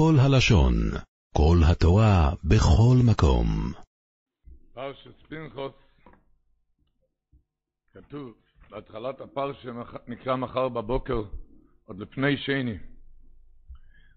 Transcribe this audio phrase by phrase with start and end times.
[0.00, 0.74] כל הלשון,
[1.36, 3.46] כל התורה, בכל מקום.
[4.74, 5.72] פרשת פנחוס,
[7.92, 8.34] כתוב
[8.70, 9.70] בהתחלת הפרשה
[10.08, 11.22] נקרא מחר בבוקר,
[11.84, 12.78] עוד לפני שני.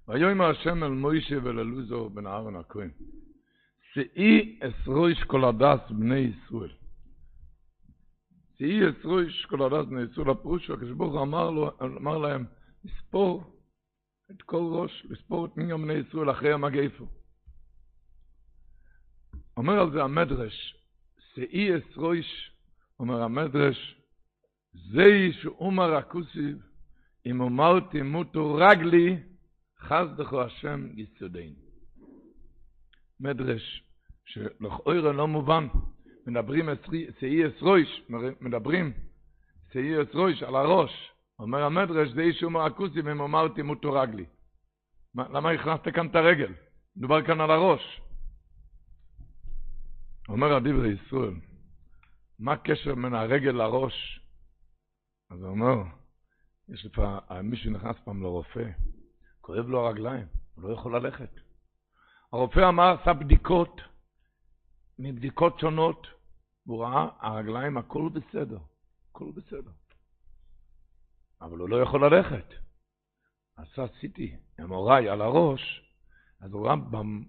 [0.07, 2.89] ויאמר השם אל מוישה וללוזו בן אהרון הכהן,
[3.93, 6.71] שאי אסרויש כל הדס בני ישראל.
[8.57, 11.49] שאי אסרויש כל הדס בני ישראל, הפירושו, כשברוך אמר,
[11.81, 12.45] אמר להם,
[12.83, 13.52] לספור
[14.31, 17.07] את כל ראש, לספור את מיליון בני ישראל אחרי המגפו.
[19.57, 20.75] אומר על זה המדרש,
[21.33, 22.51] שאי אסרויש,
[22.99, 23.95] אומר המדרש,
[24.73, 26.57] זי שאומר הכוסיב,
[27.25, 29.17] אם אמרתי מותו רגלי,
[29.79, 31.55] חס דחו השם יסודנו.
[33.19, 33.83] מדרש
[34.25, 35.67] שלכאורה לא מובן,
[36.27, 36.69] מדברים
[37.19, 38.01] שאי אסרויש,
[38.41, 38.93] מדברים
[39.73, 44.25] שאי אסרויש על הראש, אומר המדרש, זה איש אומר הכוסיב, אם אמרתי מותו רגלי.
[45.15, 46.53] למה הכנסת כאן את הרגל?
[46.95, 48.01] מדובר כאן על הראש.
[50.29, 51.33] אומר הדברי ישראל,
[52.39, 54.19] מה הקשר בין הרגל לראש?
[55.31, 55.83] אז הוא אומר,
[56.69, 58.69] יש לפעמים, מישהו נכנס פעם לרופא,
[59.41, 61.29] כואב לו הרגליים, הוא לא יכול ללכת.
[62.33, 63.81] הרופא אמר, עשה בדיקות,
[64.99, 66.07] מבדיקות שונות,
[66.65, 68.57] והוא ראה, הרגליים, הכל בסדר,
[69.09, 69.71] הכל בסדר.
[71.43, 72.45] אבל הוא לא יכול ללכת.
[73.57, 75.91] עשה סיטי, אמוראי על הראש,
[76.41, 76.75] אז הוא ראה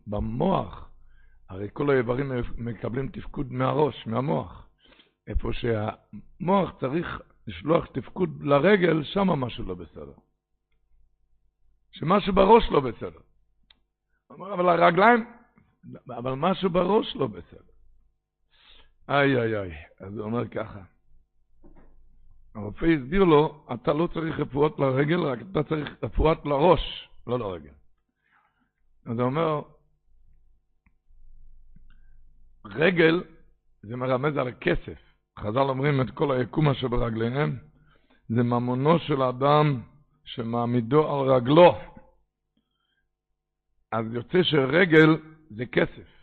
[0.07, 0.91] במוח,
[1.49, 4.69] הרי כל האיברים מקבלים תפקוד מהראש, מהמוח.
[5.27, 10.15] איפה שהמוח צריך לשלוח תפקוד לרגל, שם משהו לא בסדר.
[11.93, 13.21] שמשהו בראש לא בסדר.
[14.31, 15.27] אבל הרגליים,
[16.19, 17.73] אבל משהו בראש לא בסדר.
[19.09, 20.94] איי איי איי, אז הוא אומר ככה.
[22.55, 27.73] הרופא הסביר לו, אתה לא צריך רפואות לרגל, רק אתה צריך רפואת לראש, לא לרגל.
[29.07, 29.63] אז הוא אומר,
[32.65, 33.25] רגל
[33.83, 34.99] זה מרמז על כסף.
[35.39, 37.59] חז"ל אומרים את כל היקום אשר ברגליהם,
[38.29, 39.81] זה ממונו של אדם
[40.25, 41.79] שמעמידו על רגלו.
[43.93, 45.17] אז יוצא שרגל
[45.51, 46.15] זה כסף.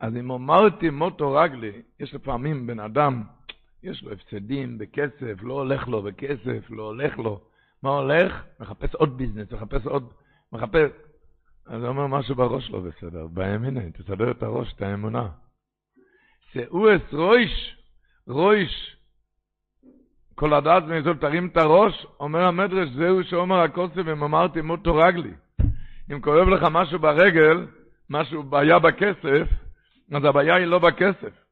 [0.00, 3.22] אז אם אמרתי מוטו רגלי, יש לפעמים בן אדם,
[3.82, 7.40] יש לו הפסדים בכסף, לא הולך לו בכסף, לא הולך לו.
[7.82, 8.42] מה הולך?
[8.60, 10.12] מחפש עוד ביזנס, מחפש עוד,
[10.52, 10.90] מחפש.
[11.66, 13.26] אז הוא אומר משהו בראש לא בסדר.
[13.26, 15.28] בימינה, תסדר את הראש, את האמונה.
[16.52, 17.76] שאו אס רויש,
[18.26, 18.96] רויש,
[20.34, 25.34] כל הדעת בניסול תרים את הראש, אומר המדרש, זהו שאומר הכוסף, אם אמרתי מוטו רגלי.
[26.12, 27.66] אם כואב לך משהו ברגל,
[28.10, 29.48] משהו, בעיה בכסף,
[30.12, 31.45] אז הבעיה היא לא בכסף.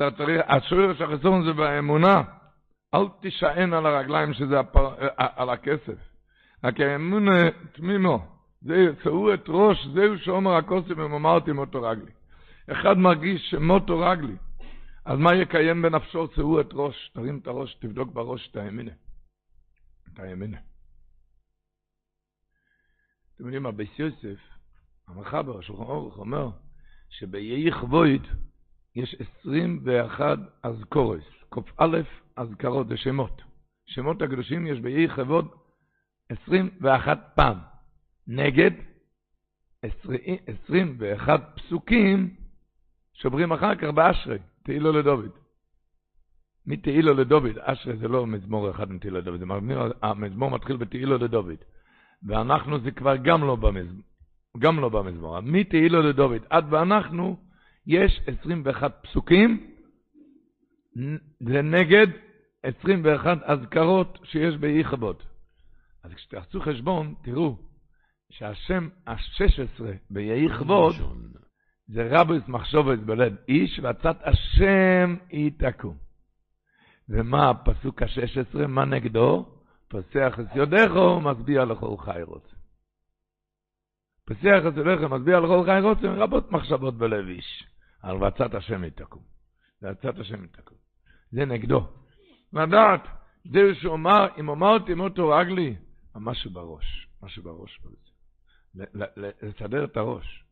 [0.00, 2.22] אתה צריך, השורש של החסרון זה באמונה.
[2.94, 5.98] אל תישען על הרגליים שזה הפר, על הכסף.
[6.64, 8.26] רק האמונה תמימו.
[8.60, 12.10] זה יצאו את ראש, זהו שאומר הכוסף, אם אמרתי מוטו רגלי.
[12.72, 14.36] אחד מרגיש שמוטו רגלי.
[15.04, 16.28] אז מה יקיים בנפשו?
[16.28, 18.92] צאו את ראש, תרים את הראש, תבדוק בראש את הימינה.
[20.12, 20.58] את הימינה.
[23.34, 24.40] אתם יודעים, הביס יוסף,
[25.08, 26.50] המחבר, השולחן אורך, אומר
[27.08, 28.22] שביהי חבוית
[28.96, 32.00] יש 21 אזכורס, ק"א
[32.36, 33.42] אזכרות, זה שמות.
[33.86, 35.48] שמות הקדושים יש ביהי חבוד
[36.28, 37.58] 21 פעם.
[38.26, 38.70] נגד
[39.82, 42.34] 21 פסוקים
[43.14, 44.38] שוברים אחר כך באשרי.
[44.64, 45.30] תהילו לדוד.
[46.66, 49.42] מתהילו לדוד, אשרי זה לא מזמור אחד מתהילו לדוד,
[50.02, 51.56] המזמור מתחיל בתהילו לדוד.
[52.22, 54.02] ואנחנו זה כבר גם לא במזמור,
[54.58, 55.40] גם לא במזמור.
[55.40, 57.36] מתהילו לדוד עד ואנחנו,
[57.90, 59.70] יש 21 פסוקים,
[61.40, 62.06] זה נגד
[62.62, 65.22] 21 אזכרות שיש באיכבות.
[66.02, 67.56] אז כשתעשו חשבון, תראו
[68.30, 70.94] שהשם ה-16 ביהי כבוד,
[71.86, 75.96] זה רבוס מחשובס בלב איש, ועצת השם היא תקום.
[77.08, 79.46] ומה הפסוק ה-16, מה נגדו?
[79.88, 82.56] פוסח את יודכו, משביע לכל חי רוצה.
[84.26, 87.69] פוסח את יודכו, משביע לכל חי רוצה, רבות מחשבות בלב איש.
[88.02, 89.22] על ועצת השם היא תקום.
[89.82, 90.78] ועצת השם היא תקום.
[91.32, 91.88] זה נגדו.
[92.52, 93.00] לדעת,
[93.44, 95.76] זה שהוא אמר, אם אמרתי מותו רגלי,
[96.14, 97.80] משהו בראש, משהו בראש.
[99.42, 100.44] לסדר את הראש.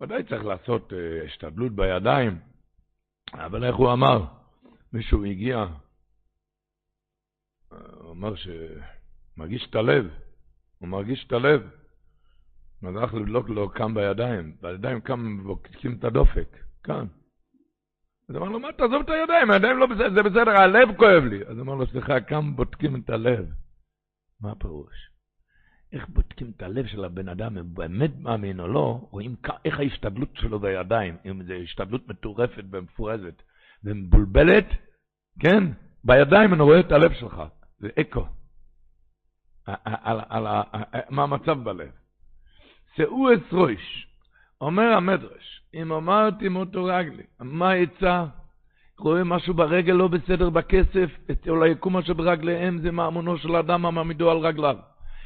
[0.00, 2.40] ודאי צריך לעשות uh, השתדלות בידיים,
[3.34, 4.24] אבל איך הוא אמר?
[4.92, 5.66] מישהו הגיע,
[7.70, 10.10] הוא אמר שמרגיש את הלב,
[10.78, 11.70] הוא מרגיש את הלב.
[12.82, 17.06] אז הלך לבדוק לו כאן בידיים, בידיים כאן בודקים את הדופק, כאן.
[18.28, 21.46] אז אמר לו, מה, תעזוב את הידיים, הידיים לא בסדר, זה בסדר, הלב כואב לי.
[21.46, 23.46] אז אמר לו, סליחה, כאן בודקים את הלב.
[24.40, 25.10] מה הפירוש?
[25.92, 30.28] איך בודקים את הלב של הבן אדם, אם באמת מאמין או לא, רואים איך ההשתדלות
[30.34, 33.42] שלו בידיים, אם זו השתדלות מטורפת ומפורזת
[33.84, 34.66] ומבולבלת,
[35.40, 35.64] כן?
[36.04, 37.42] בידיים אני רואה את הלב שלך,
[37.78, 38.26] זה אקו.
[39.66, 40.62] על, על, על,
[41.10, 41.90] מה המצב בלב.
[42.98, 44.06] שאו רויש,
[44.60, 48.24] אומר המדרש, אם אמרתי מותו רגלי, מה יצא?
[48.98, 54.30] רואה משהו ברגל לא בסדר בכסף, אצל היקום אשר ברגליהם זה מאמונו של אדם המעמידו
[54.30, 54.76] על רגליו.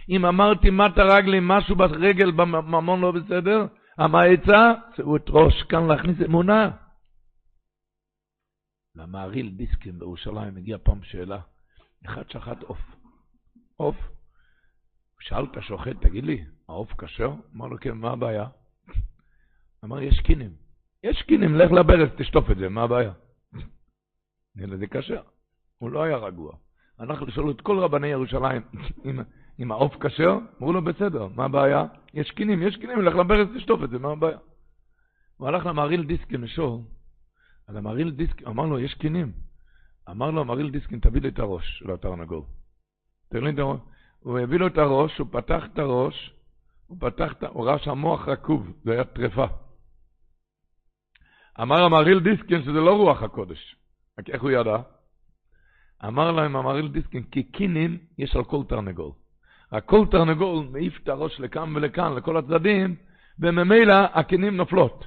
[0.09, 3.67] אם אמרתי מטה רגלי משהו ברגל בממון לא בסדר,
[3.99, 4.73] מה יצא?
[4.97, 6.71] שאו את ראש כאן להכניס אמונה.
[8.97, 11.39] למעריל דיסקין בירושלים הגיעה פעם שאלה,
[12.07, 12.81] אחד שחט עוף.
[13.77, 13.97] עוף.
[15.21, 17.33] שאל את השוחט, תגיד לי, העוף כשר?
[17.57, 18.47] אמר לו, כן, מה הבעיה?
[19.85, 20.51] אמר, יש קינים.
[21.03, 23.13] יש קינים, לך לברז, תשטוף את זה, מה הבעיה?
[24.61, 25.23] אלא זה כשר.
[25.79, 26.53] הוא לא היה רגוע.
[27.01, 28.63] אנחנו שאלו את כל רבני ירושלים,
[29.59, 30.39] אם, העוף כשר?
[30.59, 31.85] אמרו לו, בסדר, מה הבעיה?
[32.15, 34.39] יש קינים, יש קינים, לך לברז, תשטוף את זה, מה הבעיה?
[35.37, 36.81] הוא הלך למעריל דיסקין לשאול,
[37.69, 39.33] אז המעריל דיסקין, אמר לו, יש קינים.
[40.11, 42.43] אמר לו המהרי"ל דיסקין, תביא לי את הראש של התרנגול.
[43.29, 43.81] תראה לי את הראש.
[44.21, 46.35] הוא הביא לו את הראש, הוא פתח את הראש,
[46.93, 49.47] הוא פתח הוא ראה שהמוח רקוב, זה היה טרפה.
[51.61, 53.77] אמר המהרי"ל דיסקין שזה לא רוח הקודש.
[54.19, 54.77] רק איך הוא ידע?
[56.05, 59.11] אמר להם המהרי"ל דיסקין, כי כינים יש על כל תרנגול.
[59.73, 62.97] רק כל תרנגול מעיף את הראש לכאן ולכאן, לכל הצדדים,
[63.39, 65.05] וממילא הכינים נופלות.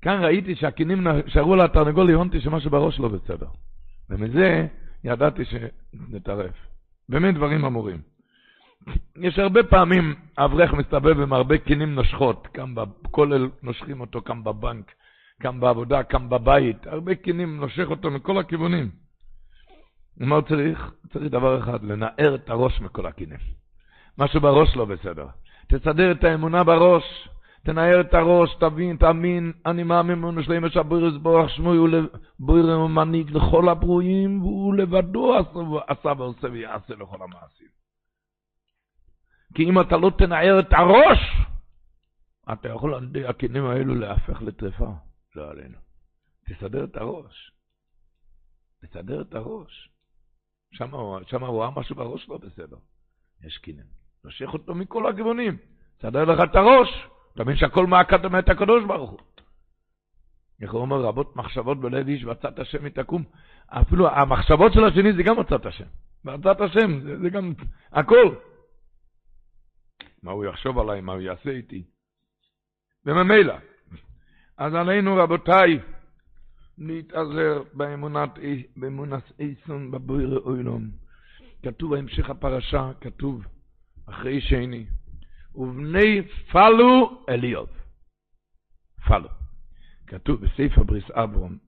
[0.00, 3.48] כאן ראיתי שהקינים נשארו לתרנגול, הבנתי שמשהו בראש לא בסדר.
[4.10, 4.66] ומזה
[5.04, 6.54] ידעתי שנטרף.
[7.08, 8.17] באמת דברים אמורים.
[9.22, 14.92] יש הרבה פעמים אברך מסתובב עם הרבה קינים נושכות, כאן בכולל נושכים אותו, כאן בבנק,
[15.40, 18.90] כאן בעבודה, כאן בבית, הרבה קינים נושך אותו מכל הכיוונים.
[20.16, 20.92] מה הוא צריך?
[21.12, 23.38] צריך דבר אחד, לנער את הראש מכל הקינים.
[24.18, 25.26] משהו בראש לא בסדר.
[25.68, 27.28] תסדר את האמונה בראש,
[27.64, 30.76] תנער את הראש, תבין, תאמין, אני מאמין באמונה שלהם יש
[31.22, 35.34] בורח שמוי ובויר ומנהיג לכל הברואים, והוא לבדו
[35.88, 37.77] עשה ועושה ויעשה לכל המעשים.
[39.54, 41.18] כי אם אתה לא תנער את הראש,
[42.52, 44.92] אתה יכול על ידי הכינים האלו להפך לטרפה,
[45.36, 45.78] לא עלינו.
[46.48, 47.52] תסדר את הראש.
[48.82, 49.90] תסדר את הראש.
[50.72, 52.76] שם הוא רואה משהו בראש לא בסדר.
[53.44, 53.84] יש כינים.
[54.24, 55.56] נושך אותו מכל הכיוונים.
[55.98, 56.88] תסדר לך את הראש.
[57.34, 59.18] אתה מבין שהכל מהקדם את הקדוש ברוך הוא.
[60.62, 63.24] איך הוא אומר, רבות מחשבות בלב איש ועצת השם יתקום.
[63.68, 65.84] אפילו המחשבות של השני זה גם עצת השם.
[66.24, 67.52] ועצת השם זה, זה גם
[67.92, 68.34] הכל.
[70.22, 71.84] מה הוא יחשוב עליי, מה הוא יעשה איתי.
[73.06, 73.54] וממילא,
[74.56, 75.78] אז עלינו רבותיי,
[76.78, 78.30] להתעזר באמונת,
[78.76, 80.90] באמונת איסון בבויר אוילום.
[81.62, 83.44] כתוב בהמשך הפרשה, כתוב
[84.06, 84.86] אחרי שני,
[85.54, 86.22] ובני
[86.52, 87.68] פלו אליוב.
[89.06, 89.28] פלו.
[90.06, 91.58] כתוב בספר בריס אברום,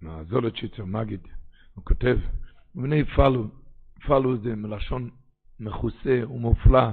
[0.00, 1.20] מהזולת שיצר מגיד,
[1.74, 2.16] הוא כותב,
[2.74, 3.48] ובני פלו,
[4.06, 5.10] פלו זה מלשון
[5.62, 6.88] מכוסה ומופלא.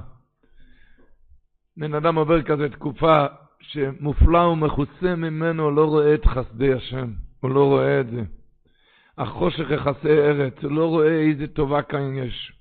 [1.78, 3.26] בן אדם עובר כזה תקופה
[3.62, 8.22] שמופלא ומכוסה ממנו, לא רואה את חסדי השם, הוא לא רואה את זה.
[9.18, 12.54] החושך יכסה ארץ, הוא לא רואה איזה טובה כאן יש.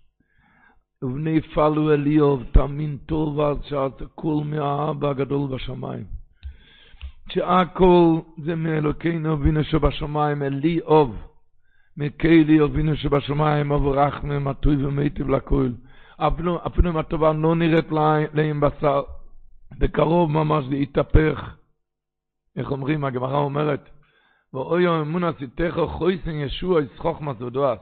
[1.03, 6.05] ובני פלו אליוב, תאמין טוב אז שהכל מהאבא הגדול בשמיים.
[7.29, 11.17] שהכל זה מאלוקינו אבינו שבשמיים, אלי אוב.
[11.97, 15.69] מקיילי אבינו שבשמיים, אברחנו, מטוי ומיטיב לכל.
[16.19, 17.87] אפילו, אפילו אם הטובה לא נראית
[18.35, 19.03] להם בשר,
[19.79, 21.57] בקרוב ממש זה יתהפך.
[22.57, 23.91] איך אומרים, הגמרא אומרת,
[24.55, 27.79] ואוי אמונה סיתך חויסן ישוע ישחוך מסודועס.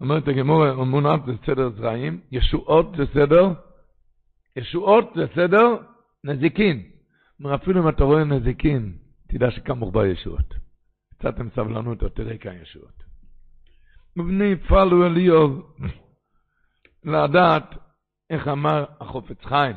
[0.00, 3.52] אומרת הגמורה, אמונה זה סדר זרעים, ישועות זה סדר,
[4.56, 5.76] ישועות זה סדר
[6.24, 6.82] נזיקין.
[7.54, 8.92] אפילו אם אתה רואה נזיקין,
[9.28, 10.54] תדע מוחבא ישועות.
[11.18, 13.02] קצת עם סבלנות, תראה כאן ישועות.
[14.16, 15.76] ובני פלו אליוב,
[17.04, 17.74] לדעת
[18.30, 19.76] איך אמר החופץ חיים.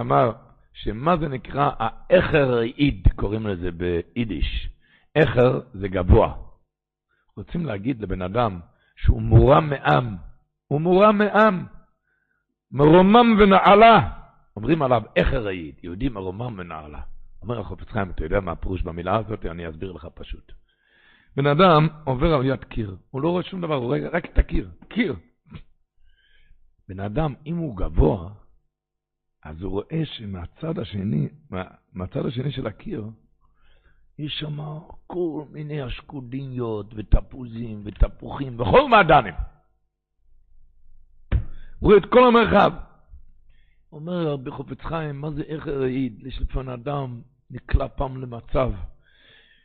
[0.00, 0.32] אמר
[0.72, 4.68] שמה זה נקרא האחר עיד, קוראים לזה ביידיש.
[5.22, 6.34] אחר זה גבוה.
[7.36, 8.60] רוצים להגיד לבן אדם
[8.96, 10.16] שהוא מורם מעם.
[10.68, 11.66] הוא מורם מעם.
[12.72, 14.10] מרומם ונעלה.
[14.56, 17.00] אומרים עליו אחר העיד, יהודי מרומם ונעלה.
[17.42, 19.46] אומר החופץ חיים, אתה יודע מה הפירוש במילה הזאת?
[19.46, 20.52] אני אסביר לך פשוט.
[21.36, 24.38] בן אדם עובר על יד קיר, הוא לא רואה שום דבר, הוא רואה רק את
[24.38, 25.16] הקיר, קיר.
[26.88, 28.30] בן אדם, אם הוא גבוה,
[29.44, 31.28] אז הוא רואה שמהצד השני,
[31.92, 33.10] מהצד השני של הקיר,
[34.18, 34.58] יש שם
[35.06, 39.34] כל מיני אשקודיניות ותפוזים ותפוחים וכל מעדנים.
[41.78, 42.72] הוא רואה את כל המרחב.
[43.92, 46.26] אומר רבי חופץ חיים, מה זה איך העיד?
[46.26, 48.72] יש לפעמים אדם נקלע פעם למצב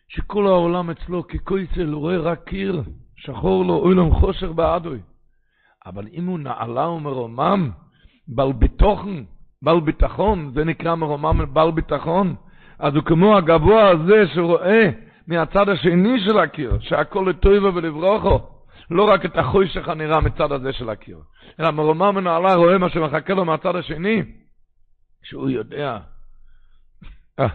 [0.08, 2.84] שכל העולם אצלו ככויסל, הוא רואה רק קיר,
[3.16, 5.02] שחור לו, אוי לו חושך בעדוי.
[5.90, 7.72] אבל אם הוא נעלה ומרומם,
[8.28, 9.24] בל ביטוחן,
[9.62, 12.36] בל ביטחון, זה נקרא מרומם בל ביטחון,
[12.80, 14.90] אז הוא כמו הגבוה הזה שרואה
[15.28, 18.50] מהצד השני של הקיר, שהכל לטויבה ולברוכו,
[18.92, 21.20] לא רק את החוישך הנראה מצד הזה של הקיר,
[21.60, 24.24] אלא מרומם ונעלה רואה מה שמחכה לו מהצד השני,
[25.24, 25.98] שהוא יודע.
[27.40, 27.48] אה,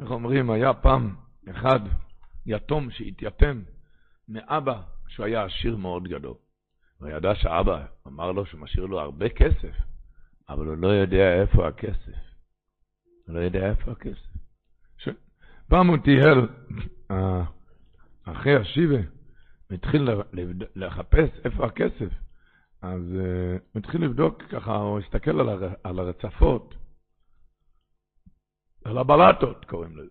[0.00, 1.14] איך אומרים, היה פעם
[1.50, 1.80] אחד
[2.46, 3.60] יתום שהתייתם
[4.28, 6.34] מאבא שהוא היה עשיר מאוד גדול.
[7.00, 9.76] הוא ידע שאבא אמר לו שהוא משאיר לו הרבה כסף,
[10.48, 12.20] אבל הוא לא יודע איפה הכסף.
[13.26, 14.30] הוא לא יודע איפה הכסף.
[14.98, 15.08] ש...
[15.68, 16.48] פעם הוא טייל
[17.10, 17.44] אה,
[18.24, 18.98] אחרי השיבה,
[19.70, 20.08] התחיל
[20.74, 22.12] לחפש איפה הכסף.
[22.82, 25.74] אז uh, הוא התחיל לבדוק ככה, הוא הסתכל על, הר...
[25.84, 26.74] על הרצפות,
[28.84, 30.10] על הבלטות קוראים לזה.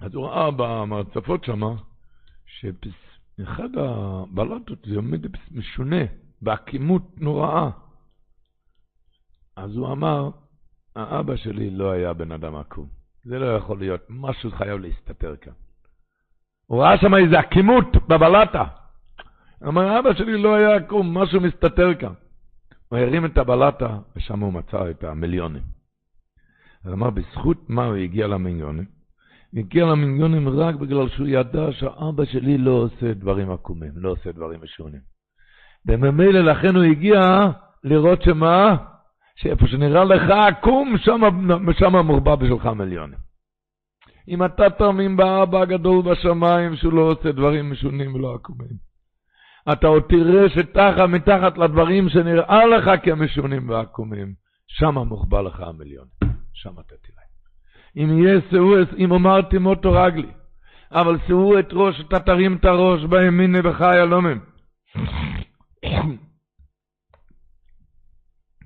[0.00, 1.74] אז הוא ראה במרצפות שמה,
[3.40, 6.04] שאחד הבלטות זה עומד משונה,
[6.42, 7.70] בעקימות נוראה.
[9.56, 10.30] אז הוא אמר,
[10.96, 12.88] האבא שלי לא היה בן אדם עקום.
[13.24, 15.52] זה לא יכול להיות, משהו חייב להסתתר כאן.
[16.66, 18.64] הוא ראה שם איזה עקימות בבלטה.
[19.66, 22.12] אמר, אבא שלי לא היה עקום, משהו מסתתר כאן.
[22.88, 25.62] הוא הרים את הבלטה, ושם הוא מצא את המיליונים.
[26.84, 28.99] אז אמר, בזכות מה הוא הגיע למיליונים?
[29.56, 34.60] הגיע למיליונים רק בגלל שהוא ידע שאבא שלי לא עושה דברים עקומים, לא עושה דברים
[34.62, 35.00] משונים.
[35.86, 37.20] וממילא לכן הוא הגיע
[37.84, 38.76] לראות שמה?
[39.36, 40.94] שאיפה שנראה לך עקום,
[41.78, 43.18] שם מורבע בשבילך מיליונים.
[44.28, 48.90] אם אתה תאמין באבא הגדול בשמיים שהוא לא עושה דברים משונים ולא עקומים,
[49.72, 54.34] אתה עוד תראה שתחת מתחת לדברים שנראה לך כמשונים ועקומים,
[54.66, 56.06] שם מוחבא לך המיליון.
[56.52, 57.19] שם אתה תראה.
[57.96, 60.30] אם יהיה שאו, אם אמרתי מוטו רגלי,
[60.92, 64.38] אבל שאו את ראש, אתה תרים את הראש בימיני בחי הלומם.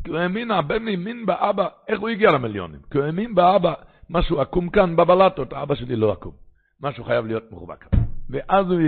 [0.04, 2.80] כי הוא האמין, הבן האמין באבא, איך הוא הגיע למיליונים?
[2.90, 3.74] כי הוא האמין באבא,
[4.10, 6.32] משהו עקום כאן בבלטות, אבא שלי לא עקום.
[6.80, 7.84] משהו חייב להיות מחובק.
[8.30, 8.80] ואז הוא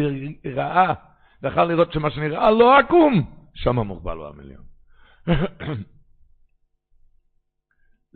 [0.44, 0.94] ראה,
[1.42, 3.22] ויכל לראות שמה שנראה לא עקום,
[3.54, 4.62] שם מוחבא לו המיליון.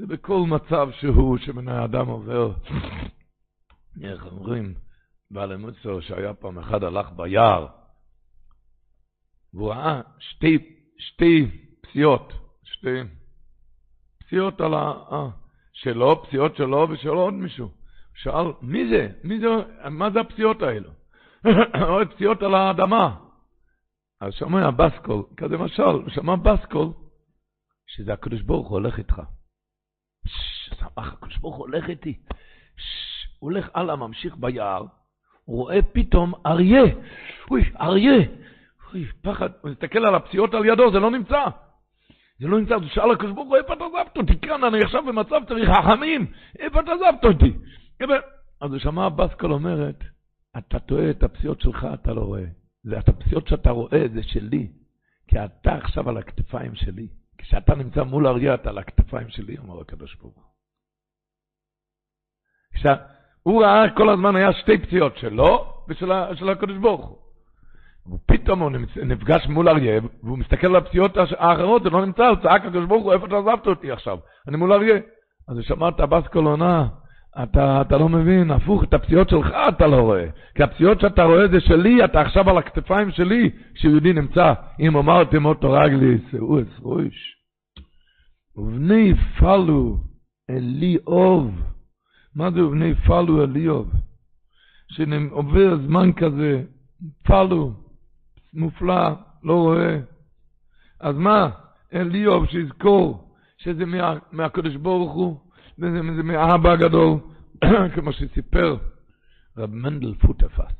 [0.00, 2.52] זה בכל מצב שהוא, שבן האדם עובר.
[4.02, 4.75] איך אומרים,
[5.30, 7.66] בעל המוצר שהיה פעם אחד הלך ביער,
[9.54, 10.59] והוא ראה שתי,
[10.99, 12.33] שתי פסיעות,
[12.64, 13.00] שתי
[14.21, 14.92] פסיעות על ה...
[15.12, 15.28] אה,
[15.73, 17.71] שלו, פסיעות שלו ושל עוד מישהו.
[18.14, 19.09] שאל, מי זה?
[19.25, 19.49] מי זה?
[19.90, 20.90] מה זה הפסיעות האלו?
[21.95, 23.16] עוד פסיעות על האדמה.
[24.21, 26.88] אז שומע בסקול, כזה משל, שמע בסקול,
[27.87, 29.23] שזה הקדוש ברוך הוא הולך איתך.
[30.74, 32.18] שמח, הקדוש ברוך הוא הולך איתי.
[33.38, 34.84] הוא הולך הלאה, ממשיך ביער,
[35.44, 36.82] הוא רואה פתאום אריה.
[37.50, 38.26] אוי, אריה.
[38.92, 41.44] אוי, פחד, הוא מסתכל על הפציעות על ידו, זה לא נמצא.
[42.40, 44.40] זה לא נמצא, אז הוא שאל הקדוש ברוך הוא, איפה אתה עזבת אותי?
[44.40, 46.26] כאן אני עכשיו במצב צריך חכמים,
[46.58, 47.52] איפה אתה עזבת אותי?
[48.60, 50.04] אז הוא שמע בסקל אומרת,
[50.58, 52.44] אתה טועה, את הפציעות שלך אתה לא רואה.
[52.82, 54.68] זה את הפציעות שאתה רואה, זה שלי.
[55.28, 57.08] כי אתה עכשיו על הכתפיים שלי.
[57.38, 60.50] כשאתה נמצא מול אריה, אתה על הכתפיים שלי, אומר הקדוש ברוך הוא.
[63.42, 67.16] הוא ראה כל הזמן היה שתי פציעות שלו ושל הקדוש ברוך הוא.
[68.14, 68.70] ופתאום הוא
[69.02, 73.04] נפגש מול אריה, והוא מסתכל על הפציעות האחרות, זה לא נמצא, הוא צעק הקדוש ברוך
[73.04, 74.18] הוא, איפה אתה עזבת אותי עכשיו?
[74.48, 74.96] אני מול אריה.
[75.48, 76.86] אז הוא שמע את הבאס קולונה,
[77.42, 80.26] אתה, אתה לא מבין, הפוך, את הפציעות שלך אתה לא רואה.
[80.54, 84.52] כי הפציעות שאתה רואה זה שלי, אתה עכשיו על הכתפיים שלי, כשיהודי נמצא.
[84.80, 87.36] אם אמרתם אותו רגלי, שאו אסרוש.
[88.56, 89.96] ובני פלו
[90.50, 91.50] אלי אוב.
[92.34, 93.92] מה זה ובני פלו אלי אוב?
[94.88, 96.62] שעובר זמן כזה,
[97.22, 97.72] פלו,
[98.54, 99.10] מופלא,
[99.42, 99.99] לא רואה.
[101.00, 101.50] אז מה?
[101.92, 105.40] אלי אוב שיזכור שזה מה, מהקדוש ברוך הוא.
[105.76, 107.18] זה מאבא הגדול,
[107.94, 108.76] כמו שסיפר
[109.56, 110.75] רב מנדל פוטפס.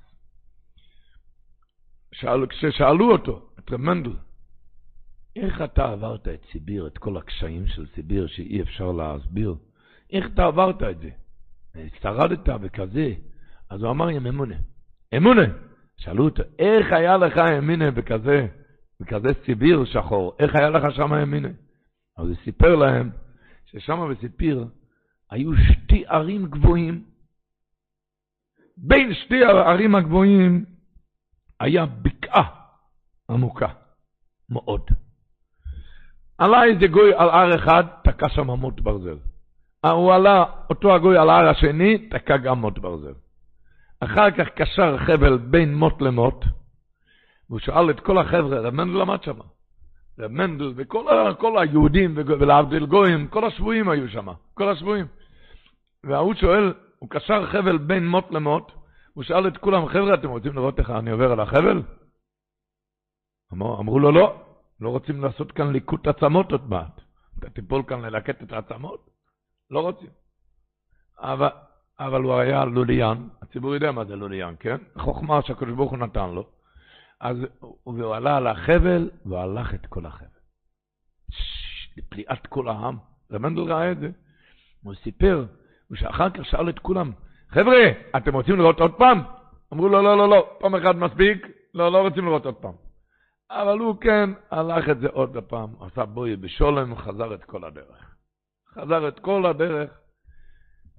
[2.12, 4.16] שאל, כששאלו אותו, את רב מנדל,
[5.37, 9.54] איך אתה עברת את סיביר, את כל הקשיים של סיביר שאי אפשר להסביר?
[10.12, 11.11] איך אתה עברת את זה?
[12.03, 13.15] שרדת וכזה.
[13.71, 14.57] אז הוא אמר עם אמונה.
[15.17, 15.43] אמונה!
[15.97, 18.47] שאלו אותו, איך היה לך אמונה בכזה,
[19.00, 20.37] בכזה סיביר שחור?
[20.39, 21.49] איך היה לך שם אמונה?
[22.19, 23.11] אז הוא סיפר להם
[23.67, 24.69] ששם בסיפיר
[25.31, 27.05] היו שתי ערים גבוהים.
[28.77, 30.65] בין שתי הערים הגבוהים
[31.61, 32.61] היה בקעה
[33.31, 33.69] עמוקה
[34.49, 34.81] מאוד.
[36.39, 39.29] עלה איזה גוי על הר אחד, תקע שם מוט ברזל.
[39.87, 43.14] הוא עלה, אותו הגוי על ההר השני, תקע גם מוט ברזל.
[44.00, 46.44] אחר כך קשר חבל בין מוט למוט,
[47.49, 49.38] והוא שאל את כל החבר'ה, רב מנדל למד שם.
[50.18, 55.06] רב מנדל וכל היהודים ולהבדיל גויים, כל השבויים היו שם, כל השבויים.
[56.04, 58.72] וההוא שואל, הוא קשר חבל בין מוט למוט,
[59.14, 61.82] הוא שאל את כולם, חבר'ה, אתם רוצים לראות איך אני עובר על החבל?
[63.52, 64.42] אמרו, אמרו לו, לא,
[64.80, 67.00] לא רוצים לעשות כאן ליקוט עצמות עוד מעט.
[67.38, 69.10] אתה תיפול כאן ללקט את העצמות?
[69.71, 70.11] לא רוצים.
[71.19, 71.49] אבל,
[71.99, 74.77] אבל הוא היה לוליין, הציבור יודע מה זה לוליין, כן?
[74.99, 76.47] חוכמה שהקדוש ברוך הוא נתן לו.
[77.21, 80.27] אז הוא עלה על החבל, והוא הלך את כל החבל.
[81.97, 82.97] לפליאת כל העם.
[83.33, 84.11] רמנדל ראה את זה.
[84.83, 85.45] הוא סיפר,
[85.91, 87.12] ושאחר כך שאל את כולם,
[87.49, 89.23] חבר'ה, אתם רוצים לראות עוד פעם?
[89.73, 92.75] אמרו לו, לא, לא, לא, פעם אחת מספיק, לא, לא רוצים לראות עוד פעם.
[93.50, 98.10] אבל הוא כן הלך את זה עוד פעם, עשה בואי בשולם, חזר את כל הדרך.
[98.75, 99.91] חזר את כל הדרך.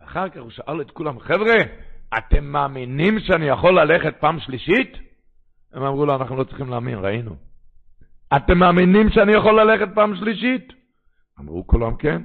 [0.03, 1.55] אחר כך הוא שאל את כולם, חבר'ה,
[2.17, 4.97] אתם מאמינים שאני יכול ללכת פעם שלישית?
[5.73, 7.35] הם אמרו לו, אנחנו לא צריכים להאמין, ראינו.
[8.35, 10.73] אתם מאמינים שאני יכול ללכת פעם שלישית?
[11.39, 12.21] אמרו כולם כן.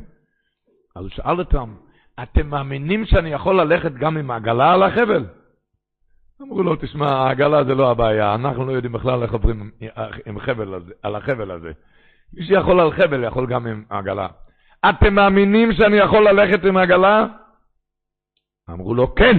[0.96, 1.74] אז הוא שאל אותם,
[2.22, 5.26] אתם מאמינים שאני יכול ללכת גם עם עגלה על החבל?
[6.42, 9.70] אמרו לו, תשמע, העגלה זה לא הבעיה, אנחנו לא יודעים בכלל איך עוברים
[10.26, 11.72] עם חבל הזה, על החבל הזה.
[12.34, 14.28] מי שיכול על חבל יכול גם עם עגלה.
[14.84, 17.26] אתם מאמינים שאני יכול ללכת עם עגלה?
[18.70, 19.38] אמרו לו, כן.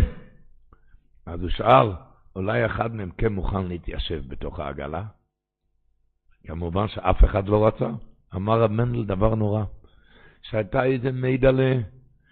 [1.26, 1.88] אז הוא שאל,
[2.36, 5.04] אולי אחד מהם כן מוכן להתיישב בתוך העגלה?
[6.48, 7.90] כמובן שאף אחד לא רצה.
[8.36, 9.64] אמר רב מנדל דבר נורא,
[10.42, 11.74] שהייתה איזה מידלה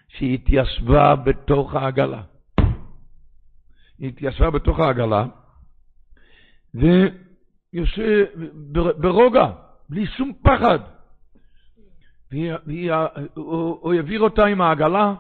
[0.08, 2.22] שהיא התיישבה בתוך העגלה.
[4.00, 5.26] היא התיישבה בתוך העגלה,
[6.74, 8.26] ויושב
[8.98, 9.52] ברוגע,
[9.90, 10.80] בלי שום פחד.
[12.36, 15.14] והוא העביר אותה עם העגלה.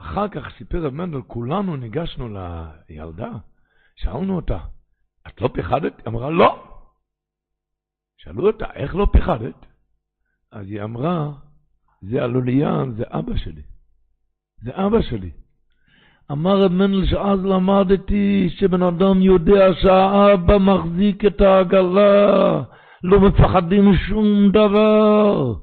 [0.00, 2.28] אחר כך סיפר רב מנדל, כולנו ניגשנו
[2.88, 3.30] לילדה,
[3.96, 4.58] שאלנו אותה,
[5.26, 5.98] את לא פחדת?
[5.98, 6.64] היא אמרה, לא.
[8.16, 9.66] שאלו אותה, איך לא פחדת?
[10.52, 11.30] אז היא אמרה,
[12.02, 13.62] זה הלוליין, זה אבא שלי.
[14.62, 15.30] זה אבא שלי.
[16.32, 22.62] אמר רב מנדל שאז למדתי שבן אדם יודע שהאבא מחזיק את העגלה,
[23.02, 25.54] לא מפחדים משום דבר.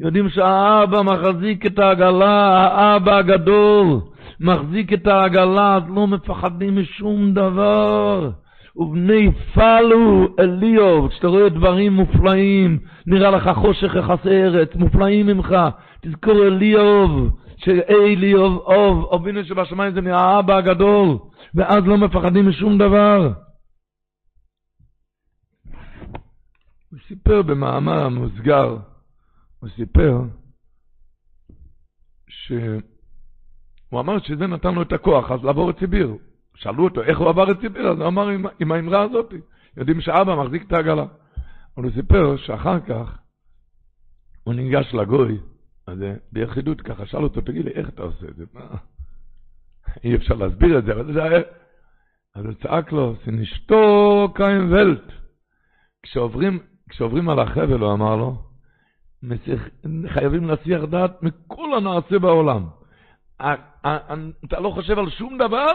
[0.00, 4.00] יודעים שהאבא מחזיק את העגלה, האבא הגדול
[4.40, 8.30] מחזיק את העגלה, אז לא מפחדים משום דבר.
[8.76, 15.56] ובני פלו אליוב, כשאתה רואה דברים מופלאים, נראה לך חושך יחסי ארץ, מופלאים ממך,
[16.00, 21.18] תזכור אליוב, שאליוב אוב, אבינו שבשמיים זה מהאבא הגדול,
[21.54, 23.32] ואז לא מפחדים משום דבר.
[26.90, 28.76] הוא סיפר במאמר המוסגר,
[29.60, 30.20] הוא סיפר
[32.28, 36.16] שהוא אמר שזה נתן לו את הכוח אז לעבור את סיביר.
[36.54, 39.34] שאלו אותו איך הוא עבר את סיביר, אז הוא אמר עם, עם האמרה הזאת,
[39.76, 41.04] יודעים שאבא מחזיק את העגלה.
[41.76, 43.18] אבל הוא סיפר שאחר כך
[44.44, 45.38] הוא ניגש לגוי,
[45.86, 45.98] אז
[46.32, 48.44] ביחידות ככה, שאל אותו, תגיד לי, איך אתה עושה את זה?
[48.52, 48.76] מה?
[50.04, 51.38] אי אפשר להסביר את זה, אבל זה היה...
[52.34, 55.12] אז הוא צעק לו, סנשתו קיים ולט.
[56.02, 58.47] כשעוברים, כשעוברים על החבל, הוא אמר לו,
[60.08, 62.66] חייבים להסיח דעת מכל הנעשה בעולם.
[64.44, 65.66] אתה לא חושב על שום דבר,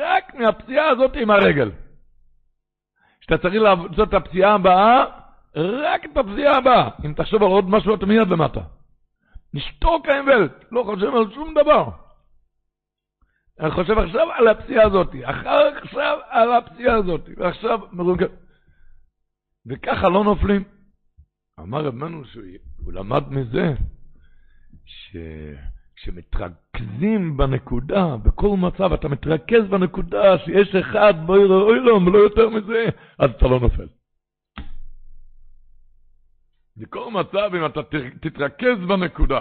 [0.00, 1.70] רק מהפציעה הזאת עם הרגל.
[3.20, 5.04] כשאתה צריך לעשות את הפציעה הבאה,
[5.56, 6.88] רק את הפציעה הבאה.
[7.04, 8.60] אם תחשוב על עוד משהו, אתה מיד למטה.
[9.54, 11.90] נשתוק האמבלט, לא חושב על שום דבר.
[13.60, 17.80] אני חושב עכשיו על הפציעה הזאת, אחר עכשיו על הפציעה הזאת, ועכשיו.
[19.66, 20.64] וככה לא נופלים.
[21.60, 22.22] אמר רב מנו
[22.80, 23.74] שהוא למד מזה
[25.96, 32.84] שכשמתרכזים בנקודה, בכל מצב אתה מתרכז בנקודה שיש אחד בויר אוילום ולא יותר מזה,
[33.18, 33.88] אז אתה לא נופל.
[36.76, 37.80] בכל מצב אם אתה
[38.20, 39.40] תתרכז בנקודה,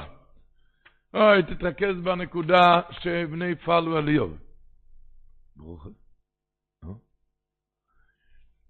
[1.14, 4.38] אוי, תתרכז בנקודה שבני פעלו על איוב.
[5.56, 5.88] ברוך
[6.84, 6.90] אה?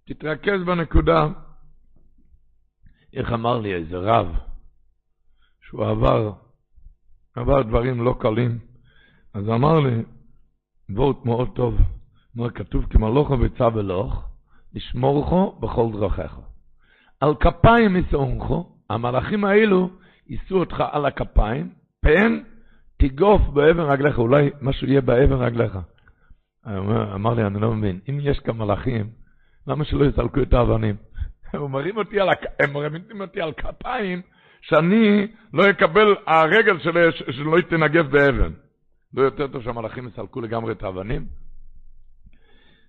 [0.05, 1.27] תתרכז בנקודה
[3.13, 4.48] איך אמר לי איזה רב,
[5.69, 6.31] שהוא עבר,
[7.35, 8.57] עבר דברים לא קלים,
[9.33, 10.03] אז אמר לי,
[10.89, 11.77] וורט מאוד טוב,
[12.37, 14.29] אומר, כתוב כמלוכו וצו אלוך,
[14.73, 16.39] לשמורכו בכל דרכיך.
[17.19, 19.89] על כפיים ישאונכו, המלאכים האלו
[20.27, 22.43] יישאו אותך על הכפיים, פן
[22.97, 25.77] תגוף באבן רגליך, אולי משהו יהיה באבן רגליך.
[26.67, 29.09] אמר, אמר לי, אני לא מבין, אם יש כאן מלאכים,
[29.67, 30.95] למה שלא יסלקו את האבנים?
[31.53, 32.29] הם מרים אותי על,
[32.59, 34.21] הם מרימים אותי על כפיים,
[34.61, 38.51] שאני לא אקבל, הרגל שלי שלא תנגב באבן.
[39.13, 41.25] לא יותר טוב שהמלאכים יסלקו לגמרי את האבנים?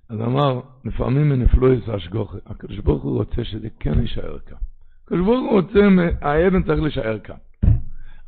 [0.08, 2.38] אז אמר, לפעמים מנפלו את השגוחה.
[2.46, 4.56] הקדוש ברוך הוא רוצה שזה כן יישאר כאן.
[5.04, 5.80] הקדוש ברוך הוא רוצה,
[6.20, 7.36] האבן צריך להישאר כאן.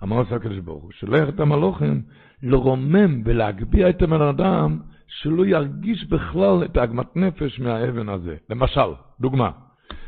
[0.03, 2.03] אמר עושה הקדוש ברוך הוא, שולח את המלוכים
[2.43, 8.37] לרומם ולהגביה את הבן אדם, שלא ירגיש בכלל את עגמת נפש מהאבן הזה.
[8.51, 9.51] למשל, דוגמה,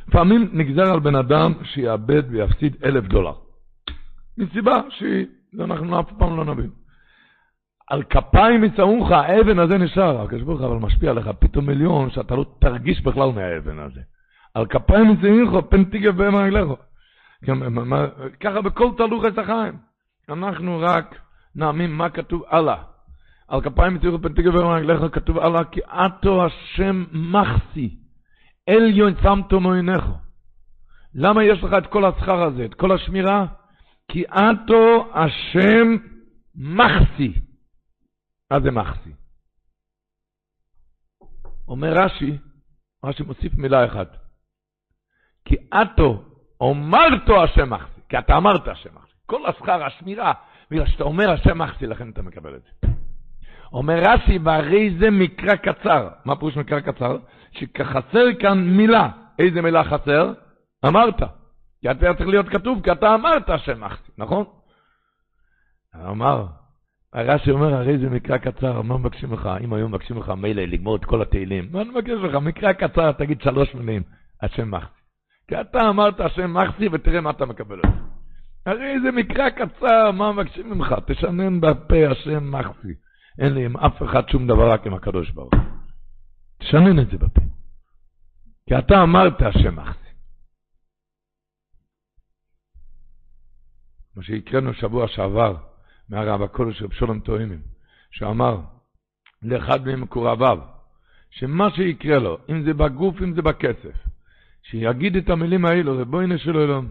[0.08, 3.32] לפעמים נגזר על בן אדם שיאבד ויפסיד אלף דולר.
[4.38, 6.70] מסיבה שאנחנו אף פעם לא נבין.
[7.90, 12.36] על כפיים יצאוך, האבן הזה נשאר, הקדוש ברוך הוא אבל משפיע עליך פתאום מיליון, שאתה
[12.36, 14.00] לא תרגיש בכלל מהאבן הזה.
[14.54, 16.68] על כפיים יצאוך, פן תיגב בהם רגליך.
[18.40, 19.74] ככה בכל תהלוך עץ החיים.
[20.28, 21.18] אנחנו רק
[21.56, 22.82] נאמין מה כתוב הלאה.
[23.48, 27.96] על כפיים יצאוך, פן תיגב בהם רגליך, כתוב הלאה, כי עתו השם מחסי,
[28.70, 30.04] עליון שמתו מעיניך.
[31.14, 33.46] למה יש לך את כל השכר הזה, את כל השמירה?
[34.08, 35.96] כי עתו השם
[36.54, 37.32] מחסי.
[38.50, 39.10] מה זה מחסי?
[41.68, 42.38] אומר רש"י,
[43.04, 44.08] רש"י מוסיף מילה אחת.
[45.44, 46.24] כי עתו
[46.60, 49.12] אומרתו השם מחסי, כי אתה אמרת השם מחסי.
[49.26, 50.32] כל השכר, השמירה,
[50.70, 52.88] בגלל שאתה אומר השם מחסי, לכן אתה מקבל את זה.
[53.72, 56.08] אומר רש"י, והרי זה מקרא קצר.
[56.24, 57.16] מה פירוש מקרא קצר?
[57.54, 59.08] שחסר כאן מילה.
[59.38, 60.32] איזה מילה חסר?
[60.86, 61.22] אמרת.
[61.80, 64.44] כי אתה צריך להיות כתוב, כי אתה אמרת השם מחסי, נכון?
[65.94, 66.46] אמר,
[67.12, 69.48] הרש"י אומר, הרי זה מקרא קצר, מה מבקשים לך?
[69.60, 72.34] אם היום מבקשים לך מילא לגמור את כל התהילים, מה אני מבקש לך?
[72.34, 74.02] מקרא קצר, תגיד שלוש מילים,
[74.42, 75.00] השם מחסי.
[75.48, 77.88] כי אתה אמרת השם מחסי ותראה מה אתה מקבל זה.
[78.66, 80.94] הרי זה מקרא קצר, מה מבקשים ממך?
[81.06, 82.94] תשנן בפה השם מחסי.
[83.38, 85.73] אין לי עם אף אחד שום דבר רק עם הקדוש ברוך הוא.
[86.64, 87.40] תשנן את זה בפה.
[88.68, 89.98] כי אתה אמרת השם מחסי.
[94.16, 95.56] מה שהקראנו שבוע שעבר,
[96.08, 97.62] מהרב הקודש רב שולם טועמים,
[98.10, 98.60] שאמר
[99.42, 100.58] לאחד ממקורביו,
[101.30, 103.96] שמה שיקרה לו, אם זה בגוף, אם זה בכסף,
[104.62, 106.88] שיגיד את המילים האלו, ריבונו של עולם,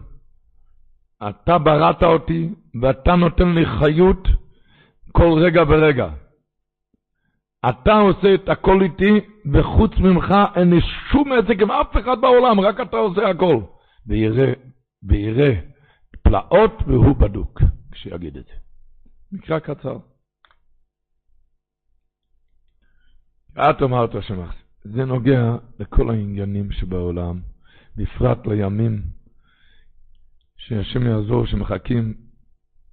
[1.28, 2.50] אתה בראת אותי
[2.82, 4.28] ואתה נותן לי חיות
[5.12, 6.23] כל רגע ורגע.
[7.68, 9.20] אתה עושה את הכל איתי,
[9.52, 13.60] וחוץ ממך אין לי שום עסק עם אף אחד בעולם, רק אתה עושה הכל.
[14.06, 14.52] ויראה,
[15.02, 15.60] ויראה
[16.22, 18.52] פלאות והוא בדוק, כשיגיד את זה.
[19.32, 19.96] מקרא קצר.
[23.58, 24.54] את אמרת שמח.
[24.84, 27.40] זה נוגע לכל העניינים שבעולם,
[27.96, 29.02] בפרט לימים
[30.56, 32.14] שהשם יעזור, שמחכים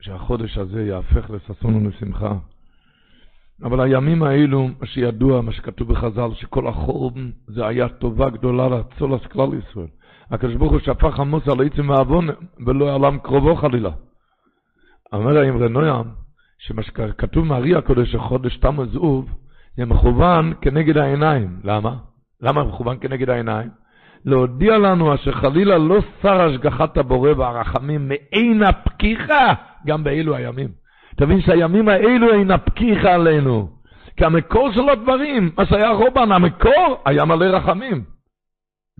[0.02, 2.40] שהחודש הזה יהפך לששון ולשמחה.
[3.64, 9.26] אבל הימים האלו, מה שידוע, מה שכתוב בחז"ל, שכל החורבן זה היה טובה גדולה להצולס
[9.26, 9.88] כלל ישראל.
[10.32, 12.28] הקדוש ברוך הוא שפך עמוס על עצם העוון
[12.66, 13.92] ולא עלם קרובו חלילה.
[15.14, 16.06] אומר האמרי נוים,
[16.58, 19.30] שמה שכתוב מארי הקודש החודש תמוז אוב,
[19.78, 21.60] זה מכוון כנגד העיניים.
[21.64, 21.96] למה?
[22.42, 23.70] למה מכוון כנגד העיניים?
[24.26, 29.54] להודיע לנו אשר חלילה לא שר השגחת הבורא והרחמים מעין הפקיחה
[29.86, 30.81] גם באלו הימים.
[31.22, 33.70] תבין שהימים האלו הפקיחה עלינו.
[34.18, 38.04] כי המקור של הדברים, מה שהיה רובן, המקור היה מלא רחמים.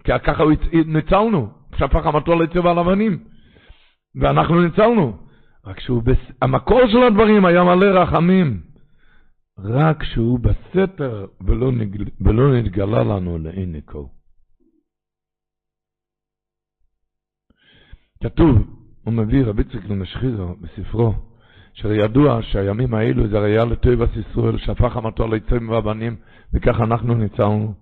[0.04, 0.44] כי ככה
[0.86, 3.24] ניצלנו, שפך המטור לצבע על אבנים.
[4.16, 5.18] ואנחנו ניצלנו.
[5.66, 6.18] רק שהוא, בס...
[6.42, 8.62] המקור של הדברים היה מלא רחמים.
[9.60, 12.06] רק שהוא בסתר ולא, נגל...
[12.22, 14.04] ולא נתגלה לנו לעין כל.
[18.24, 18.58] כתוב,
[19.04, 21.31] הוא מביא רבי ציק למשחיזו בספרו,
[21.74, 26.16] שידוע שהימים האלו זה היה לטבע ישראל, שהפך המטור ליצאים והבנים,
[26.54, 27.74] וכך אנחנו ניצלנו.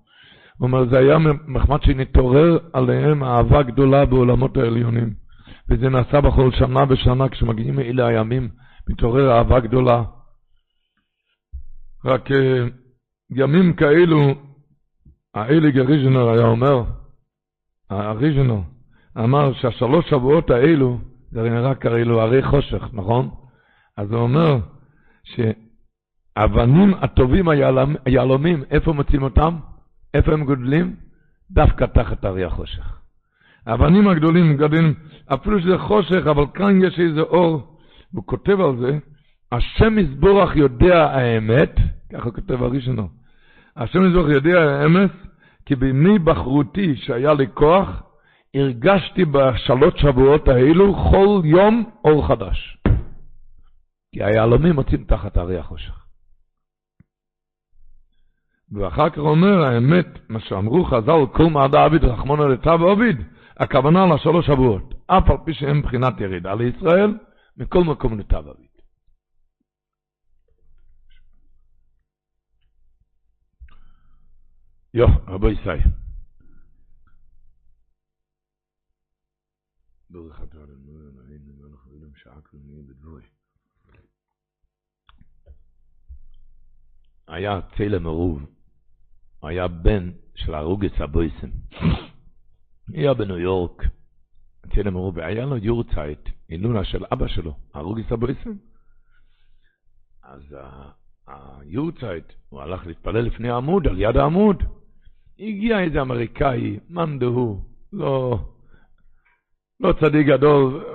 [0.58, 5.14] הוא אומר, זה היה מחמד שנתעורר עליהם אהבה גדולה בעולמות העליונים.
[5.70, 8.50] וזה נעשה בכל שנה ושנה, כשמגיעים אלה הימים,
[8.90, 10.04] מתעורר אהבה גדולה.
[12.06, 12.34] רק uh,
[13.36, 14.36] ימים כאלו,
[15.36, 16.84] האליג הריז'נר היה אומר,
[17.90, 18.60] הריז'נר
[19.18, 20.98] אמר שהשלוש שבועות האלו,
[21.32, 23.30] זה נראה כאילו הרי חושך, נכון?
[24.00, 24.58] אז הוא אומר
[25.24, 27.48] שהאבנים הטובים,
[28.06, 29.56] היהלומים, איפה מוצאים אותם?
[30.14, 30.96] איפה הם גודלים?
[31.52, 33.00] דווקא תחת הרי החושך.
[33.66, 34.94] האבנים הגדולים גדלים,
[35.34, 37.78] אפילו שזה חושך, אבל כאן יש איזה אור.
[38.12, 38.98] הוא כותב על זה,
[39.52, 41.76] השם יזבורך יודע האמת,
[42.14, 43.10] ככה כותב הראשונו,
[43.76, 45.12] השם יזבורך יודע האמת,
[45.66, 48.04] כי בימי בחרותי שהיה לי כוח,
[48.56, 52.79] הרגשתי בשלוש שבועות האלו כל יום אור חדש.
[54.12, 56.06] כי היהלומים מוצאים תחת הרי החושך.
[58.72, 63.18] ואחר כך אומר האמת, מה שאמרו חז"ל, כל מעדה עביד רחמונו לצו עביד,
[63.58, 67.18] הכוונה לשלוש שבועות, אף על פי שהם מבחינת ירידה לישראל,
[67.58, 68.82] מכל מקום נתב אבית.
[74.94, 75.80] יו, רבו ישראל.
[80.10, 83.24] ברוך אדוני אלוהינו מלך העולם שעקנו נהיה בדברי.
[87.30, 88.46] היה צלם ערוב,
[89.44, 91.48] היה בן של הרוגס הבויסם.
[92.94, 93.84] היה בניו יורק,
[94.76, 98.54] צלם ערוב, והיה לו יורצייט, אילונה של אבא שלו, הרוגס הבויסם.
[100.24, 100.56] אז
[101.28, 104.64] היורצייט, הוא הלך להתפלל לפני העמוד, על יד העמוד.
[105.40, 107.62] הגיע איזה אמריקאי, מאן דהוא,
[107.94, 108.40] לא,
[109.80, 110.86] לא צדיק גדול,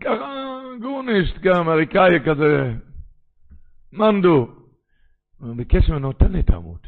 [0.00, 2.74] ככה גורנישט, אמריקאי כזה,
[3.92, 4.59] מאן דהוא.
[5.40, 6.80] הוא ביקש ממנו, תן לי את העמוד.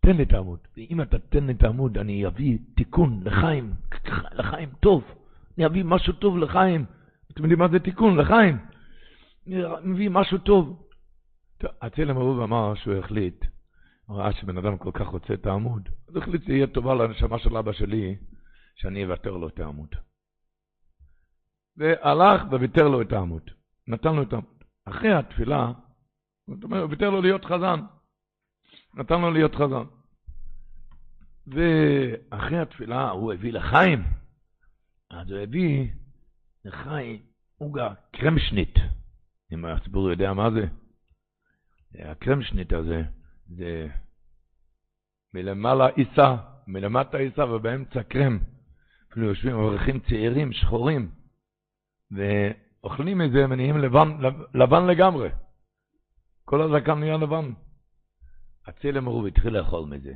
[0.00, 0.58] תן לי את העמוד.
[0.76, 3.74] ואם אתה תן לי את העמוד, אני אביא תיקון לחיים,
[4.32, 5.04] לחיים טוב.
[5.58, 6.84] אני אביא משהו טוב לחיים.
[7.32, 8.18] אתם יודעים מה זה תיקון?
[8.18, 8.58] לחיים.
[9.46, 10.86] אני מביא משהו טוב.
[11.82, 13.44] הצלם הרוב אמר שהוא החליט,
[14.08, 17.72] ראה שבן אדם כל כך רוצה את העמוד, אז החליט שיהיה טובה לנשמה של אבא
[17.72, 18.16] שלי,
[18.76, 19.88] שאני אוותר לו את העמוד.
[21.76, 23.42] והלך וויתר לו את העמוד.
[23.88, 24.64] נתן לו את העמוד.
[24.84, 25.72] אחרי התפילה,
[26.54, 27.80] זאת אומרת, הוא ויתר לו להיות חזן.
[28.94, 29.84] נתן לו להיות חזן.
[31.46, 34.04] ואחרי התפילה הוא הביא לחיים,
[35.10, 35.88] אז הוא הביא
[36.64, 37.22] לחיים
[37.58, 38.74] עוגה קרמשנית.
[39.52, 40.66] אם הציבור יודע מה זה,
[41.94, 43.02] הקרמשנית הזה,
[43.48, 43.88] זה
[45.34, 46.36] מלמעלה עיסה,
[46.66, 48.38] מלמטה עיסה ובאמצע קרם.
[49.12, 51.10] אפילו יושבים אברכים צעירים, שחורים,
[52.10, 54.08] ואוכלים מזה ונהיים לבן,
[54.54, 55.28] לבן לגמרי.
[56.50, 57.50] כל הזקן נהיה לבן.
[58.66, 60.12] הצלם ערוב התחיל לאכול מזה,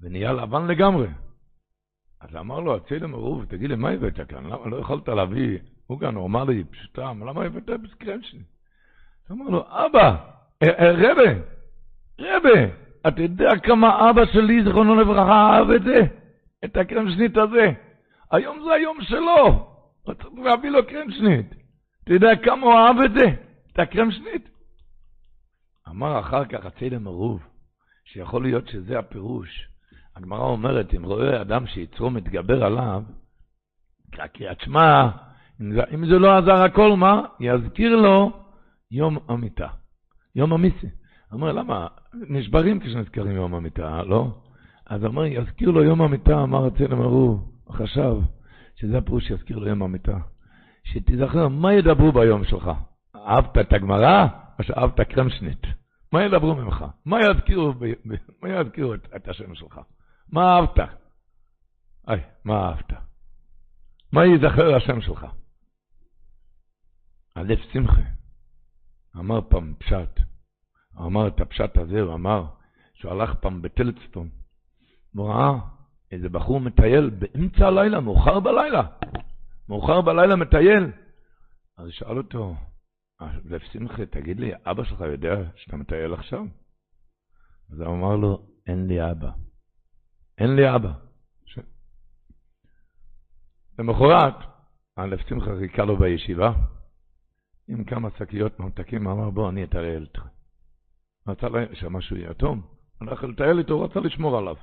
[0.00, 1.06] ונהיה לבן לגמרי.
[2.20, 4.44] אז אמר לו הצלם ערוב, תגיד לי, מה הבאת כאן?
[4.44, 8.38] למה לא יכולת להביא עוגה נורמלי, פשוטה, למה הבאת בסקרנצ'י?
[9.30, 10.16] אמר לו, אבא,
[10.62, 11.32] אה, אה, רבה,
[12.18, 12.74] רבה,
[13.08, 16.00] אתה יודע כמה אבא שלי, זכרונו לברכה, אהב את זה?
[16.64, 17.72] את הקרמשנית הזה.
[18.30, 19.68] היום זה היום שלו.
[20.04, 21.54] צריך להביא לו קרמשנית.
[22.04, 23.26] אתה יודע כמה הוא אהב את זה?
[23.72, 24.51] את הקרמשנית.
[25.92, 27.40] אמר אחר כך הצלם ערוב,
[28.04, 29.68] שיכול להיות שזה הפירוש.
[30.16, 33.02] הגמרא אומרת, אם רואה אדם שיצרו מתגבר עליו,
[34.10, 35.08] קריאת שמע,
[35.94, 37.22] אם זה לא עזר הכל, מה?
[37.40, 38.32] יזכיר לו
[38.90, 39.68] יום המיטה,
[40.34, 40.86] יום המיסי.
[41.32, 41.86] אומר, למה?
[42.28, 44.28] נשברים כשנזכרים יום המיטה, לא?
[44.86, 48.14] אז אומר, יזכיר לו יום המיטה, אמר הצלם ערוב, חשב
[48.76, 50.18] שזה הפירוש שיזכיר לו יום המיטה.
[50.84, 52.70] שתיזכר, מה ידברו ביום שלך?
[53.16, 54.26] אהבת את הגמרא?
[54.58, 55.81] או שאהבת קרמשנית?
[56.12, 56.84] מה ידברו ממך?
[57.04, 57.72] מה יזכירו,
[58.42, 59.80] מה יזכירו את, את השם שלך?
[60.28, 60.78] מה אהבת?
[62.06, 62.92] היי, מה אהבת?
[64.12, 65.26] מה ייזכר השם שלך?
[67.36, 68.02] הלב שמחה.
[69.16, 70.20] אמר פעם פשט,
[70.98, 72.44] אמר את הפשט הזה, הוא אמר
[72.94, 74.28] שהוא הלך פעם בטלצטון,
[75.14, 75.58] הוא ראה
[76.12, 78.82] איזה בחור מטייל באמצע הלילה, מאוחר בלילה,
[79.68, 80.92] מאוחר בלילה מטייל.
[81.78, 82.54] אז שאל אותו,
[83.44, 86.44] לב שמחה, תגיד לי, אבא שלך יודע שאתה מטייל עכשיו?
[87.72, 89.30] אז הוא אמר לו, אין לי אבא.
[90.38, 90.92] אין לי אבא.
[91.44, 91.58] ש...
[93.78, 94.34] למחרת,
[94.96, 96.52] הלב שמחה חיכה לו בישיבה,
[97.68, 100.22] עם כמה שקיות ממתקים, אמר, בוא, אני אטייל איתך.
[101.28, 102.62] רצה שמשהו יתום,
[103.00, 104.56] הלך לטייל איתו, הוא רצה לשמור עליו.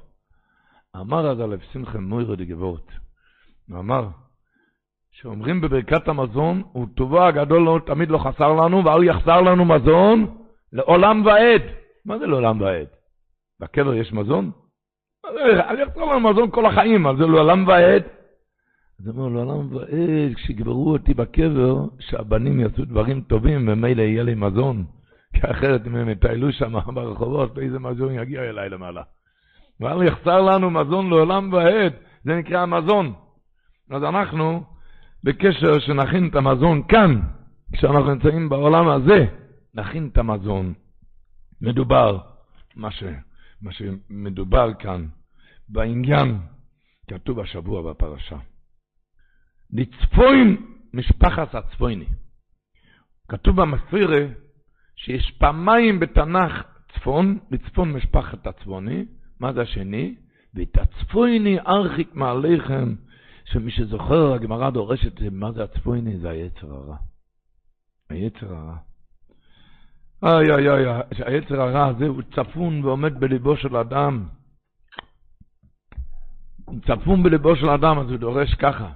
[0.95, 2.91] אמר אז הלב שמחה מוירו דגבורט,
[3.69, 4.09] הוא אמר,
[5.11, 10.37] שאומרים בברכת המזון, הוא טובו הגדול לא, תמיד לא חסר לנו, ואל יחסר לנו מזון
[10.73, 11.61] לעולם ועד.
[12.05, 12.87] מה זה לעולם ועד?
[13.59, 14.51] בקבר יש מזון?
[15.25, 18.03] אל יחסר לנו מזון כל החיים, אז זה לעולם ועד.
[18.99, 24.35] אז הוא אומר, לעולם ועד, כשגברו אותי בקבר, שהבנים יעשו דברים טובים, ומילא יהיה לי
[24.35, 24.85] מזון.
[25.33, 29.01] כי אחרת אם הם יטיילו שם ברחובות, איזה מזון יגיע אליי למעלה.
[29.79, 31.93] ואל יחסר לנו מזון לעולם ועד,
[32.23, 33.13] זה נקרא מזון.
[33.91, 34.63] אז אנחנו,
[35.23, 37.21] בקשר שנכין את המזון כאן,
[37.73, 39.25] כשאנחנו נמצאים בעולם הזה,
[39.73, 40.73] נכין את המזון.
[41.61, 42.17] מדובר,
[42.75, 43.03] מה, ש,
[43.61, 45.07] מה שמדובר כאן,
[45.69, 46.37] בעניין,
[47.07, 48.37] כתוב השבוע בפרשה.
[49.73, 50.57] לצפוין
[50.93, 52.05] משפחת הצפויני.
[53.27, 54.25] כתוב במספירה
[54.95, 59.05] שיש פעמיים בתנ"ך צפון, לצפון משפחת הצפוני,
[59.39, 60.15] מה זה השני?
[60.53, 62.95] ואת הצפויני ארחיק מעליכם
[63.51, 66.17] שמי שזוכר, הגמרא דורשת, מה זה הצפויני?
[66.17, 66.95] זה היצר הרע.
[68.09, 68.77] היצר הרע.
[70.23, 74.27] איי, איי, איי, היצר הרע הזה הוא צפון ועומד בליבו של אדם.
[76.87, 78.89] צפון בליבו של אדם, אז הוא דורש ככה.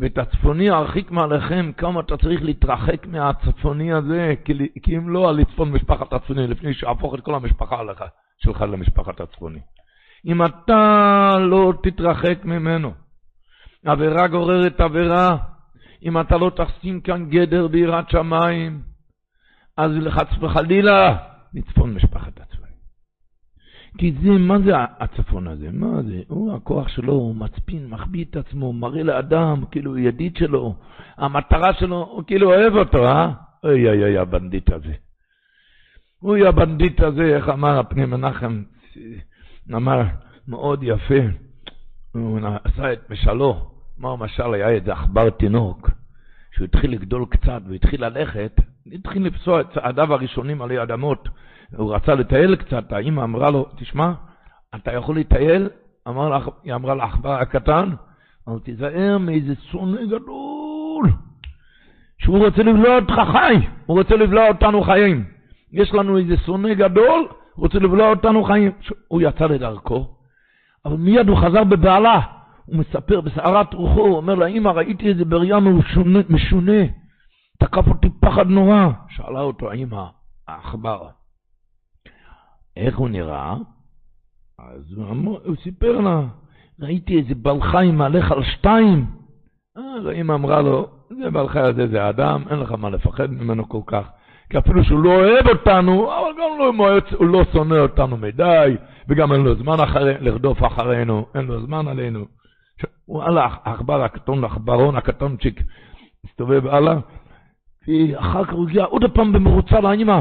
[0.00, 5.36] ואת הצפוני הרחיק מעליכם, כמה אתה צריך להתרחק מהצפוני הזה, כי, כי אם לא, על
[5.36, 8.04] לצפון משפחת הצפוני, לפני שיהפוך את כל המשפחה עליך,
[8.38, 9.60] שלך למשפחת הצפוני.
[10.26, 13.03] אם אתה לא תתרחק ממנו,
[13.84, 15.36] עבירה גוררת עבירה,
[16.02, 18.82] אם אתה לא תשים כאן גדר ביראת שמיים,
[19.76, 21.16] אז חס וחלילה,
[21.54, 22.72] לצפון משפחת הצפוני.
[23.98, 25.68] כי זה, מה זה הצפון הזה?
[25.72, 26.22] מה זה?
[26.28, 30.74] הוא, הכוח שלו, הוא מצפין, מחביא את עצמו, מראה לאדם, כאילו הוא ידיד שלו,
[31.16, 33.32] המטרה שלו, הוא כאילו אוהב אותו, אה?
[33.64, 34.94] אוי אוי אוי, הבנדיט הזה.
[36.22, 38.62] אוי, הבנדיט הזה, איך אמר הפני מנחם,
[39.74, 40.02] אמר,
[40.48, 41.20] מאוד יפה,
[42.14, 45.90] הוא עשה את משלו, אמר משל, היה איזה עכבר תינוק,
[46.54, 48.60] שהוא התחיל לגדול קצת והתחיל ללכת,
[48.92, 51.28] התחיל לפסוע את צעדיו הראשונים עלי אדמות.
[51.76, 54.12] הוא רצה לטייל קצת, האמא אמרה לו, תשמע,
[54.74, 55.68] אתה יכול לטייל?
[56.08, 57.90] אמר לה, היא אמרה לעכבר הקטן,
[58.46, 61.10] אבל תיזהר מאיזה שונא גדול,
[62.18, 65.24] שהוא רוצה לבלוע אותך חי, הוא רוצה לבלוע אותנו חיים.
[65.72, 68.72] יש לנו איזה שונא גדול, הוא רוצה לבלוע אותנו חיים.
[69.08, 70.08] הוא יצא לדרכו,
[70.84, 72.20] אבל מיד הוא חזר בבעלה.
[72.66, 76.82] הוא מספר בסערת רוחו, הוא אומר לה, אמא, ראיתי איזה בריאה משונה, משונה,
[77.58, 78.88] תקף אותי פחד נורא.
[79.08, 80.04] שאלה אותו האמא,
[80.48, 81.08] העכבר,
[82.76, 83.56] איך הוא נראה?
[84.58, 86.22] אז הוא, אמר, הוא סיפר לה,
[86.80, 89.06] ראיתי איזה בעל חיים מהלך על שתיים.
[89.76, 93.68] אז האמא אמרה לו, זה בעל חי הזה, זה אדם, אין לך מה לפחד ממנו
[93.68, 94.08] כל כך.
[94.50, 98.76] כי אפילו שהוא לא אוהב אותנו, אבל גם לא מועץ, הוא לא שונא אותנו מדי,
[99.08, 102.24] וגם אין לו זמן אחרי, לרדוף אחרינו, אין לו זמן עלינו.
[103.04, 105.62] הוא הלך, העכבר הקטון, העכברון הקטונצ'יק,
[106.24, 106.94] הסתובב הלאה,
[107.88, 110.20] ואחר כך הוא הגיע עוד פעם במרוצה לאמא.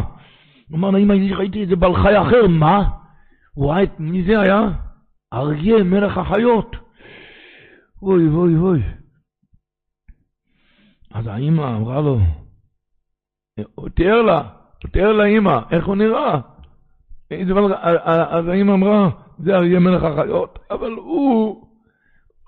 [0.69, 2.89] הוא אמר לאמא, ראיתי איזה בעל חי אחר, מה?
[3.53, 4.61] הוא ראה את מי זה היה?
[5.33, 6.75] אריה, מלך החיות.
[8.01, 8.81] אוי אוי אוי.
[11.11, 12.19] אז האמא אמרה לו,
[13.75, 14.41] הוא תיאר לה,
[14.83, 16.39] הוא תיאר לאמא, איך הוא נראה.
[17.31, 21.67] אז האמא אמרה, זה אריה מלך החיות, אבל הוא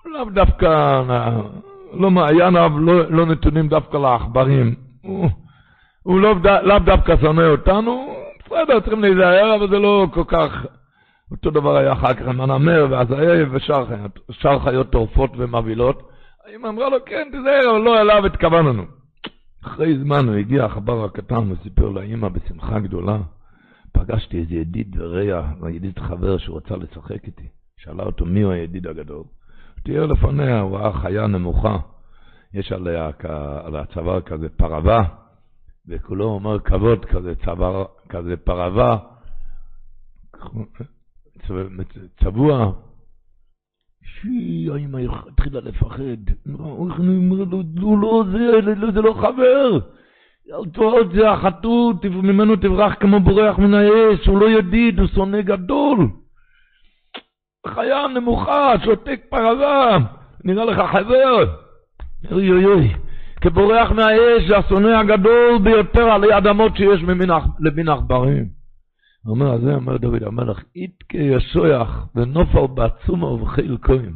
[0.06, 1.02] לאו דווקא,
[1.92, 4.74] לא מעייניו, לא, לא נתונים דווקא לעכברים.
[5.02, 5.28] הוא,
[6.02, 8.14] הוא לא, לאו דווקא שונא אותנו,
[8.44, 10.66] בסדר, צריכים להיזהר, אבל זה לא כל כך...
[11.30, 13.48] אותו דבר היה אחר כך עם הנמר והזאב
[14.28, 16.10] ושאר חיות טורפות ומבהילות.
[16.46, 18.82] האמא אמרה לו, כן, תיזהר, אבל לא אליו התכווננו.
[19.64, 23.18] אחרי זמן הוא הגיע, החבר הקטן, וסיפר לאמא בשמחה גדולה.
[23.92, 27.48] פגשתי איזה ידיד ורע, ידיד חבר שרצה לשחק איתי.
[27.76, 29.24] שאלה אותו מי הוא הידיד הגדול.
[29.86, 31.78] תיאר לפניה, הוא ראה חיה נמוכה.
[32.54, 33.10] יש עליה,
[33.64, 35.04] על הצוואר כזה פרווה,
[35.88, 38.98] וכולו אומר כבוד כזה, צוואר, כזה פרווה,
[42.24, 42.72] צבוע.
[44.02, 46.32] שי, האמא התחילה לפחד.
[46.58, 49.78] הוא לא זה, זה לא חבר.
[50.72, 56.08] טוב, זה החתות, ממנו תברח כמו בורח מן האש, הוא לא ידיד, הוא שונא גדול.
[57.66, 59.98] חיה נמוכה, שותק פרווה,
[60.44, 61.44] נראה לך חבר.
[62.32, 62.94] אוי אוי אוי,
[63.40, 67.00] כבורח מהאש, השונא הגדול ביותר עלי אדמות שיש
[67.60, 68.56] למין עכברים.
[69.28, 74.12] אומר, זה אומר דוד המלך, איתקה ישויח ונופל בעצומה ובחיל כהן.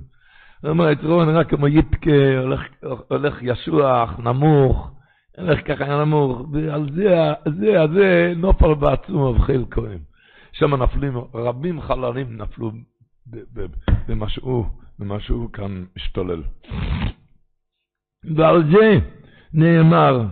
[0.63, 2.61] הוא אומר, יצרו נראה כמו איתקה, הולך,
[3.09, 4.91] הולך ישוח, נמוך,
[5.39, 9.99] הולך ככה נמוך, ועל זה, זה, זה, נופל בעצומה ובחיל כהן.
[10.53, 12.71] שם נפלים, רבים חללים נפלו
[14.09, 14.65] במשהו,
[14.99, 16.43] במשהו כאן משתולל.
[18.37, 18.99] ועל זה
[19.53, 20.27] נאמר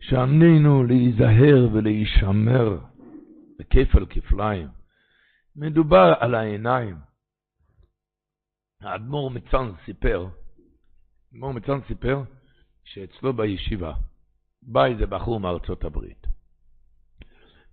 [0.00, 2.78] שעמנו להיזהר ולהישמר
[3.58, 4.68] בכפל כפליים.
[5.56, 6.96] מדובר על העיניים.
[8.80, 10.26] האדמו"ר מצאן סיפר,
[11.32, 12.22] האדמו"ר מצאן סיפר
[12.84, 13.94] שאצלו בישיבה
[14.62, 16.26] בא איזה בחור מארצות הברית.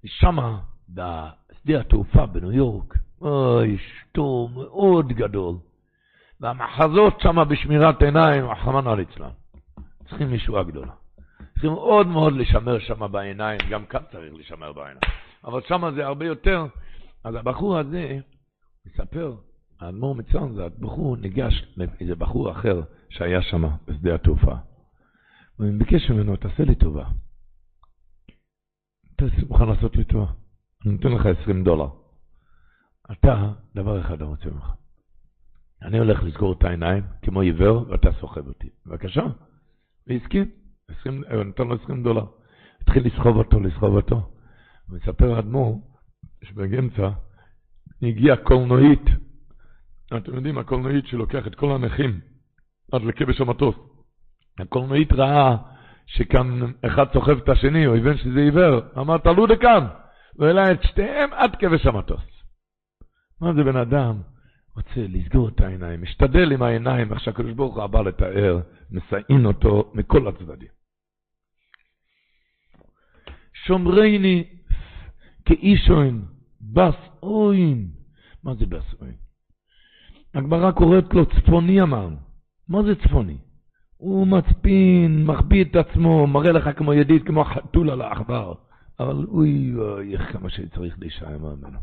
[0.03, 5.55] ושמה, בשדה התעופה בניו יורק, אוי, שטור מאוד גדול.
[6.39, 9.29] והמחזות שמה בשמירת עיניים, רחמנא ליצלן.
[10.09, 10.91] צריכים ישועה גדולה.
[11.53, 14.99] צריכים מאוד מאוד לשמר שם בעיניים, גם כאן צריך לשמר בעיניים.
[15.43, 16.65] אבל שם זה הרבה יותר.
[17.23, 18.19] אז הבחור הזה
[18.85, 19.35] מספר,
[19.79, 24.55] האדמו"ר מצאן זה הבחור ניגש לאיזה בחור אחר שהיה שם בשדה התעופה.
[25.59, 27.05] והוא ביקש ממנו, תעשה לי טובה.
[29.15, 30.25] אתה מוכן לעשות לי טובה?
[30.85, 31.87] אני נותן לך 20 דולר.
[33.11, 34.71] אתה, דבר אחד אני רוצה ממך.
[35.81, 38.69] אני הולך לסגור את העיניים כמו עיוור ואתה סוחב אותי.
[38.85, 39.23] בבקשה.
[40.07, 40.45] והסכים,
[41.05, 42.25] הוא נתן לו 20 דולר.
[42.81, 44.29] התחיל לסחוב אותו, לסחוב אותו.
[44.89, 45.81] מספר האדמו"ר
[46.43, 47.09] שבאמצע
[48.01, 49.05] הגיעה קולנועית,
[50.17, 52.19] אתם יודעים, הקולנועית שלוקח את כל הנכים
[52.91, 53.75] עד לכבש המטוס.
[54.59, 55.57] הקולנועית ראה
[56.05, 59.87] שכאן אחד סוחב את השני, הוא הבין שזה עיוור, אמר, תעלו לכאן.
[60.33, 62.36] הוא העלה את שתיהם עד כבש המטוס.
[63.41, 64.21] מה זה בן אדם?
[64.75, 68.59] רוצה לסגור את העיניים, משתדל עם העיניים, איך שהקדוש ברוך הוא הבא לתאר,
[68.91, 70.67] מסעין אותו מכל הצדדים.
[73.53, 74.43] שומרני
[75.45, 76.25] כאישון,
[76.61, 77.87] בס אוין.
[78.43, 79.15] מה זה בס אוין?
[80.33, 82.17] הגמרא קוראת לו צפוני אמרנו.
[82.69, 83.37] מה זה צפוני?
[83.97, 88.53] הוא מצפין, מחביא את עצמו, מראה לך כמו ידיד, כמו חתול על העכבר.
[88.99, 91.79] אבל אוי אוי, כמה שצריך להישאר ממנו.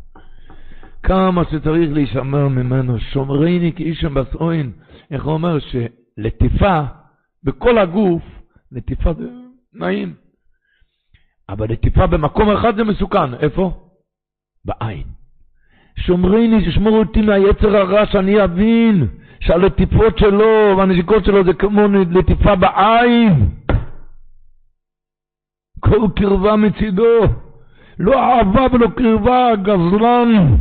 [1.04, 4.72] כמה שצריך להישמר ממנו, שומרני כאישם בסוין.
[5.10, 5.58] איך הוא אומר?
[5.58, 6.80] שלטיפה
[7.44, 8.22] בכל הגוף,
[8.72, 9.28] לטיפה זה
[9.74, 10.14] נעים.
[11.48, 13.34] אבל לטיפה במקום אחד זה מסוכן.
[13.34, 13.72] איפה?
[14.64, 15.02] בעין.
[15.98, 19.06] שומרני, ששמור אותי מהיצר הרע, שאני אבין
[19.40, 23.48] שהלטיפות שלו והנשיקות שלו זה כמו לטיפה בעין.
[25.80, 27.20] כל קרבה מצידו.
[27.98, 30.56] לא אהבה ולא קרבה, גזלן.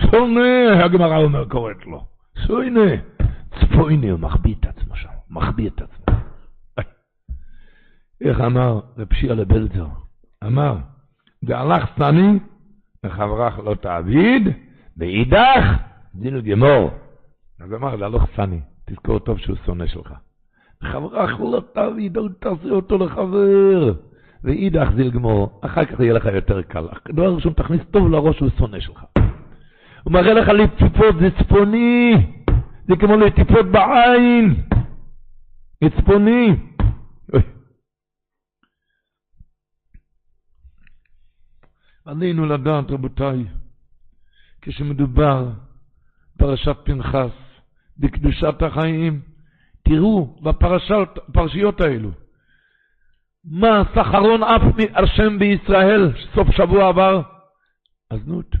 [0.00, 2.04] שונא, הגמרא אומר, קוראת לו.
[2.46, 2.90] שונא.
[3.60, 6.16] צפויני, הוא מחביא את עצמו שם, מחביא את עצמו.
[8.20, 9.86] איך אמר רב שיעה לבלזר?
[10.46, 10.76] אמר,
[11.42, 12.38] והלך סני,
[13.04, 14.48] וחברך לא תעביד,
[14.96, 15.64] ואידך
[16.14, 16.90] דין גמור.
[17.60, 20.12] אז אמר, להלוך סני, תזכור טוב שהוא שונא שלך.
[20.82, 23.94] חברך לא תעביד, אל תעשה אותו לחבר.
[24.44, 26.86] ואידך זיל גמור, אחר כך יהיה לך יותר קל.
[27.08, 29.04] דבר ראשון, תכניס טוב לראש שהוא שונא שלך.
[30.04, 32.12] הוא מראה לך לטיפות, זה צפוני,
[32.88, 34.54] זה כמו לטיפות בעין,
[35.84, 36.48] זה צפוני.
[42.04, 43.44] עלינו לדעת, רבותיי,
[44.62, 45.50] כשמדובר
[46.38, 47.30] פרשת פנחס,
[47.98, 49.22] בקדושת החיים,
[49.82, 52.10] תראו בפרשיות האלו,
[53.44, 54.62] מה סחרון אף
[54.94, 57.22] השם בישראל, סוף שבוע עבר?
[58.10, 58.56] הזנות.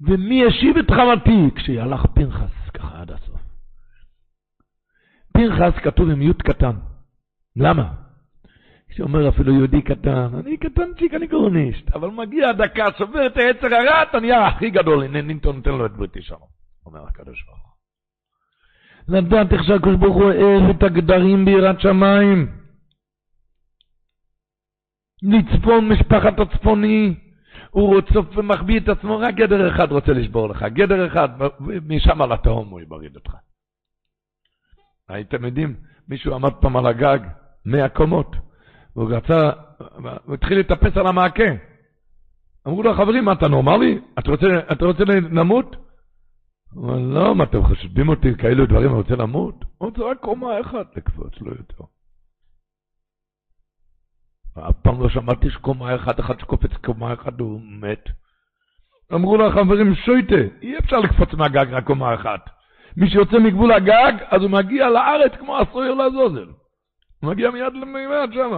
[0.00, 1.50] ומי השיב את חמתי?
[1.56, 3.40] כשהלך פנחס, ככה עד הסוף.
[5.32, 6.76] פנחס כתוב עם י' קטן.
[7.56, 8.06] למה?
[8.96, 14.02] שאומר אפילו יהודי קטן, אני קטנצ'יק, אני גורניסט, אבל מגיע הדקה, שובר את היצר הרע,
[14.02, 16.36] אתה נהיה הכי גדול, הנה נינטון נותן לו את בריתי שם,
[16.86, 17.72] אומר הקדוש ברוך הוא.
[19.16, 22.52] לדעת איך שהקדוש ברוך הוא אוהב את הגדרים ביראת שמיים.
[25.22, 27.14] לצפון משפחת הצפוני,
[27.70, 31.28] הוא רוצה ומחביא את עצמו, רק גדר אחד רוצה לשבור לך, גדר אחד,
[31.88, 33.32] משם על התהום הוא יבריד אותך.
[35.08, 35.76] הייתם יודעים,
[36.08, 37.18] מישהו עמד פעם על הגג,
[37.66, 38.36] מאה קומות,
[38.96, 39.50] והוא רצה,
[40.24, 41.44] הוא התחיל לטפס על המעקה.
[42.66, 44.00] אמרו לו, חברים, אתה נורמלי?
[44.18, 45.76] אתה רוצה, אתה רוצה למות?
[46.72, 49.64] הוא אמר, לא, מה אתם חושבים אותי כאלו דברים, אני רוצה למות?
[49.78, 51.84] הוא רוצה רק קומה אחת לקפוץ, לא יותר.
[54.58, 58.04] אף פעם לא שמעתי שקומה אחת, אחד שקופץ קומה אחת הוא מת.
[59.14, 62.40] אמרו לו החברים, שויטה, אי אפשר לקפוץ מהגג רק קומה אחת.
[62.96, 66.46] מי שיוצא מגבול הגג, אז הוא מגיע לארץ כמו הסויר לעזוזל.
[67.20, 68.50] הוא מגיע מיד למימד שם.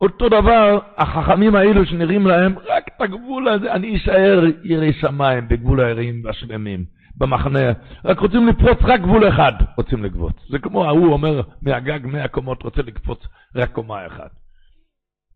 [0.00, 5.80] אותו דבר, החכמים האלו שנראים להם, רק את הגבול הזה, אני אשאר ירי שמיים בגבול
[5.80, 6.84] היראים והשלמים,
[7.16, 7.72] במחנה.
[8.04, 10.34] רק רוצים לפרוץ רק גבול אחד, רוצים לקפוץ.
[10.50, 13.18] זה כמו ההוא אומר, מהגג מאה קומות רוצה לקפוץ
[13.56, 14.45] רק קומה אחת.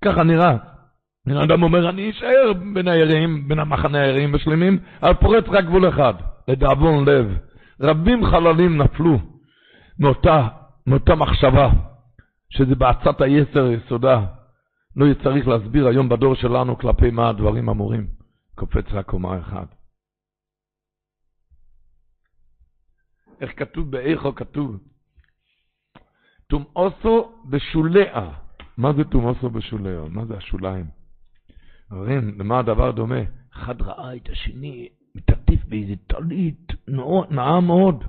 [0.05, 0.57] ככה נראה.
[1.44, 6.14] אדם אומר, אני אשאר בין היראים, בין המחנה היראים ושלמים, אבל פורץ רק גבול אחד,
[6.48, 7.38] לדאבון לב.
[7.80, 9.18] רבים חללים נפלו
[9.98, 10.48] מאותה,
[10.86, 11.70] מאותה מחשבה,
[12.51, 14.24] שזה בעצת היסר יסודה.
[14.96, 18.07] לא צריך להסביר היום בדור שלנו כלפי מה הדברים אמורים.
[18.55, 19.74] קופץ רק קומה אחת.
[23.40, 24.76] איך כתוב באיכו כתוב?
[26.48, 28.30] תומאוסו בשוליה.
[28.81, 30.01] מה זה תומאסו בשוליה?
[30.11, 30.87] מה זה השוליים?
[31.91, 33.20] אומרים, למה הדבר דומה?
[33.53, 36.72] אחד ראה את השני מתעטיף באיזה טלית
[37.31, 38.05] נאה מאוד.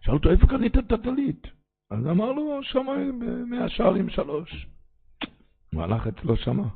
[0.00, 1.46] שאל אותו, איפה קנית את הטלית?
[1.90, 4.66] אז אמר לו, שמה במאה שערים שלוש.
[5.74, 6.68] הוא הלך אצלו שמה.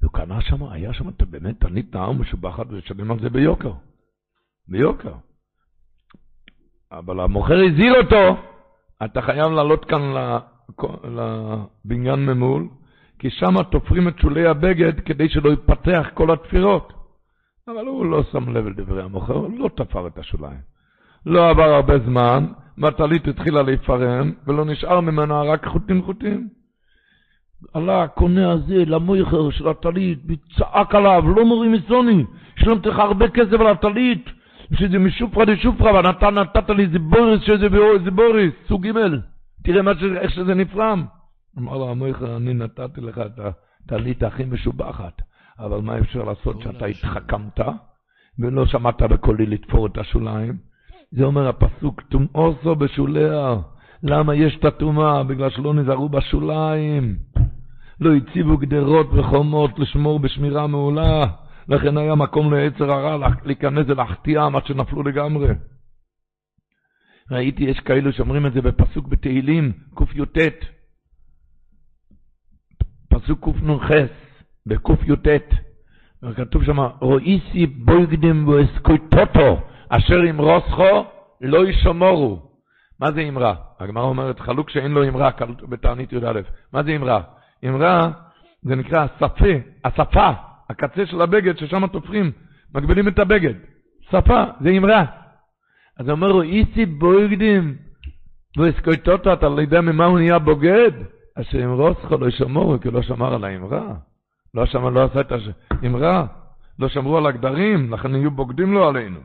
[0.00, 3.72] והוא קנה שמה, היה שמה באמת טלית נאה ומשובחת, ושלם על זה ביוקר.
[4.68, 5.14] ביוקר.
[6.92, 8.42] אבל המוכר הזהיר אותו,
[9.04, 10.02] אתה חייב לעלות כאן
[11.04, 12.68] לבניין ממול,
[13.18, 16.92] כי שם תופרים את שולי הבגד כדי שלא יפתח כל התפירות.
[17.68, 20.60] אבל הוא לא שם לב לדברי המוכר, הוא לא תפר את השוליים.
[21.26, 22.46] לא עבר הרבה זמן,
[22.78, 26.48] והטלית התחילה להיפרם, ולא נשאר ממנה רק חוטים חוטים.
[27.74, 32.24] עלה הקונה הזה למויכר של הטלית, וצעק עליו, לא מורי מסוני,
[32.56, 34.30] שלמתי לך הרבה כסף על הטלית,
[34.72, 37.68] שזה משופרא דשופרא, ואתה נתת לי זיבוריס שזה
[38.04, 38.98] זיבוריס, סוג ג',
[39.64, 40.02] תראה מה ש...
[40.02, 41.04] איך שזה נפרם.
[41.58, 45.22] אמר לו המויכר, אני נתתי לך את הטלית הכי משובחת,
[45.58, 47.60] אבל מה אפשר לעשות שאתה התחכמת
[48.38, 50.56] ולא שמעת בקולי לתפור את השוליים?
[51.12, 53.56] זה אומר הפסוק, טומאוסו בשוליה.
[54.02, 55.22] למה יש את הטומאה?
[55.22, 57.16] בגלל שלא נזהרו בשוליים.
[58.00, 61.26] לא הציבו גדרות וחומות לשמור בשמירה מעולה.
[61.68, 65.48] לכן היה מקום ליצר הרע להיכנס ולהחטיאם עד שנפלו לגמרי.
[67.30, 70.38] ראיתי, יש כאלו שאומרים את זה בפסוק בתהילים, קי"ט,
[73.08, 73.90] פסוק קנ"ח,
[74.66, 75.28] בקי"ט,
[76.36, 81.04] כתוב שם, רואיסי בויגדים ואסקויטוטו, אשר אמרוסכו
[81.40, 82.42] לא ישמורו.
[83.00, 83.54] מה זה אמרה?
[83.80, 85.30] הגמרא אומרת, חלוק שאין לו אמרה,
[85.68, 86.40] בתענית י"א.
[86.72, 87.22] מה זה אמרה?
[87.68, 88.10] אמרה
[88.62, 89.54] זה נקרא השפה,
[89.84, 90.30] השפה,
[90.70, 92.32] הקצה של הבגד ששם תופרים,
[92.74, 93.54] מגבילים את הבגד.
[94.10, 95.23] שפה, זה אמרה.
[95.98, 97.76] אז אומר לו, איסי בויגדים,
[98.56, 100.90] ואסקויטוטו, אתה לא יודע ממה הוא נהיה בוגד?
[101.34, 103.94] אשר אמרוסך לא ישמורו, כי לא שמר על האמרה.
[104.54, 105.32] לא שמר, לא עשה את
[105.82, 106.26] האמרה.
[106.78, 109.20] לא שמרו על הגדרים, לכן יהיו בוגדים לו עלינו.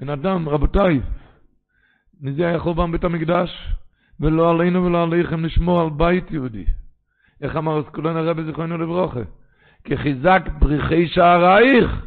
[0.00, 1.00] בן אדם, רבותיי,
[2.20, 3.68] מזה היה חורבן בית המקדש,
[4.20, 6.64] ולא עלינו ולא עליכם לשמור על בית יהודי.
[7.40, 9.20] איך אמר אסקולון הרבי זיכרונו לברוכה?
[9.84, 12.06] כי חיזק בריחי שערייך.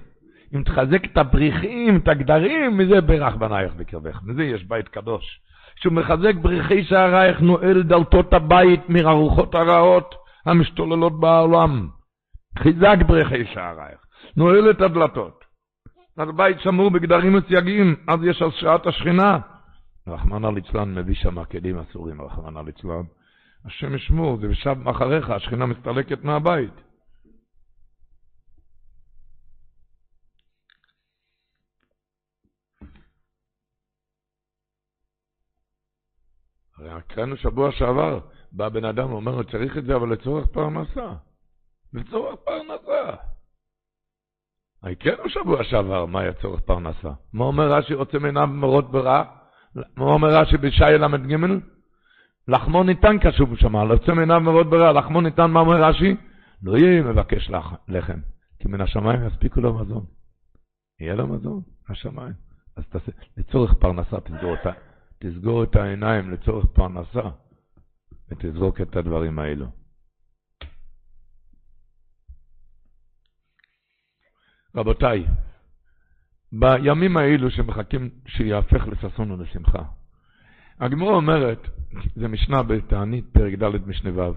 [0.55, 4.19] אם תחזק את הבריחים, את הגדרים, מזה ברך בנייך בקרבך.
[4.23, 5.41] מזה יש בית קדוש.
[5.75, 11.87] כשהוא מחזק בריחי שערייך, נועל דלתות הבית מהרוחות הרעות המשתוללות בעולם.
[12.57, 13.99] חיזק בריחי שערייך,
[14.37, 15.43] נועל את הדלתות.
[16.17, 19.39] אז בית שמור בגדרים וסייגים, אז יש השראת השכינה.
[20.07, 23.03] רחמנא ליצלן מביא שם כלים אסורים, רחמנא ליצלן.
[23.65, 26.86] השם ישמור, זה ושב מאחריך, השכינה מסתלקת מהבית.
[36.77, 38.19] הרי הקראנו שבוע שעבר,
[38.51, 41.13] בא בן אדם ואומר, צריך את זה, אבל לצורך פרנסה.
[41.93, 43.15] לצורך פרנסה.
[44.83, 47.09] הקראנו שבוע שעבר, מה היה צורך פרנסה?
[47.33, 49.23] מה אומר רש"י, רוצה מעיניו מרות ברע?
[49.75, 51.37] מה אומר רש"י בשי ל"ג?
[52.47, 56.15] לחמו ניתן קשוב שם, רוצה מעיניו מרות ברע, לחמו ניתן, מה אומר רש"י?
[56.63, 57.51] לא יהיה מבקש
[57.87, 58.19] לחם,
[58.59, 60.05] כי מן השמיים יספיקו לו מזון.
[60.99, 62.33] יהיה לו מזון, השמיים.
[62.75, 64.71] אז תעשה, לצורך פרנסה תסגור אותה.
[65.19, 67.29] תסגור את העיניים לצורך פרנסה,
[68.31, 69.65] ותזרוק את הדברים האלו.
[74.75, 75.25] רבותיי,
[76.51, 79.83] בימים האלו שמחכים שיהפך לששון ולשמחה,
[80.79, 81.67] הגמרא אומרת,
[82.15, 84.33] זה משנה בתענית, פרק ד' משנה ו',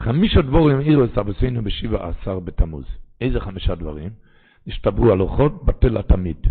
[0.00, 2.84] חמישה דבורים עירו סבוסינו בשבע עשר בתמוז.
[3.20, 4.10] איזה חמישה דברים?
[4.66, 6.46] נשתברו הלוחות, בטל התמיד.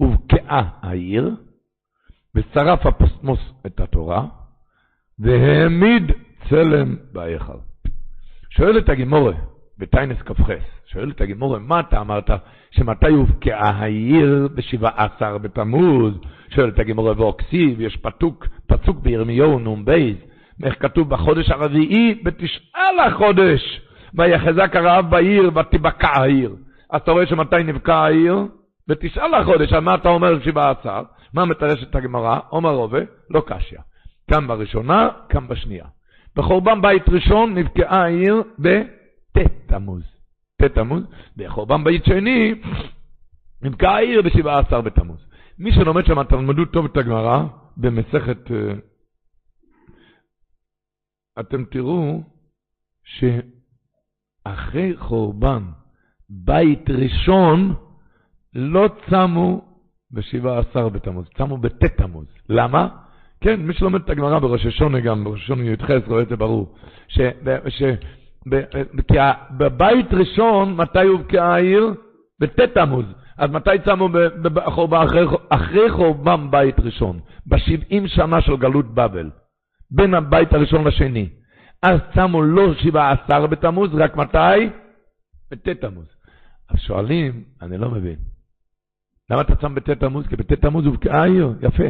[0.00, 1.30] ובקעה העיר,
[2.34, 4.24] ושרף הפוסטמוס את התורה,
[5.18, 6.12] והעמיד
[6.48, 7.58] צלם בהיכל.
[8.50, 9.32] שואלת הגימורה,
[9.78, 10.50] בטיינס כ"ח,
[10.86, 12.30] שואלת הגימורה, מה אתה אמרת,
[12.70, 16.14] שמתי הובקעה העיר בשבעה עשר בתמוז?
[16.50, 19.90] שואלת הגימורה, ואוקסיב, יש פתוק, פסוק בירמיהו נ"ב,
[20.64, 23.80] איך כתוב בחודש הרביעי, בתשעה לחודש,
[24.14, 26.56] ויחזק הרעב בעיר, ותבקע העיר.
[26.90, 28.36] אז אתה רואה שמתי נבקע העיר?
[28.88, 31.02] בתשעה לחודש, מה אתה אומר שבעה עשר?
[31.34, 32.38] מה מתרשת הגמרא?
[32.48, 33.78] עומר רובה, לא קשיא.
[34.30, 35.86] כאן בראשונה, כאן בשנייה.
[36.36, 40.02] בחורבן בית ראשון נבקעה העיר בט' תמוז.
[40.62, 41.02] ט' תמוז,
[41.36, 42.54] בחורבן בית שני
[43.62, 45.18] נבקעה העיר בשבעה עשר בתמוז.
[45.58, 47.44] מי שלומד שם, תלמדו טוב את הגמרא,
[47.76, 48.50] במסכת...
[48.50, 48.74] אה,
[51.40, 52.22] אתם תראו
[54.44, 55.62] שאחרי חורבן
[56.30, 57.74] בית ראשון
[58.54, 59.73] לא צמו
[60.14, 62.26] בשבעה עשר בתמוז, צמו בט' תמוז.
[62.48, 62.88] למה?
[63.40, 66.74] כן, מי שלומד את הגמרא בראש השונה גם, בראש השונה י"ח, רואה את זה ברור.
[67.08, 67.20] ש,
[67.68, 67.82] ש,
[68.50, 68.62] ב,
[69.08, 69.18] כי
[69.50, 71.94] בבית ראשון, מתי הובקעה העיר?
[72.40, 73.04] בט' תמוז.
[73.38, 74.08] אז מתי צמו
[74.92, 77.20] אחרי, אחרי חורבן בית ראשון?
[77.46, 79.30] בשבעים שנה של גלות בבל.
[79.90, 81.28] בין הבית הראשון לשני.
[81.82, 84.68] אז צמו לא שבעה עשר בתמוז, רק מתי?
[85.50, 86.06] בט' תמוז.
[86.70, 88.33] אז שואלים, אני לא מבין.
[89.30, 90.26] למה אתה צם בט' תמוז?
[90.26, 91.84] כי בט' תמוז הובקעה העיר, יפה.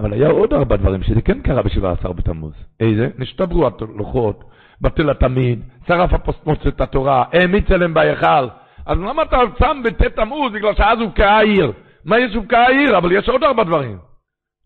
[0.00, 2.52] אבל היה עוד ארבע דברים שזה כן קרה בשבעה עשר בתמוז.
[2.80, 3.08] איזה?
[3.18, 4.44] נשתברו הלוחות,
[4.80, 8.48] בטל התמיד, שרף הפוסטמוס את התורה, העמיד צלם בהיכל.
[8.86, 10.52] אז למה אתה צם בט' תמוז?
[10.52, 11.72] בגלל שאז הובקעה העיר.
[12.04, 12.98] מה יש הובקעה העיר?
[12.98, 13.98] אבל יש עוד ארבע דברים.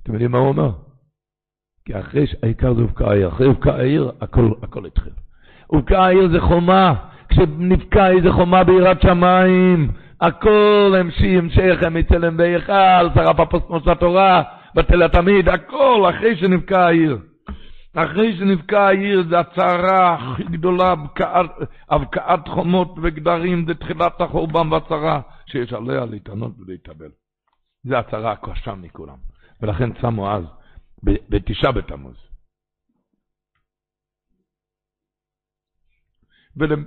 [0.02, 0.70] אתם יודעים מה הוא אומר?
[1.84, 3.28] כי אחרי, העיקר זה הובקעה העיר.
[3.28, 5.12] אחרי הובקעה העיר, הכל, הכל התחיל.
[5.66, 6.94] הובקעה העיר זה חומה.
[7.28, 14.42] כשנבקע איזה חומה ביראת שמיים, הכל המשי, המשכם, יצלם בהיכל, שרף הפוסטמוס התורה,
[14.74, 17.18] בתל התמיד, הכל אחרי שנבקע העיר.
[17.96, 20.94] אחרי שנבקע העיר זה הצערה הכי גדולה,
[21.90, 27.10] הבקעת חומות וגדרים, זה תחילת החורבן והצערה שיש עליה להתענות ולהתאבל.
[27.84, 29.16] זה הצערה הקשה מכולם.
[29.62, 30.44] ולכן שמו אז,
[31.02, 32.25] בתשעה בתמוז.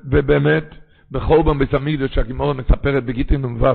[0.05, 0.75] ובאמת,
[1.11, 3.65] בחורבן בית המקדוש, שהגימורה מספרת בגיטין נ"ו,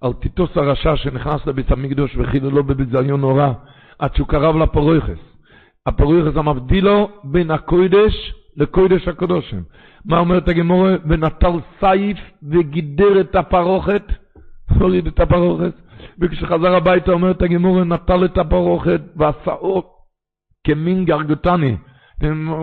[0.00, 3.52] על טיטוס הרשע שנכנס לבית המקדוש וחיללו בביזיון נורא,
[3.98, 5.18] עד שהוא קרב לפרויכס.
[5.86, 9.62] הפרויכס המבדילו בין הקוידש לקוידש הקדושים.
[10.04, 10.94] מה אומרת הגימורה?
[11.08, 14.02] ונטל סייף וגידר את הפרוכת,
[14.80, 15.72] הוריד את הפרוכת,
[16.20, 19.82] וכשחזר הביתה אומרת הגימורה, נטל את הפרוכת ועשאו
[20.64, 21.76] כמין גרגוטני.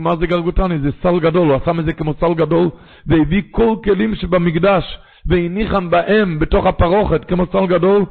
[0.01, 0.79] מה זה גרגוטני?
[0.79, 2.69] זה סל גדול, הוא עשה מזה כמו סל גדול,
[3.07, 8.05] והביא כל כלים שבמקדש, והניחם בהם בתוך הפרוכת כמו סל גדול,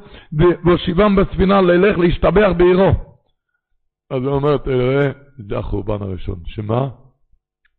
[0.64, 2.92] והושיבם בספינה ללך להשתבח בעירו.
[4.10, 5.10] אז הוא אומר, תראה,
[5.48, 6.36] זה החורבן הראשון.
[6.46, 6.88] שמה?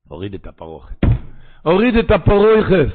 [0.08, 0.96] הוריד את הפרוכת.
[1.64, 2.94] הוריד את הפרויכס,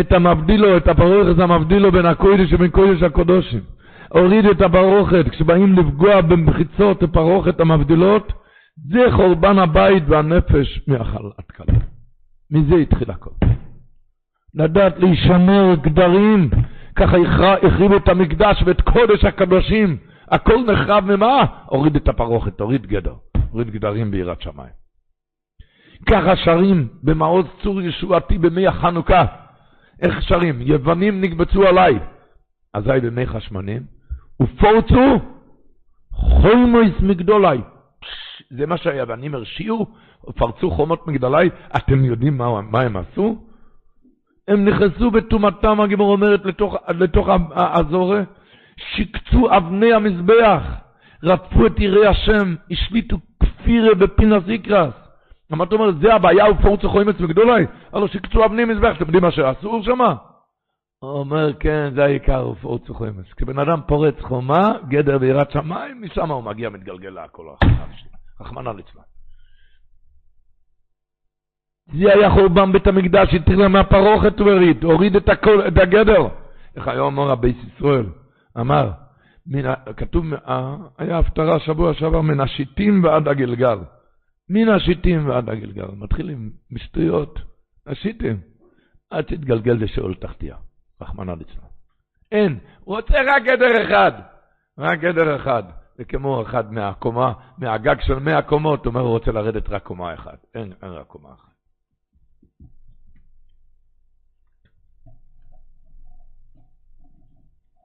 [0.00, 3.60] את המבדילו, את הפרויכס המבדילו בין הקודש ובין קודש הקודשים.
[4.08, 8.32] הוריד את הפרוכת, כשבאים לפגוע במחיצות הפרוכת המבדילות,
[8.88, 11.78] זה חורבן הבית והנפש מהחלת כלה.
[12.50, 13.30] מזה התחיל הכל.
[14.54, 16.50] לדעת להישמר גדרים,
[16.96, 17.16] ככה
[17.62, 19.96] החריב את המקדש ואת קודש הקדושים.
[20.28, 21.44] הכל נחרב ממה?
[21.66, 23.14] הוריד את הפרוכת, הוריד גדר,
[23.50, 24.72] הוריד גדרים ביראת שמיים.
[26.06, 29.24] ככה שרים במעוז צור ישועתי במי החנוכה.
[30.02, 30.60] איך שרים?
[30.60, 31.98] יוונים נקבצו עליי.
[32.74, 33.82] אזי במי חשמנים,
[34.42, 35.18] ופורצו
[36.12, 37.58] חולמויס מגדולי.
[38.50, 39.86] זה מה שהיוונים הרשיעו,
[40.36, 43.38] פרצו חומות מגדלי, אתם יודעים מה, מה הם עשו?
[44.48, 48.22] הם נכנסו בטומאתם, הגיבור אומרת, לתוך, לתוך הזורה,
[48.76, 50.62] שיקצו אבני המזבח,
[51.24, 54.94] רדפו את יראי השם, השליטו כפירה בפינס איקרס.
[55.50, 57.66] מה אתה אומר, זה הבעיה, הוא פורצו חומץ מגדולי?
[57.92, 60.14] הלו שיקצו אבני מזבח, אתם יודעים מה שעשו שמה?
[61.00, 63.32] הוא אומר, כן, זה העיקר, הוא פורצו חומץ.
[63.36, 68.19] כשבן אדם פורץ חומה, גדר ויראת שמיים, משם הוא מגיע, מתגלגל להכל החלטה שלו.
[68.40, 69.02] רחמנא ליצלן.
[71.92, 76.28] זה היה חורבן בית המקדש, התחילה מהפרוכת והוריד, הוריד את, הכל, את הגדר.
[76.76, 78.06] איך היום אמר רבי ישראל?
[78.60, 78.90] אמר,
[79.46, 80.24] מן, כתוב,
[80.98, 83.78] היה הפטרה שבוע שעבר, מן השיטים ועד הגלגל.
[84.50, 85.86] מן השיטים ועד הגלגל.
[85.96, 87.38] מתחילים משטויות,
[87.86, 88.40] השיטים,
[89.10, 90.56] עד תתגלגל לשאול תחתיה,
[91.02, 91.70] רחמנא ליצלן.
[92.32, 94.12] אין, הוא רוצה רק גדר אחד,
[94.78, 95.62] רק גדר אחד.
[96.00, 100.14] זה כמו אחד מהקומה, מהגג של מאה קומות, הוא אומר, הוא רוצה לרדת רק קומה
[100.14, 100.46] אחת.
[100.54, 101.52] אין, אין רק קומה אחת.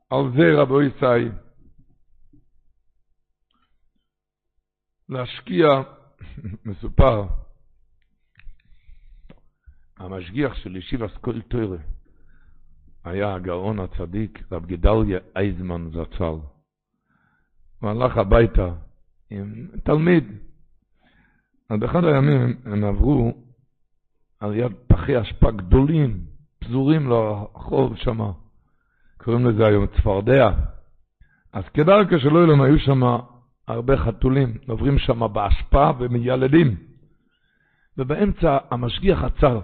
[0.09, 1.36] על זה רבו ישי,
[5.09, 5.68] להשקיע,
[6.66, 7.28] מסופר,
[9.97, 11.78] המשגיח של ישיבה סקול תוירה
[13.03, 16.55] היה הגאון הצדיק, רב גדליה אייזמן זצ"ל.
[17.86, 18.69] הוא הלך הביתה
[19.29, 20.23] עם תלמיד.
[21.69, 23.33] אז באחד הימים הם עברו
[24.39, 26.19] על יד פחי אשפה גדולים,
[26.59, 28.19] פזורים לרחוב שם,
[29.17, 30.49] קוראים לזה היום צפרדע.
[31.53, 33.01] אז כדרכו שלא אלוהים היו שם
[33.67, 36.75] הרבה חתולים, עוברים שם באשפה ומיילדים.
[37.97, 39.59] ובאמצע המשגיח עצר,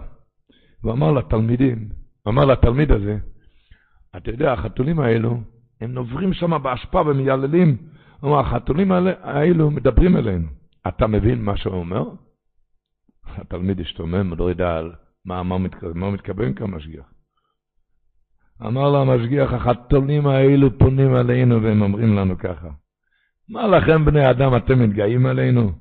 [0.83, 1.89] ואמר לתלמידים,
[2.27, 3.17] אמר לתלמיד הזה,
[4.17, 5.41] אתה יודע, החתולים האלו,
[5.81, 7.77] הם נוברים שם באשפה ומייללים,
[8.21, 8.91] הוא אמר, החתולים
[9.21, 10.47] האלו מדברים אלינו.
[10.87, 12.03] אתה מבין מה שהוא אומר?
[13.37, 14.91] התלמיד השתומם, לא יודע על
[15.25, 17.05] מה, מה, מתכוון, מה מתכוון כאן משגיח.
[18.61, 22.67] אמר לה המשגיח, החתולים האלו פונים עלינו והם אומרים לנו ככה.
[23.49, 25.71] מה לכם בני אדם, אתם מתגאים עלינו?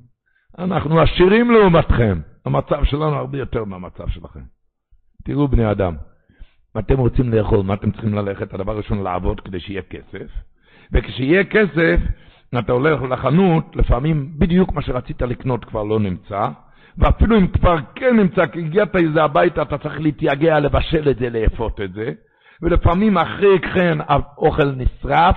[0.58, 2.20] אנחנו עשירים לעומתכם.
[2.44, 4.40] המצב שלנו הרבה יותר מהמצב שלכם.
[5.24, 5.94] תראו בני אדם,
[6.78, 8.54] אתם רוצים לאכול, מה אתם צריכים ללכת?
[8.54, 10.30] הדבר הראשון לעבוד כדי שיהיה כסף,
[10.92, 12.00] וכשיהיה כסף,
[12.58, 16.48] אתה הולך לחנות, לפעמים בדיוק מה שרצית לקנות כבר לא נמצא,
[16.98, 21.30] ואפילו אם כבר כן נמצא, כי הגעת איזה הביתה, אתה צריך להתייגע, לבשל את זה,
[21.30, 22.10] לאפות את זה,
[22.62, 25.36] ולפעמים אחרי כן האוכל נשרף,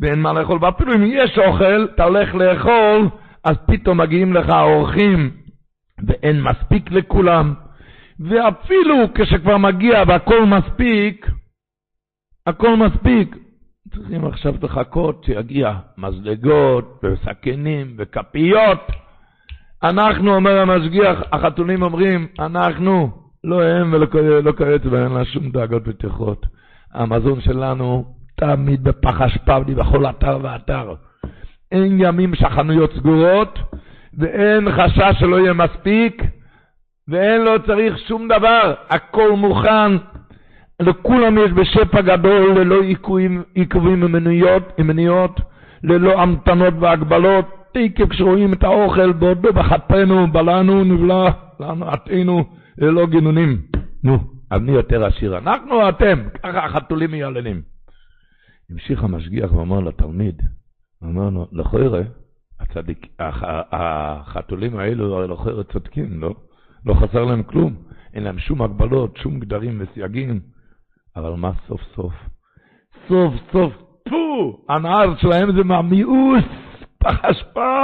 [0.00, 3.08] ואין מה לאכול, ואפילו אם יש אוכל, אתה הולך לאכול,
[3.44, 5.30] אז פתאום מגיעים לך האורחים,
[6.06, 7.54] ואין מספיק לכולם,
[8.20, 11.26] ואפילו כשכבר מגיע והכל מספיק,
[12.46, 13.36] הכל מספיק,
[13.94, 18.80] צריכים עכשיו לחכות שיגיע מזלגות וסכינים וכפיות.
[19.82, 23.10] אנחנו, אומר המשגיח, החתולים אומרים, אנחנו,
[23.44, 26.46] לא הם ולא לא כעת ואין לה שום דאגות ותכרות.
[26.94, 28.04] המזון שלנו
[28.36, 30.94] תמיד בפח אשפה בכל אתר ואתר.
[31.72, 33.58] אין ימים שהחנויות סגורות,
[34.18, 36.22] ואין חשש שלא יהיה מספיק,
[37.08, 39.92] ואין לא צריך שום דבר, הכל מוכן.
[40.82, 42.82] לכולם יש בשפע גדול, ללא
[43.54, 44.02] עיכובים,
[44.78, 45.40] ומניות,
[45.84, 47.44] ללא המתנות והגבלות.
[47.72, 51.30] תקף כשרואים את האוכל, בעודו בחטאנו, בלענו, נבלע,
[51.60, 52.44] לנו עתנו,
[52.78, 53.62] ללא גינונים.
[54.04, 54.18] נו,
[54.50, 55.38] אז מי יותר עשיר?
[55.38, 56.18] אנחנו או אתם?
[56.42, 57.62] ככה החתולים מייללים.
[58.70, 60.42] המשיך המשגיח ואמר לתלמיד,
[61.04, 62.00] אמר לו, לכוירא,
[62.60, 63.06] הצדיק,
[63.72, 66.34] החתולים האלו לכוירא צודקים, לא?
[66.86, 67.74] לא חסר להם כלום,
[68.14, 70.40] אין להם שום הגבלות, שום גדרים וסייגים,
[71.16, 72.12] אבל מה סוף סוף?
[73.08, 73.72] סוף סוף,
[74.08, 76.44] פו, הנהר שלהם זה מהמיאוס,
[76.98, 77.82] פח אשפה,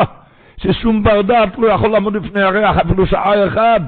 [0.57, 3.83] ששום בר דעת לא יכול לעמוד לפני הריח אפילו שעה אחת.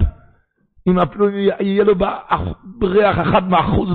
[0.89, 1.29] אם אפילו
[1.61, 1.95] יהיה לו
[2.83, 3.89] ריח אחד מאחוז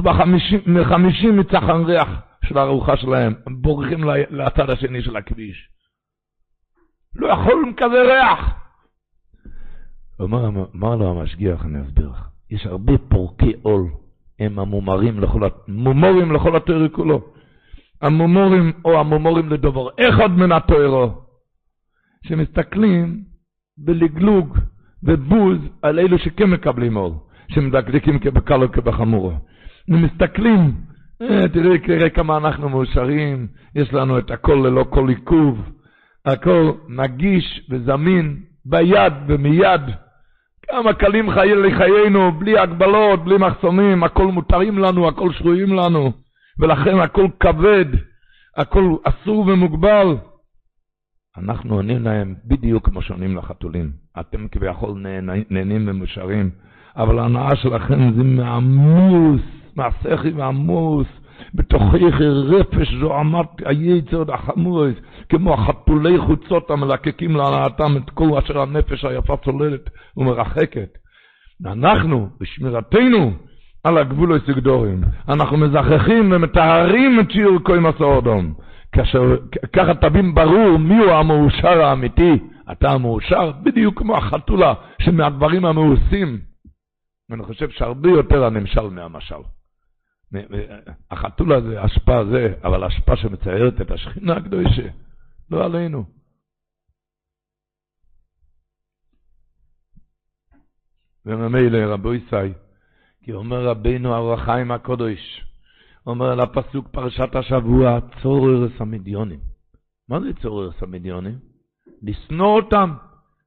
[0.67, 2.09] מחמישים מצחן ריח
[2.45, 5.69] של הארוחה שלהם, הם בורחים לצד השני של הכביש.
[7.15, 8.55] לא יכול עם כזה ריח.
[10.21, 13.89] אמר, לו המשגיח, אני אסביר לך, יש הרבה פורקי עול,
[14.39, 17.21] הם המומרים לכל, מומורים לכל התואר כולו.
[18.01, 21.13] המומורים או המומורים לדובר, אחד מן התוארו,
[22.27, 23.21] שמסתכלים
[23.77, 24.57] בלגלוג
[25.03, 27.11] ובוז על אלו שכן מקבלים עול,
[27.47, 29.33] שמדקדקים כבקל או כבחמורו.
[29.89, 30.71] ומסתכלים,
[31.21, 35.69] אה, תראה, תראה כמה אנחנו מאושרים, יש לנו את הכל ללא כל עיכוב,
[36.25, 39.81] הכל נגיש וזמין, ביד ומיד.
[40.67, 46.11] כמה קלים חיי לחיינו, בלי הגבלות, בלי מחסומים, הכל מותרים לנו, הכל שרויים לנו,
[46.59, 47.85] ולכן הכל כבד,
[48.57, 50.17] הכל אסור ומוגבל.
[51.37, 53.91] אנחנו עונים להם בדיוק כמו שעונים לחתולים.
[54.19, 55.03] אתם כביכול
[55.49, 56.49] נהנים ומאושרים,
[56.97, 59.41] אבל ההנאה שלכם זה מעמוס,
[59.75, 61.07] מהשכל ועמוס,
[61.53, 64.93] בתוכך רפש זוהמת היצר החמורס,
[65.29, 70.89] כמו החתולי חוצות המלקקים להנאתם את כל אשר הנפש היפה צוללת ומרחקת.
[71.61, 73.31] ואנחנו, בשמירתנו,
[73.83, 78.53] על הגבול הסגדורים, אנחנו מזכחים ומטהרים את שיר כוי מסור אדום.
[78.91, 79.37] כאשר
[79.73, 82.39] ככה תבין ברור מיהו המאושר האמיתי.
[82.71, 86.39] אתה המאושר בדיוק כמו החתולה שמהדברים המאוסים.
[87.29, 89.35] ואני חושב שהרבה יותר הנמשל מהמשל.
[91.11, 94.87] החתולה זה אשפה זה, אבל אשפה שמציירת את השכינה הקדושה,
[95.51, 96.05] לא עלינו.
[101.25, 102.53] וממילא רבו ישי,
[103.23, 105.45] כי אומר רבינו אור החיים הקודש,
[106.07, 109.39] אומר על הפסוק פרשת השבוע, צוררס המדיונים.
[110.09, 111.39] מה זה צוררס המדיונים?
[112.01, 112.93] לשנוא אותם.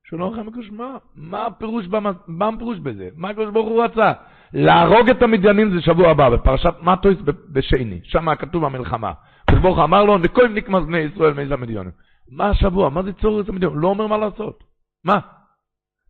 [0.05, 0.97] שלא לכם מה?
[1.14, 1.86] מה הפירוש,
[2.26, 3.09] מה הפירוש בזה?
[3.16, 4.12] מה הקדוש ברוך הוא רצה?
[4.53, 7.18] להרוג את המדיינים זה שבוע הבא, בפרשת מטויס
[7.53, 9.12] בשני, שם כתוב המלחמה.
[9.42, 11.90] הקדוש ברוך אמר לו, וכל נקמא בני ישראל מאיזה המדיינים.
[12.30, 12.88] מה השבוע?
[12.88, 13.78] מה זה צוררס המדיינים?
[13.78, 14.64] לא אומר מה לעשות.
[15.05, 15.18] מה?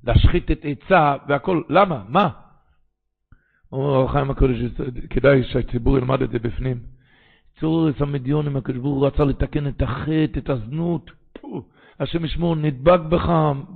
[0.05, 2.03] להשחית את עצה והכל, למה?
[2.09, 2.29] מה?
[3.73, 4.57] אומר חיים הקודש,
[5.11, 6.79] כדאי שהציבור ילמד את זה בפנים.
[7.61, 11.11] צורס המדיונים, הקדוש ברוך הוא רצה לתקן את החטא, את הזנות.
[12.01, 13.31] השם ישמור, נדבק בך,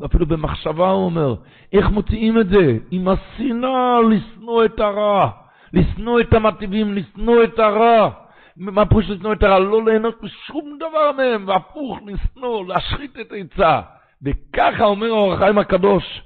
[0.05, 1.35] אפילו במחשבה הוא אומר.
[1.73, 2.77] איך מוציאים את זה?
[2.91, 5.31] עם השנאה, לשנוא את הרע.
[5.73, 8.11] לשנוא את המטיבים, לשנוא את הרע.
[8.57, 9.59] מה פירוש לשנוא את הרע?
[9.59, 13.81] לא ליהנות משום דבר מהם, והפוך, לשנוא, להשחית את העצה.
[14.23, 16.23] וככה אומר האור החיים הקדוש,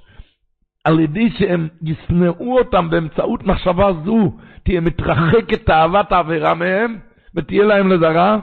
[0.83, 4.31] על ידי שהם ישנאו אותם באמצעות מחשבה זו,
[4.63, 6.97] תהיה מתרחקת אהבת העבירה מהם,
[7.35, 8.37] ותהיה להם לזרה,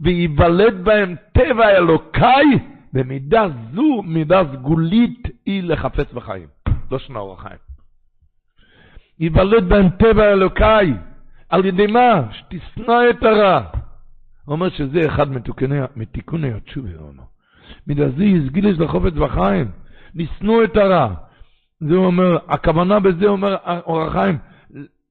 [0.00, 2.44] וייוולד בהם טבע אלוקיי,
[2.92, 6.46] במידה זו, מידה סגולית, היא לחפש בחיים.
[6.90, 7.58] לא שנה אור החיים.
[9.20, 10.94] ייוולד בהם טבע אלוקיי,
[11.48, 12.32] על ידי מה?
[12.32, 13.60] שתשנא את הרע.
[14.44, 15.26] הוא אומר שזה אחד
[15.96, 17.22] מתיקוני התשובי, הוא אומר.
[17.86, 19.70] מידה זו יסגילש לחופץ בחיים,
[20.14, 21.14] לשנוא את הרע.
[21.80, 24.38] זה אומר, הכוונה בזה אומר אור החיים,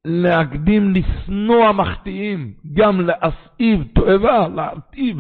[0.06, 5.18] להקדים לשנוא המחטיאים, גם להסעיב תועבה, להטיב,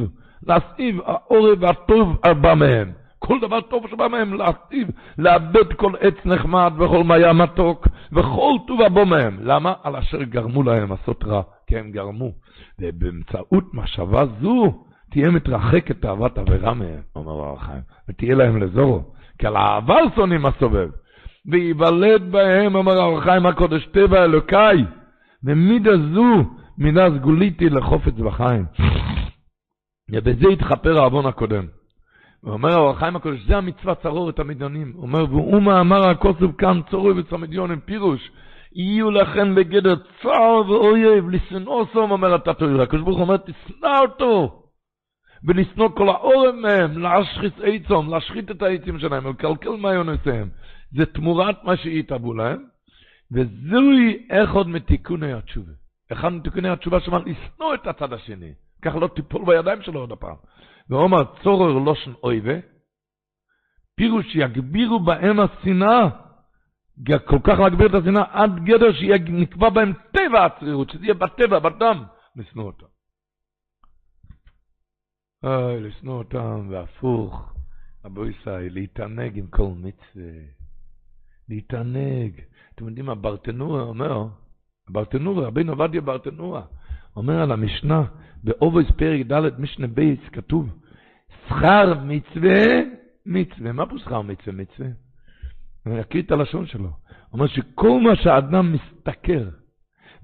[0.48, 2.92] להסעיב העורב והטוב הבא מהם.
[3.20, 4.88] כל דבר טוב שבא מהם להסעיב,
[5.18, 9.38] לאבד כל עץ נחמד וכל מיה מתוק וכל טוב הבא מהם.
[9.42, 9.74] למה?
[9.84, 12.32] על אשר גרמו להם לעשות רע, כי הם גרמו.
[12.80, 14.74] ובאמצעות מחשבה זו
[15.12, 19.04] תהיה מתרחקת אהבת עבירה מהם, אומר אור החיים, ותהיה להם לזורו,
[19.40, 20.90] כי על האהבה שונאים הסובב.
[21.46, 24.86] וייוולד בהם, אומר האור חיים הקודש, טבע אלוקיי,
[25.44, 26.44] ומידה זו,
[26.78, 28.66] מידה סגוליתי לחופץ בחיים.
[30.12, 31.66] ובזה התחפר העוון הקודם.
[32.44, 34.92] ואומר האור חיים הקודש, זה המצווה צרור את המדיונים.
[34.96, 38.32] הוא אומר, והוא מאמר הכוסף כאן צורוי וצמדיונים, פירוש,
[38.76, 42.82] יהיו לכם בגדר צער ואויב, לשנאוסום, אומר התתויר.
[42.82, 44.64] הקדוש ברוך הוא אומר, תשנא אותו.
[45.44, 50.50] ולשנוא כל העורם מהם, להשחית עצום, להשחית את העצים שלהם, ולקלקל מעיונותיהם.
[50.92, 52.64] זה תמורת מה שהתאבו להם,
[53.32, 55.72] וזוהי אחד מתיקוני התשובה.
[56.12, 58.52] אחד מתיקוני התשובה שאמר, לשנוא את הצד השני.
[58.82, 60.36] ככה לא תיפול בידיים שלו עוד הפעם.
[60.90, 62.54] ואומר, צורר לושן אויבה,
[63.96, 66.10] פירוש שיגבירו בהם השנאה,
[67.26, 72.04] כל כך להגביר את השנאה, עד גדר שנקבע בהם טבע הצרירות, שזה יהיה בטבע, בדם,
[72.36, 72.86] לשנוא אותם.
[75.44, 77.54] אוי, לשנוא אותם, והפוך,
[78.06, 80.32] אבו ישראל, להתענג עם כל מצווה.
[81.50, 82.42] להתענג.
[82.76, 84.28] אתם יודעים מה ברטנורה אומר?
[84.90, 86.66] ברטנורה, רבינו עובדיה ברטנורה,
[87.16, 88.04] אומר על המשנה,
[88.44, 90.70] באובויס פרק ד' משנה בייס, כתוב,
[91.48, 92.66] שכר מצווה,
[93.26, 93.72] מצווה.
[93.72, 94.54] מה פה שכר מצווה?
[94.54, 94.88] מצווה.
[95.86, 96.90] אני אקריא את הלשון שלו.
[97.34, 99.50] אומר שכל מה שהאדם משתכר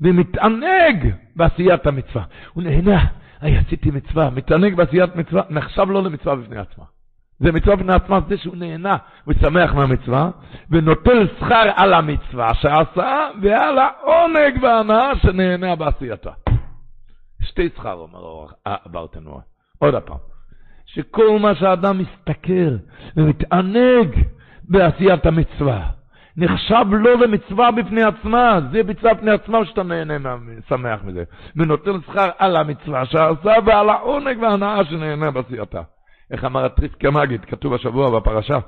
[0.01, 2.23] ומתענג בעשיית המצווה,
[2.53, 3.05] הוא נהנה,
[3.41, 6.83] היי, עשיתי מצווה, מתענג בעשיית מצווה, נחשב לא למצווה בפני עצמה.
[7.39, 10.29] זה מצווה בפני עצמה, זה שהוא נהנה ושמח מהמצווה,
[10.69, 16.31] ונוטל שכר על המצווה שעשה, ועל העונג וההנאה שנהנה בעשייתה.
[17.41, 19.41] שתי שכר, אומר הברטנוע.
[19.79, 20.17] עוד פעם,
[20.86, 22.75] שכל מה שהאדם מסתכר
[23.17, 24.25] ומתענג
[24.63, 25.89] בעשיית המצווה,
[26.38, 30.36] נחשב לא למצווה בפני עצמה, זה מצווה בפני עצמה שאתה נהנה,
[30.69, 31.23] שמח מזה.
[31.55, 35.81] ונותן שכר על המצווה שעשה ועל העונג וההנאה שנהנה בעשייתה.
[36.31, 38.59] איך אמר הטריסקי המגיד, כתוב השבוע בפרשה.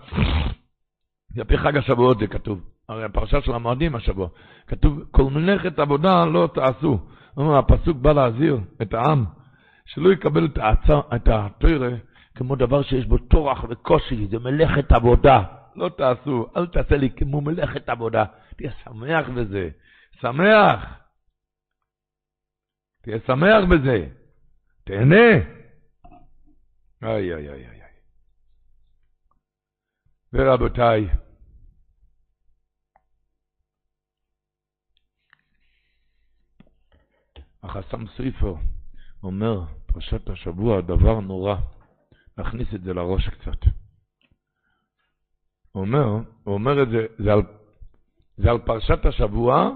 [1.36, 2.62] לפי חג השבועות זה כתוב.
[2.90, 4.28] הרי הפרשה של המועדים השבוע.
[4.68, 7.00] כתוב, כל מלאכת עבודה לא תעשו.
[7.38, 9.26] אומר, הפסוק בא להזהיר את העם,
[9.86, 10.58] שלא יקבל את,
[11.16, 11.90] את התוירה
[12.36, 15.44] כמו דבר שיש בו טורח וקושי, זה מלאכת עבודה.
[15.76, 18.26] לא תעשו, אל תעשה לי כמו מלאכת עבודה.
[18.56, 19.70] תהיה שמח בזה.
[20.22, 21.00] שמח.
[23.02, 24.08] תהיה שמח בזה.
[24.84, 25.32] תהנה.
[27.04, 27.82] איי, איי, איי, איי.
[30.34, 31.08] ורבותיי,
[37.64, 38.54] החסם סופר
[39.24, 41.56] אומר, פרשת השבוע, דבר נורא,
[42.38, 43.66] נכניס את זה לראש קצת.
[45.72, 46.06] הוא אומר,
[46.44, 47.42] הוא אומר את זה, זה על,
[48.38, 49.70] זה על פרשת השבוע,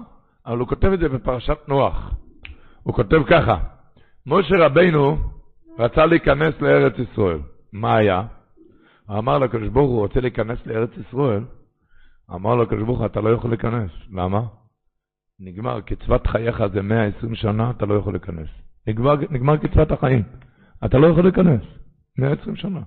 [0.46, 2.14] אבל הוא כותב את זה בפרשת נוח.
[2.82, 3.58] הוא כותב ככה,
[4.26, 5.16] משה רבינו
[5.78, 7.38] רצה להיכנס לארץ ישראל.
[7.72, 8.22] מה היה?
[9.06, 11.44] הוא אמר לקדוש ברוך הוא רוצה להיכנס לארץ ישראל.
[12.30, 13.90] אמר לו הקדוש ברוך הוא, אתה לא יכול להיכנס.
[14.10, 14.42] למה?
[15.44, 18.48] נגמר, קצבת חייך זה 120 שנה, אתה לא יכול להיכנס.
[18.86, 20.22] נגמר, נגמר קצבת החיים.
[20.84, 21.62] אתה לא יכול להיכנס.
[22.18, 22.80] 120 שנה.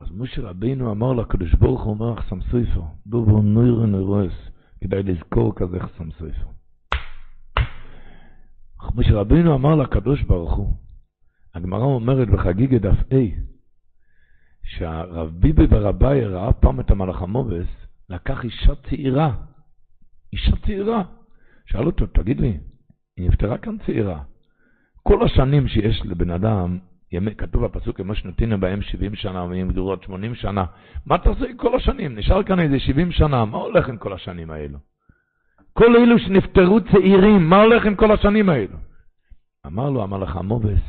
[0.00, 4.32] אז משה רבינו אמר לקדוש ברוך הוא, אומר חסם סופר, דובו נוירו נרוס,
[4.80, 6.48] כדאי לזכור כזה חסם סופר.
[8.94, 10.76] משה רבינו אמר לקדוש ברוך הוא,
[11.54, 13.40] הגמרא אומרת בחגיגה דף A,
[14.64, 17.66] שהרב ביבי ורביי ראה פעם את המלאך המובס,
[18.08, 19.34] לקח אישה צעירה,
[20.32, 21.02] אישה צעירה.
[21.66, 22.58] שאל אותו, תגיד לי,
[23.16, 24.22] היא נפטרה כאן צעירה.
[25.02, 26.78] כל השנים שיש לבן אדם,
[27.12, 30.64] ימי, כתוב בפסוק, כמו שנותינו בהם 70 שנה, ועם גדורות 80 שנה,
[31.06, 32.18] מה אתה עם כל השנים?
[32.18, 34.78] נשאר כאן איזה 70 שנה, מה הולך עם כל השנים האלו?
[35.72, 38.76] כל אלו שנפטרו צעירים, מה הולך עם כל השנים האלו?
[39.66, 40.80] אמר לו המלאך המובס,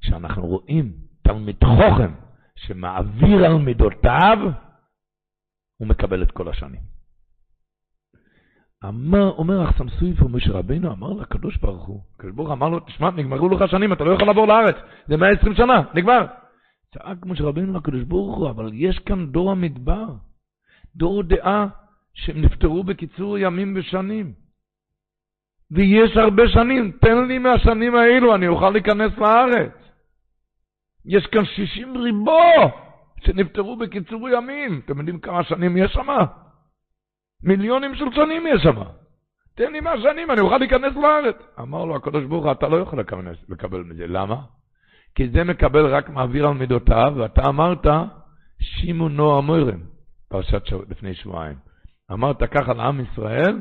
[0.00, 0.92] כשאנחנו רואים
[1.22, 2.12] תלמיד חוכם
[2.56, 4.38] שמעביר על מידותיו,
[5.76, 6.93] הוא מקבל את כל השנים.
[8.88, 13.10] אמר, אומר אחסם סויפר, משה רבינו אמר לקדוש ברוך הוא, הקדוש ברוך אמר לו, תשמע,
[13.10, 14.76] נגמרו לך שנים, אתה לא יכול לעבור לארץ,
[15.06, 16.26] זה 120 שנה, נגמר.
[16.94, 20.06] צעק משה רבינו לקדוש ברוך הוא, אבל יש כאן דור המדבר,
[20.96, 21.66] דור דעה
[22.14, 24.32] שהם נפטרו בקיצור ימים ושנים.
[25.70, 29.72] ויש הרבה שנים, תן לי מהשנים האלו, אני אוכל להיכנס לארץ.
[31.06, 32.40] יש כאן 60 ריבו
[33.24, 34.80] שנפטרו בקיצור ימים.
[34.84, 36.08] אתם יודעים כמה שנים יש שם?
[37.44, 38.82] מיליונים של שנים יש שם.
[39.54, 41.36] תן לי מהשנים, אני אוכל להיכנס לארץ.
[41.60, 42.98] אמר לו הקדוש ברוך הוא, אתה לא יכול
[43.48, 44.06] לקבל, מזה.
[44.06, 44.36] למה?
[45.14, 47.86] כי זה מקבל רק מעביר על מידותיו, ואתה אמרת,
[48.60, 49.80] שימו נועה מוירם,
[50.28, 50.90] פרשת שב...
[50.90, 51.56] לפני שבועיים.
[52.12, 53.60] אמרת ככה לעם ישראל,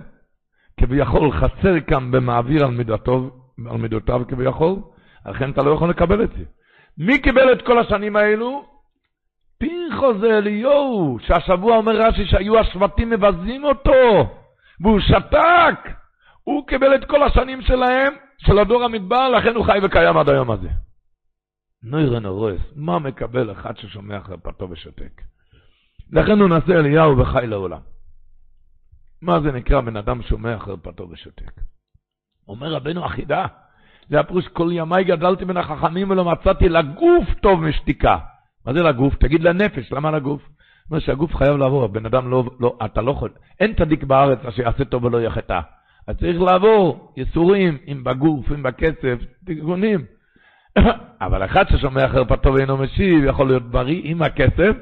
[0.79, 3.27] כביכול חסר כאן במעביר על מידותיו,
[3.69, 4.75] על מידותיו כביכול,
[5.25, 6.43] לכן אתה לא יכול לקבל את זה.
[6.97, 8.72] מי קיבל את כל השנים האלו?
[9.63, 14.29] פינחו זה אליהו, שהשבוע אומר רש"י שהיו השבטים מבזים אותו,
[14.81, 15.89] והוא שתק.
[16.43, 20.51] הוא קיבל את כל השנים שלהם, של הדור המדבר, לכן הוא חי וקיים עד היום
[20.51, 20.69] הזה.
[21.83, 25.21] נוירן הרועס, מה מקבל אחד ששומע חרפתו ושותק?
[26.11, 27.81] לכן הוא נשא אליהו וחי לעולם.
[29.21, 31.51] מה זה נקרא בן אדם שומע חרפתו ושותק?
[32.47, 33.45] אומר רבנו אחידה,
[34.09, 38.17] זה הפירוש כל ימיי גדלתי בין החכמים ולא מצאתי לגוף טוב משתיקה.
[38.65, 39.15] מה זה לגוף?
[39.15, 40.49] תגיד לנפש, למה לגוף?
[40.89, 44.61] אומר שהגוף חייב לעבור, הבן אדם לא, לא, אתה לא יכול, אין צדיק בארץ אשר
[44.61, 45.59] יעשה טוב ולא יחטא.
[46.07, 50.05] אז צריך לעבור יסורים, אם בגוף, אם בכסף, תיקונים.
[51.25, 54.75] אבל אחד ששומע חרפתו ואינו משיב, יכול להיות בריא עם הכסף,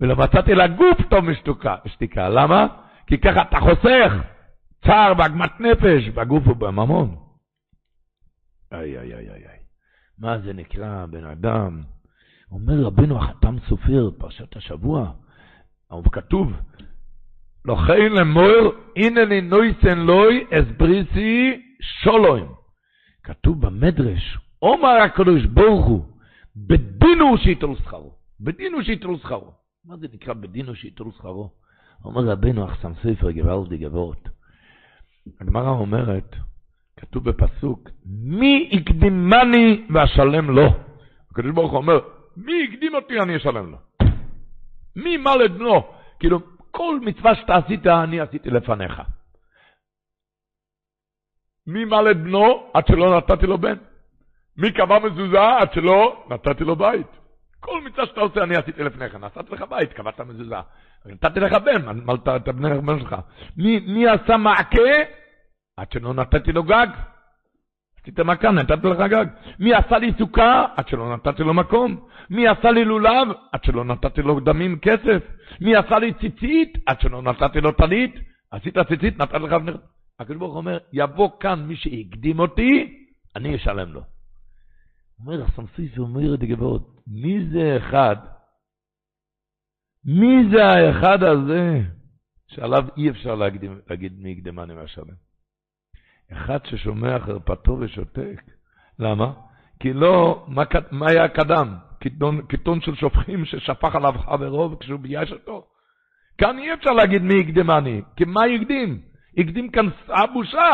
[0.00, 2.28] ולא מצאתי לגוף טוב משתוקה, משתיקה.
[2.28, 2.66] למה?
[3.06, 4.12] כי ככה אתה חוסך
[4.84, 7.16] צער ועגמת נפש בגוף ובממון.
[8.72, 9.58] איי, איי, איי, איי.
[10.18, 11.82] מה זה נקרא בן אדם?
[12.52, 15.12] אומר רבנו החתם סופר, פרשת השבוע,
[16.12, 16.52] כתוב,
[17.64, 22.48] לכן למור, הנני נויסן לוי אסבריסי שולוים.
[23.22, 26.04] כתוב במדרש, אומר הקדוש ברוך הוא,
[26.56, 28.12] בדינו שיטול שכרו.
[28.40, 29.52] בדינו שיטול שכרו.
[29.84, 31.50] מה זה נקרא בדינו שיטול שכרו?
[32.04, 34.28] אומר רבנו אחסם ספר גוואלדי גבורת.
[35.40, 36.36] הגמרא אומרת,
[36.96, 40.66] כתוב בפסוק, מי הקדימני ואשלם לו?
[41.30, 41.98] הקדוש ברוך הוא אומר,
[42.44, 43.78] מי הקדים אותי אני אשלם לו.
[44.96, 45.92] מי מלד בנו?
[46.20, 49.02] כאילו, כל מצווה שאתה עשית, אני עשיתי לפניך.
[51.66, 53.76] מי מלד בנו עד שלא נתתי לו בן?
[54.56, 57.06] מי קבע מזוזה עד שלא נתתי לו בית?
[57.60, 59.14] כל מצווה שאתה עושה, אני עשיתי לפניך.
[59.14, 60.56] נתתי לך בית, קבעת מזוזה.
[61.06, 63.16] נתתי לך בן, מלת את הבן שלך.
[63.56, 64.92] מי, מי עשה מעקה
[65.76, 66.88] עד שלא נתתי לו גג?
[68.02, 69.26] עשית מכה, נתתי לך גג.
[69.58, 72.06] מי עשה לי סוכה עד שלא נתתי לו מקום?
[72.30, 75.22] מי עשה לי לולב עד שלא נתתי לו דמים כסף?
[75.60, 78.14] מי עשה לי ציצית עד שלא נתתי לו טלית?
[78.50, 79.54] עשית ציצית, נתתי לך.
[80.20, 82.98] הקדוש ברוך אומר, יבוא כאן מי שהקדים אותי,
[83.36, 84.02] אני אשלם לו.
[85.20, 88.16] אומר הסמסיס, אומר את הגבעות, מי זה אחד?
[90.04, 91.80] מי זה האחד הזה
[92.48, 95.27] שעליו אי אפשר להגיד מי יקדמני מהשלם?
[96.32, 98.42] אחד ששומע חרפתו ושותק.
[98.98, 99.32] למה?
[99.80, 101.74] כי לא, מה, מה היה קדם?
[102.48, 105.64] קיתון של שופכים ששפך עליו חברו כשהוא בייש אותו.
[106.38, 109.00] כאן אי אפשר להגיד מי הקדמני, כי מה הקדים?
[109.38, 110.70] הקדים כאן הבושה.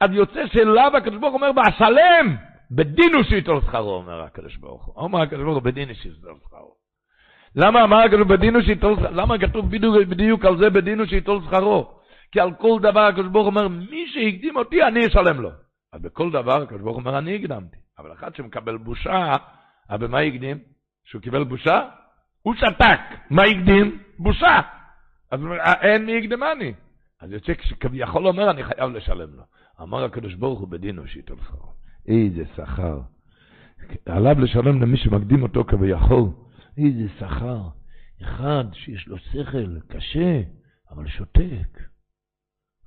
[0.00, 2.36] אז יוצא שאליו הקדוש ברוך הוא אומר, והשלם,
[2.70, 4.94] בדין הוא שייטול שכרו, אומר הקדוש ברוך הוא.
[4.96, 6.74] אומר הקדוש ברוך הוא, בדין הוא שייטול שכרו.
[7.56, 9.12] למה אמר הקדוש בדין הוא שייטול שכרו?
[9.12, 11.95] למה כתוב בדיוק, בדיוק על זה בדין הוא שייטול שכרו?
[12.36, 15.50] כי על כל דבר הקדוש ברוך אומר, מי שהקדים אותי, אני אשלם לו.
[15.92, 17.76] אז בכל דבר הקדוש ברוך אומר, אני הקדמתי.
[17.98, 19.32] אבל אחד שמקבל בושה,
[19.88, 20.58] אז במה הקדים?
[21.04, 21.88] שהוא קיבל בושה?
[22.42, 23.00] הוא שתק.
[23.30, 23.98] מה הקדים?
[24.18, 24.60] בושה.
[25.30, 25.40] אז
[25.82, 26.74] אין מי יקדמני.
[27.20, 29.42] אז יוצא כשכביכול אומר, אני חייב לשלם לו.
[29.82, 31.72] אמר הקדוש ברוך הוא בדינו שייתן שכרו.
[32.08, 33.00] איזה שכר.
[34.06, 36.28] עליו לשלם למי שמקדים אותו כביכול.
[36.78, 37.60] איזה שכר.
[38.22, 40.40] אחד שיש לו שכל קשה,
[40.90, 41.95] אבל שותק.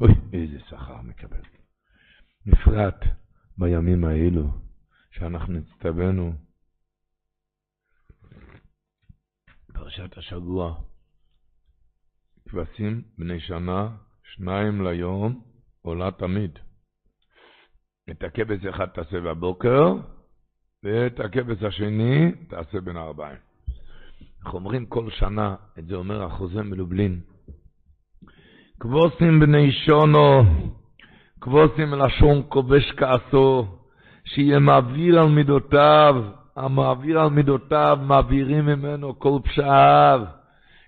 [0.02, 1.42] אוי, איזה שכר מקבל.
[2.46, 2.96] בפרט
[3.58, 4.48] בימים האלו,
[5.12, 6.34] שאנחנו הצטווינו,
[9.74, 10.82] פרשת השבוע,
[12.50, 15.44] כבשים בני שנה, שניים ליום,
[15.82, 16.60] עולה תמיד.
[18.12, 19.94] את הכבש אחד תעשה בבוקר,
[20.84, 23.40] ואת הכבש השני תעשה בין הארבעים.
[24.44, 27.22] אנחנו אומרים כל שנה, את זה אומר החוזה מלובלין,
[28.80, 30.44] כבוסים בני שונו,
[31.42, 33.68] כבוסים לשון כובש כעסו,
[34.26, 36.24] שיהיה מעביר על מידותיו,
[36.56, 40.22] המעביר על מידותיו, מעבירים ממנו כל פשעיו.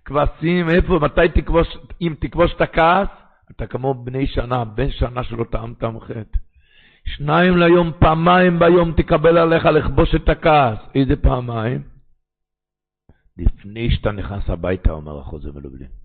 [0.06, 1.68] כבשים, איפה, מתי תכבוש,
[2.02, 3.08] אם תכבוש את הכעס,
[3.52, 6.38] אתה כמו בני שנה, בן שנה שלא טעמת חטא.
[7.06, 10.78] שניים ליום, פעמיים ביום תקבל עליך לכבוש את הכעס.
[10.96, 11.82] איזה פעמיים?
[13.38, 16.01] לפני שאתה נכנס הביתה, אומר החוזה מלובלין.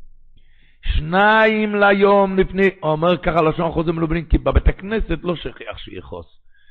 [0.95, 6.27] שניים ליום לפני, אומר ככה לשון חוזר מלובלין, כי בבית הכנסת לא שכיח שיכעוס.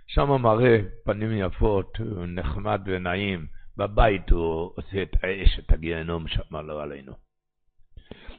[0.08, 1.98] שם מראה פנים יפות,
[2.28, 3.46] נחמד ונעים.
[3.78, 7.12] בבית הוא עושה את האש, את הגיהנום שם לא עלינו.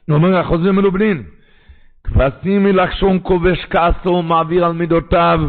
[0.09, 1.23] אומר החוזר מלובלין,
[2.03, 5.39] כבשים מלחשון כובש כעסו מעביר על מידותיו,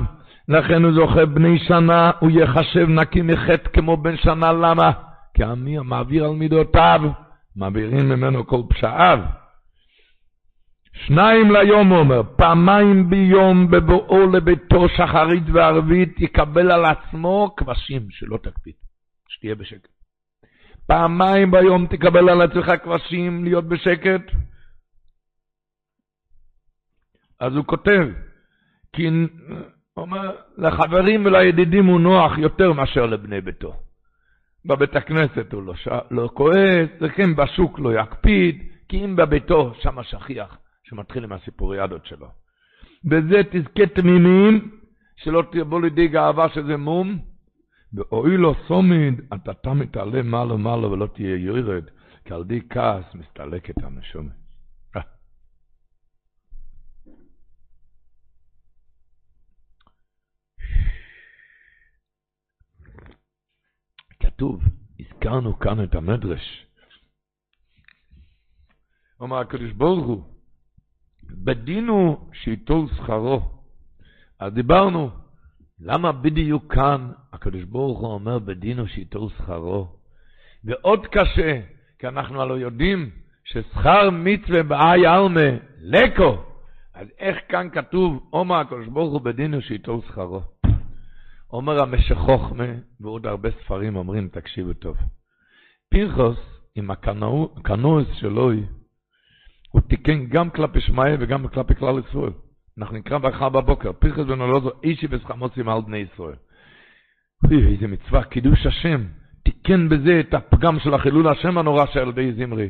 [0.48, 4.90] לכן הוא זוכה בני שנה, הוא יחשב נקי מחטא כמו בן שנה, למה?
[5.34, 7.00] כי המעביר על מידותיו,
[7.56, 9.18] מעבירים ממנו כל פשעיו.
[11.06, 18.38] שניים ליום, הוא אומר, פעמיים ביום בבואו לביתו שחרית וערבית יקבל על עצמו כבשים, שלא
[18.42, 18.74] תקפיד,
[19.28, 19.88] שתהיה בשקט.
[20.86, 24.22] פעמיים ביום תקבל על עצמך כבשים, להיות בשקט.
[27.40, 28.08] אז הוא כותב,
[28.92, 29.08] כי
[29.96, 33.76] אומר, לחברים ולידידים הוא נוח יותר מאשר לבני ביתו.
[34.64, 35.88] בבית הכנסת הוא לא, ש...
[36.10, 40.58] לא כועס, וכן בשוק לא יקפיד, כי אם בביתו, שם שכיח.
[40.88, 42.28] שמתחיל עם הסיפוריאדות שלו.
[43.04, 44.80] בזה תזכה תמימים,
[45.16, 47.18] שלא תבוא לידי גאווה שזה מום,
[47.92, 51.84] ואוי לו סומיד, אתה תמיד תעלה מעלה מעלה ולא תהיה יורד,
[52.24, 54.32] כי על די כעס מסתלקת הנשומת.
[64.20, 64.62] כתוב,
[65.00, 66.66] הזכרנו כאן את המדרש.
[69.20, 70.37] אומר הקדוש ברוך הוא,
[71.30, 73.40] בדינו שייטול שכרו.
[74.40, 75.10] אז דיברנו,
[75.80, 79.88] למה בדיוק כאן הקדוש ברוך הוא אומר בדינו שייטול שכרו?
[80.64, 81.60] ועוד קשה,
[81.98, 83.10] כי אנחנו הלא יודעים
[83.44, 85.50] ששכר מצווה באי עלמה,
[85.80, 86.44] לקו.
[86.94, 90.42] אז איך כאן כתוב, אומר הקדוש ברוך הוא בדינו שייטול שכרו?
[91.52, 92.68] אומר המשך חוכמה,
[93.00, 94.96] ועוד הרבה ספרים אומרים, תקשיבו טוב.
[95.90, 96.38] פרחוס,
[96.74, 98.50] עם הקנאוס שלו,
[99.68, 102.32] הוא תיקן גם כלפי שמאי וגם כלפי כלל ישראל.
[102.78, 106.36] אנחנו נקרא מחר בבוקר, פרחס אלעזר, אישי וסחמוסים על בני ישראל.
[107.44, 109.04] איזה מצווה, קידוש השם.
[109.44, 112.68] תיקן בזה את הפגם של החילול השם הנורא של די זמרי.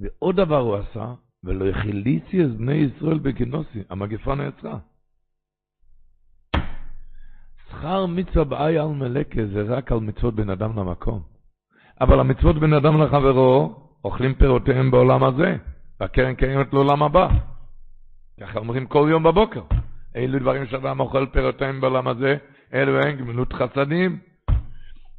[0.00, 1.14] ועוד דבר הוא עשה,
[1.44, 4.78] ולא יחיליצי את בני ישראל בכינוסי, המגפה נעצרה.
[7.68, 11.22] שכר מצווה באי על מלקה זה רק על מצוות בן אדם למקום.
[12.00, 15.56] אבל המצוות בן אדם לחברו, אוכלים פירותיהם בעולם הזה,
[16.00, 17.28] והקרן קיימת לעולם הבא.
[18.40, 19.62] ככה אומרים כל יום בבוקר.
[20.14, 22.36] אילו דברים שאדם אוכל פירותיהם בעולם הזה,
[22.74, 24.18] אלו הם גמילות חסדים.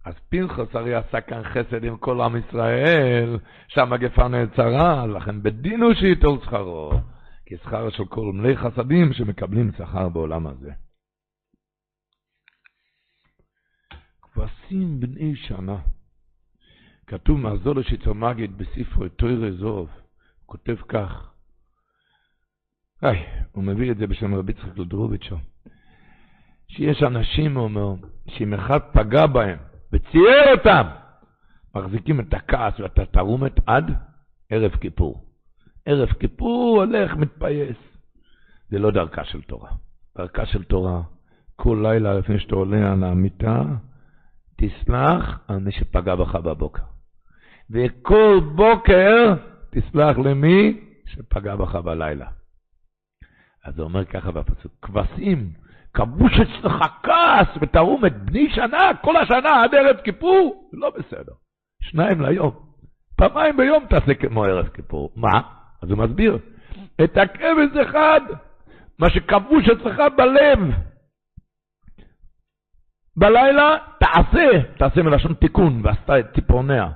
[0.05, 6.39] אז פנחס הרי עשה כאן חסד עם כל עם ישראל, שהמגפה נעצרה, לכן בדינו שייטול
[6.43, 6.91] שכרו,
[7.45, 10.71] כי שכר של כל מלא חסדים שמקבלים שכר בעולם הזה.
[14.21, 15.77] כבשים בני שנה.
[17.07, 20.00] כתוב מהזול לשיצר מגיד בספרו תוירי זוב, הוא
[20.51, 21.31] כותב כך,
[23.01, 25.35] היי, הוא מביא את זה בשם רבי יצחק לדרוביצ'ו,
[26.67, 27.93] שיש אנשים, הוא אומר,
[28.27, 29.57] שאם אחד פגע בהם
[29.93, 30.87] וצייר אותם,
[31.75, 33.91] מחזיקים את הכעס ואת התרומת עד
[34.49, 35.25] ערב כיפור.
[35.85, 37.77] ערב כיפור הולך, מתפייס.
[38.69, 39.69] זה לא דרכה של תורה.
[40.17, 41.01] דרכה של תורה,
[41.55, 43.63] כל לילה לפני שאתה עולה על המיטה,
[44.57, 46.83] תסלח על מי שפגע בך בבוקר.
[47.69, 49.35] וכל בוקר
[49.71, 52.27] תסלח למי שפגע בך בלילה.
[53.65, 55.49] אז הוא אומר ככה בפסוק, כבשים,
[55.93, 61.33] כבוש אצלך כעס ותרום את בני שנה, כל השנה עד ערב כיפור, לא בסדר.
[61.81, 62.71] שניים ליום.
[63.15, 65.11] פעמיים ביום תעשה כמו ערב כיפור.
[65.15, 65.41] מה?
[65.81, 66.37] אז הוא מסביר,
[67.03, 68.21] את הכבש אחד,
[68.99, 70.59] מה שכבוש אצלך בלב,
[73.17, 76.89] בלילה תעשה, תעשה מלשון תיקון, ועשתה את ציפורניה.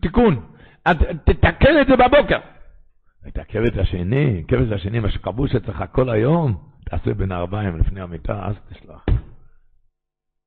[0.00, 0.55] תיקון.
[1.24, 2.38] תתקן את זה בבוקר.
[3.28, 8.46] את הכבש השני, כבש השני, מה שכבוש אצלך כל היום, תעשה בין הארבעים לפני המיטה,
[8.46, 9.04] אז תשלח.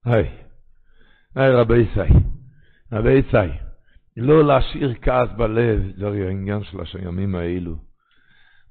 [0.06, 0.30] היי,
[1.36, 2.14] היי רבי ישי,
[2.92, 3.54] רבי ישי,
[4.18, 7.76] לא להשאיר כעס בלב, זה העניין של הימים האלו.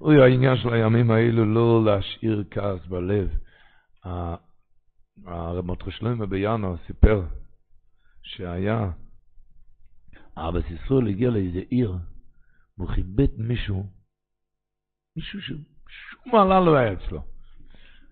[0.01, 3.29] אוי, העניין של הימים האלו, לא להשאיר כעס בלב.
[5.25, 7.21] הרב מוטרשלוימה בינואר סיפר
[8.23, 8.89] שהיה,
[10.47, 11.97] אבא ישראל הגיע לאיזה עיר,
[12.77, 13.85] והוא כיבד מישהו,
[15.15, 17.21] מישהו ששום מעלה לא היה אצלו.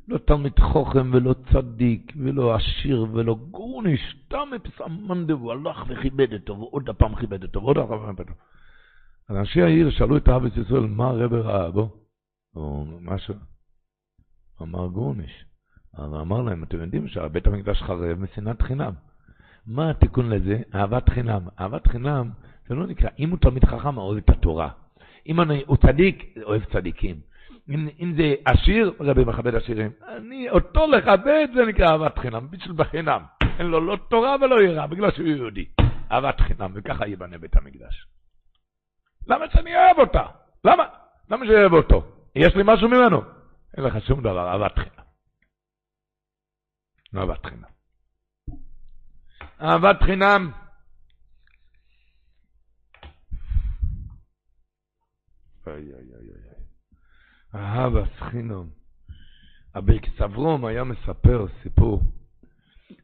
[0.07, 6.59] לא תלמיד חוכם ולא צדיק ולא עשיר ולא גורניש, סתם פסמנדה, והוא הלך וכיבד אותו,
[6.59, 8.41] ועוד פעם כיבד אותו, ועוד פעם כיבד אותו.
[9.29, 11.89] אנשי העיר שאלו את אבא ישראל, מה הרב ראה בו?
[12.55, 13.35] או משהו.
[14.61, 15.45] אמר גורניש.
[15.97, 18.93] אבל אמר להם, אתם יודעים שבית המקדש חרב משנאת חינם.
[19.67, 20.61] מה התיקון לזה?
[20.75, 21.41] אהבת חינם.
[21.59, 22.29] אהבת חינם,
[22.67, 24.69] זה לא נקרא, אם הוא תלמיד חכם, אוהב את התורה.
[25.27, 27.19] אם אני, הוא צדיק, אוהב צדיקים.
[27.69, 29.91] אם, אם זה עשיר, רבי מכבד עשירים.
[30.07, 33.21] אני, אותו לכבד, זה נקרא אהבת חינם, בשביל בחינם.
[33.59, 35.65] אין לו לא תורה ולא יראה, בגלל שהוא יהודי.
[36.11, 38.07] אהבת חינם, וככה ייבנה בית המקדש.
[39.27, 40.23] למה שאני אוהב אותה?
[40.63, 40.83] למה?
[41.29, 42.05] למה שאני אוהב אותו?
[42.35, 43.21] יש לי משהו ממנו?
[43.77, 45.05] אין לך שום דבר, אהבת חינם.
[47.15, 47.76] אהבת חינם.
[49.61, 50.51] אהבת חינם.
[55.67, 56.65] איי איי איי איי.
[57.55, 58.69] אהבת חינם.
[59.75, 62.01] הברקס אברום היה מספר סיפור.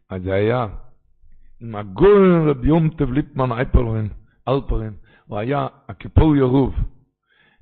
[0.09, 0.67] אז זה היה
[1.59, 4.09] עם הגול רבי יום טב ליפמן אלפרין,
[4.47, 6.75] אלפרין, הוא היה הקיפול ירוב.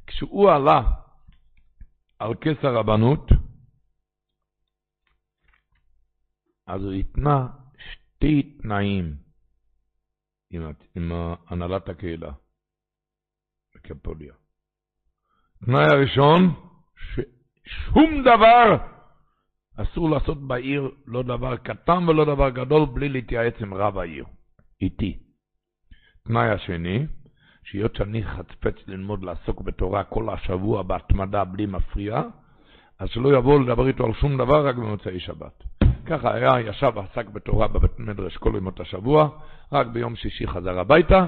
[0.07, 0.81] כשהוא עלה
[2.19, 3.29] על כס הרבנות,
[6.67, 7.47] אז הוא התנה
[8.21, 9.15] שתי תנאים
[10.51, 11.11] עם, עם
[11.47, 12.31] הנהלת הקהילה
[13.75, 14.33] בקפוליה.
[15.65, 16.53] תנאי הראשון,
[16.95, 18.77] ששום דבר
[19.77, 24.25] אסור לעשות בעיר, לא דבר קטן ולא דבר גדול, בלי להתייעץ עם רב העיר,
[24.81, 25.19] איתי.
[26.23, 27.05] תנאי השני,
[27.63, 32.21] שהיות שאני חצפץ ללמוד לעסוק בתורה כל השבוע בהתמדה בלי מפריע,
[32.99, 35.63] אז שלא יבואו לדבר איתו על שום דבר רק במוצאי שבת.
[36.11, 39.29] ככה היה, ישב ועסק בתורה בבית מדרש כל ימות השבוע,
[39.71, 41.25] רק ביום שישי חזר הביתה,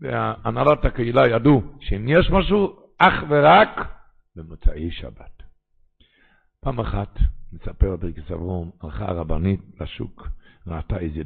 [0.00, 3.88] והנהלת הקהילה ידעו שאם יש משהו, אך ורק
[4.36, 5.42] במוצאי שבת.
[6.60, 7.18] פעם אחת,
[7.52, 10.28] מספר ברכס אברום, הלכה הרבנית לשוק,
[10.66, 11.22] ראתה איזה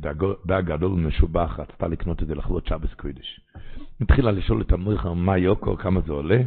[0.47, 3.41] דג גדול ומשובח, רצתה לקנות את זה לכבוד שבס קוידש.
[4.01, 6.41] התחילה לשאול את המויכר מה יוקו, כמה זה עולה,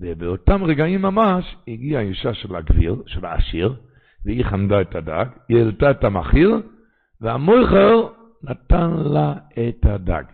[0.00, 3.76] ובאותם רגעים ממש הגיעה אישה של הגביר, של העשיר,
[4.24, 6.60] והיא חמדה את הדג, היא העלתה את המחיר,
[7.20, 8.08] והמויכר
[8.42, 10.24] נתן לה את הדג.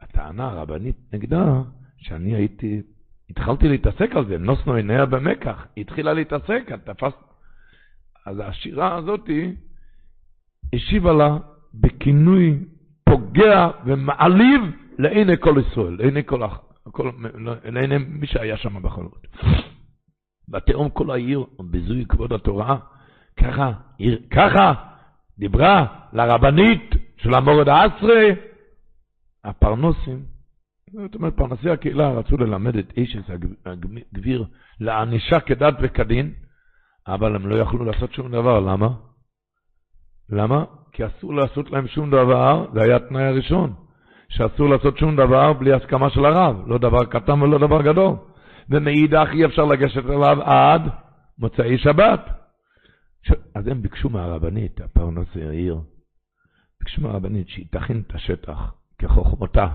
[0.00, 1.62] הטענה הרבנית נגדה,
[1.96, 2.82] שאני הייתי,
[3.30, 7.12] התחלתי להתעסק על זה, נוסנו עיניה במקח, היא התחילה להתעסק, תפס...
[8.26, 9.54] אז השירה הזאתי
[10.72, 11.36] השיבה לה
[11.74, 12.58] בכינוי
[13.04, 14.60] פוגע ומעליב
[14.98, 16.42] לעיני כל ישראל, לעיני כל,
[16.90, 17.10] כל,
[17.64, 19.26] לעיני מי שהיה שם בחולות.
[20.48, 22.78] ותהום כל העיר בזוי כבוד התורה,
[23.36, 23.72] ככה,
[24.30, 24.72] ככה
[25.38, 28.24] דיברה לרבנית של המורד העשרה,
[29.44, 30.22] הפרנוסים,
[30.92, 33.16] זאת אומרת, פרנסי הקהילה רצו ללמד את איש
[33.66, 34.44] הגביר
[34.80, 36.32] לענישה כדת וכדין,
[37.06, 38.88] אבל הם לא יכלו לעשות שום דבר, למה?
[40.30, 40.64] למה?
[40.92, 43.72] כי אסור לעשות להם שום דבר, זה היה התנאי הראשון,
[44.28, 48.14] שאסור לעשות שום דבר בלי הסכמה של הרב, לא דבר קטן ולא דבר גדול.
[48.72, 50.82] ומאידך אי אפשר לגשת אליו עד
[51.38, 52.20] מוצאי שבת.
[53.54, 55.80] אז הם ביקשו מהרבנית, הפרנס העיר,
[56.80, 59.66] ביקשו מהרבנית שהיא תכין את השטח כחוכמתה,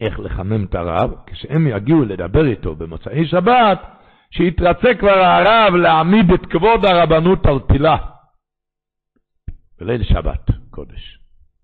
[0.00, 3.80] איך לחמם את הרב, כשהם יגיעו לדבר איתו במוצאי שבת,
[4.30, 7.96] שיתרצה כבר הרב להעמיד את כבוד הרבנות על פילה.
[9.80, 11.18] בליל שבת, קודש.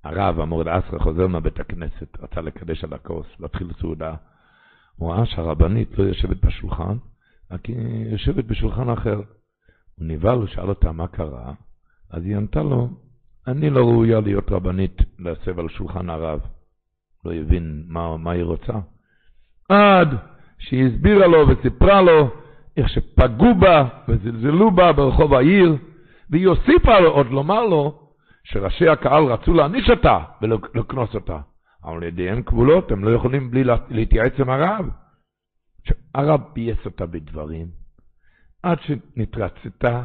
[0.05, 4.15] הרב, המורד אסרה, חוזר מהבית הכנסת, רצה לקדש על הכוס, להתחיל סעודה.
[4.97, 6.97] הוא ראה שהרבנית לא יושבת בשולחן,
[7.51, 9.17] רק היא יושבת בשולחן אחר.
[9.95, 11.53] הוא נבהל, הוא שאל אותה מה קרה,
[12.11, 12.89] אז היא ענתה לו,
[13.47, 16.41] אני לא ראויה להיות רבנית להסב על שולחן הרב.
[17.25, 18.73] לא הבין מה, מה היא רוצה.
[19.69, 20.09] עד
[20.59, 22.31] שהיא הסבירה לו וסיפרה לו
[22.77, 25.77] איך שפגעו בה וזלזלו בה ברחוב העיר,
[26.31, 27.99] והיא הוסיפה עוד לומר לו
[28.45, 31.39] שראשי הקהל רצו להעניש אותה ולקנוס אותה.
[31.85, 34.87] אבל ידיהם כבולות, הם לא יכולים בלי להתייעץ עם הרב.
[36.15, 37.71] הרב פייס אותה בדברים,
[38.63, 40.05] עד שנתרצתה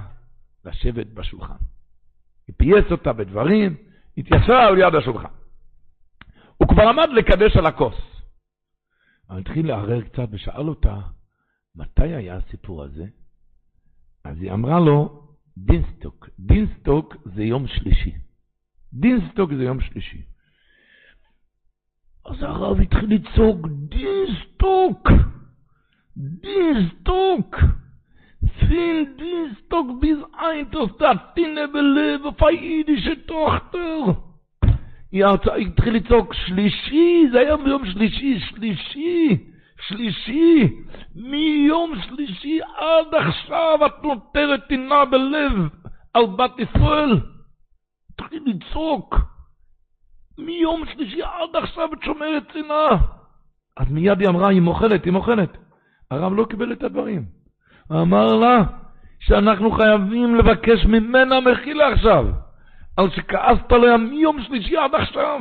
[0.66, 1.58] לשבת בשולחן.
[2.48, 3.76] היא פייס אותה בדברים,
[4.18, 5.34] התיישבה על יד השולחן.
[6.58, 7.96] הוא כבר עמד לקדש על הכוס.
[9.30, 11.00] הוא התחיל להרהר קצת ושאל אותה,
[11.76, 13.06] מתי היה הסיפור הזה?
[14.24, 15.28] אז היא אמרה לו,
[15.58, 16.30] דינסטיק.
[16.40, 18.14] דינסטיק זה יום שלישי.
[18.94, 20.22] דינסטוק זה יום שלישי.
[22.30, 25.10] אז הרב התחיל לצעוק, דינסטוק!
[26.18, 27.56] דינסטוק!
[28.60, 33.98] פין דינסטוק ביז איינטוס דעתינא בלב פיידישע טוכטר!
[35.12, 35.26] היא
[35.68, 39.38] התחיל לצעוק, שלישי, זה היה ביום שלישי, שלישי,
[39.88, 40.68] שלישי,
[41.16, 45.52] מיום שלישי עד עכשיו את נותרת טינה בלב
[46.14, 47.20] על בת ישראל.
[48.10, 49.16] התחיל לצעוק,
[50.46, 52.98] מיום שלישי עד עכשיו את שומרת צנעה.
[53.78, 55.58] אז מיד היא אמרה, היא מוכלת, היא מוכלת.
[56.12, 57.26] הרב לא קיבל את הדברים.
[57.92, 58.64] אמר לה
[59.20, 62.26] שאנחנו חייבים לבקש ממנה מחילה עכשיו.
[62.98, 65.40] על שכעסת עליה מיום שלישי עד עכשיו.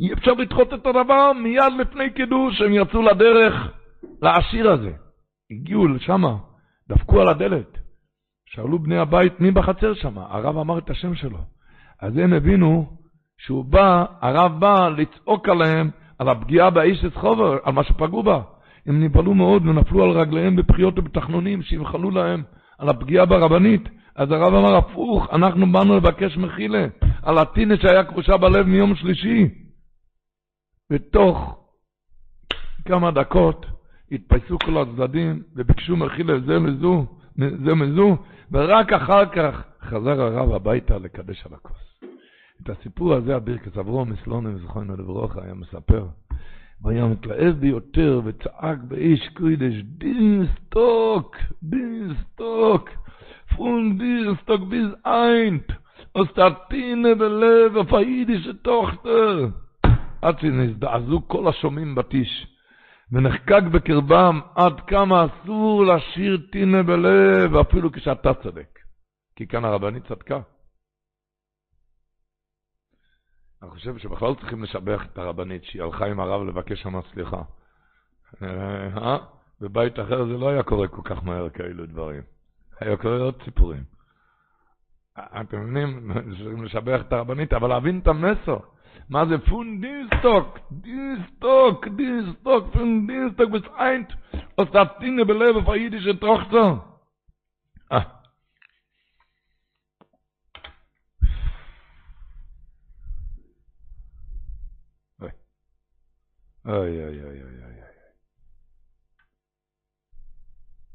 [0.00, 3.72] אי אפשר לדחות את הדבר מיד לפני קידוש, הם יצאו לדרך
[4.22, 4.90] לעשיר הזה.
[5.50, 6.22] הגיעו לשם,
[6.88, 7.78] דפקו על הדלת.
[8.46, 11.38] שאלו בני הבית מי בחצר שם, הרב אמר את השם שלו.
[12.00, 12.97] אז הם הבינו
[13.38, 18.40] שהוא בא, הרב בא לצעוק עליהם על הפגיעה באיש חובר, על מה שפגעו בה.
[18.86, 22.42] הם נבהלו מאוד ונפלו על רגליהם בפחיות ובתחנונים שימחלו להם
[22.78, 23.88] על הפגיעה ברבנית.
[24.16, 26.86] אז הרב אמר הפוך, אנחנו באנו לבקש מחילה
[27.22, 29.48] על הטינס שהיה כבושה בלב מיום שלישי.
[30.92, 31.58] בתוך
[32.84, 33.66] כמה דקות
[34.12, 37.06] התפייסו כל הצדדים וביקשו מחילה זה מזו,
[37.36, 38.16] זה מזו,
[38.52, 41.88] ורק אחר כך חזר הרב הביתה לקדש על הכוס.
[42.62, 46.06] את הסיפור הזה, הבירקס אברום מסלונים זכרנו לברוכה, היה מספר.
[46.82, 52.90] והיה מתלהב ביותר וצעק באיש קרידש, דין סטוק, דין סטוק.
[53.56, 55.68] von dir stock bis eint
[56.12, 59.52] aus der Tine belev auf a jüdische Tochter.
[60.22, 62.46] hat sie nicht da, so kol השומעים בטיש.
[63.12, 68.78] ונחקק בקרבם עד כמה אסור לשיר טינה בלב, אפילו כשאתה צודק.
[69.36, 70.40] כי כאן הרבנית צדקה.
[73.62, 77.42] אני חושב שבכלל צריכים לשבח את הרבנית, שהיא הלכה עם הרב לבקש שם סליחה.
[78.42, 79.18] אה?
[79.60, 82.22] בבית אחר זה לא היה קורה כל כך מהר כאלו דברים.
[82.80, 83.82] היה קורה עוד סיפורים.
[85.18, 88.56] אתם מבינים, צריכים לשבח את הרבנית, אבל להבין את המסר.
[89.10, 94.12] מה זה פון דינסטוק, דינסטוק, דינסטוק, פון דינסטוק bis eint,
[94.60, 95.24] aus der Tinne
[96.20, 96.97] Tochter.
[106.68, 107.74] אוי, אוי, אוי, אוי, אוי.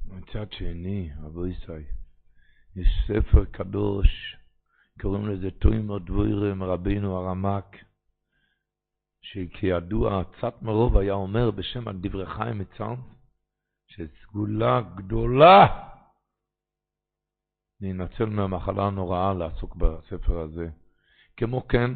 [0.06, 1.84] מצד שני, אבו ישראל,
[2.76, 4.38] יש ספר קדוש,
[5.02, 7.78] קוראים לזה תוימו דבוירם רבינו הרמק,
[9.22, 12.96] שכידוע, קצת מרוב היה אומר בשם דברי חיים מצם,
[13.88, 15.90] שסגולה גדולה
[17.82, 20.70] להינצל מהמחלה הנוראה לעסוק בספר הזה.
[21.38, 21.92] כמו כן,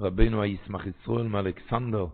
[0.00, 2.06] רבינו הישמח ישראל מאלכסנדר,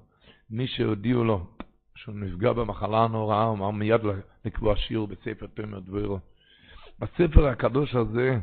[0.50, 1.46] מי שהודיעו לו
[1.94, 4.00] שהוא נפגע במחלה הנוראה, הוא אמר מיד
[4.44, 6.18] לקבוע שיעור בספר תומר דבורה.
[6.98, 8.38] בספר הקדוש הזה,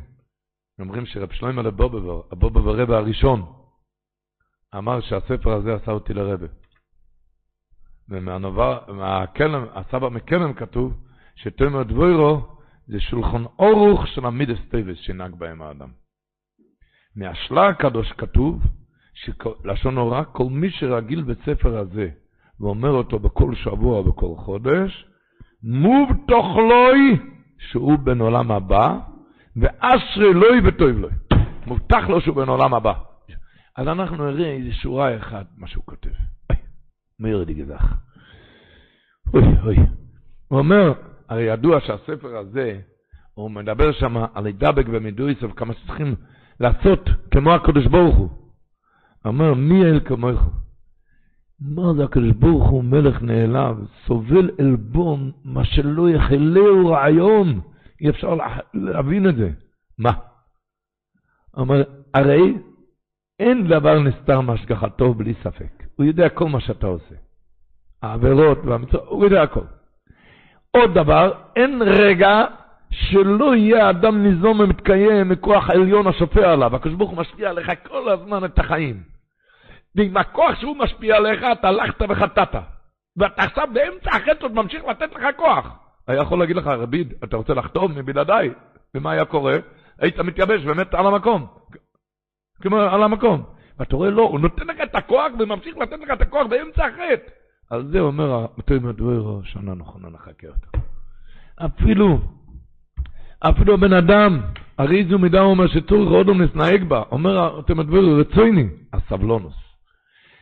[0.80, 3.52] אומרים שרב שלמה לה בובובר, הבובובר רבי הראשון,
[4.76, 6.46] אמר שהספר הזה עשה אותי לרבי.
[8.08, 11.04] ומקלם, הסבא מקלם כתוב
[11.36, 12.56] שתומר דבוירו
[12.86, 15.88] זה שולחון אורוך של המידס טייבס שנהג בהם האדם.
[17.16, 18.62] מהשלה הקדוש כתוב,
[19.64, 22.08] לשון הוראה, כל מי שרגיל בספר הזה
[22.60, 25.06] ואומר אותו בכל שבוע ובכל חודש,
[25.62, 27.18] מובטח לוי
[27.58, 28.98] שהוא בן עולם הבא,
[29.56, 31.12] ואשרי לוי וטוב לוי.
[31.66, 32.92] מובטח לו שהוא בן עולם הבא.
[33.76, 36.10] אז אנחנו נראה איזה שורה אחת, מה שהוא כותב.
[37.20, 37.94] מאיר דיגזך.
[39.34, 39.76] אוי אוי.
[40.48, 40.92] הוא אומר,
[41.28, 42.80] הרי ידוע שהספר הזה,
[43.34, 46.14] הוא מדבר שם על הידבק ומדויסов, כמה שצריכים
[46.60, 48.43] לעשות כמו הקדוש ברוך הוא.
[49.24, 50.40] אומר, מי אל כמוך?
[51.60, 53.76] מה זה הקדוש ברוך הוא מלך נעלב,
[54.06, 57.60] סובל עלבון, מה שלא יחלהו רעיון.
[58.00, 58.36] אי אפשר
[58.74, 59.50] להבין את זה.
[59.98, 60.12] מה?
[61.56, 61.82] אומר,
[62.14, 62.54] הרי
[63.40, 65.84] אין דבר נסתר מהשגחתו בלי ספק.
[65.96, 67.14] הוא יודע כל מה שאתה עושה.
[68.02, 69.64] העבירות והמצוות, הוא יודע הכל.
[70.70, 72.44] עוד דבר, אין רגע
[72.90, 76.76] שלא יהיה אדם ניזום ומתקיים מכוח העליון השופע עליו.
[76.76, 79.13] הקדוש ברוך הוא משפיע עליך כל הזמן את החיים.
[79.94, 82.54] ועם הכוח שהוא משפיע עליך, אתה הלכת וחטאת.
[83.16, 85.66] ואתה עכשיו באמצע החטא עוד ממשיך לתת לך כוח.
[86.06, 88.50] היה יכול להגיד לך, רביד, אתה רוצה לחתום מבלעדיי?
[88.94, 89.56] ומה היה קורה?
[89.98, 91.46] היית מתייבש ומת על המקום.
[92.62, 93.44] כמו על המקום.
[93.78, 97.30] ואתה רואה, לא, הוא נותן לך את הכוח וממשיך לתת לך את הכוח באמצע החטא.
[97.70, 100.78] על זה אומר המתוי מדווירו, שנה נכונה נחכה אותה.
[101.66, 102.18] אפילו,
[103.40, 104.40] אפילו הבן אדם,
[104.78, 109.63] הרי זו מידה אומר שצורך אודום נסנהג בה, אומר המתוי מדווירו, רצויני, הסבלונוס.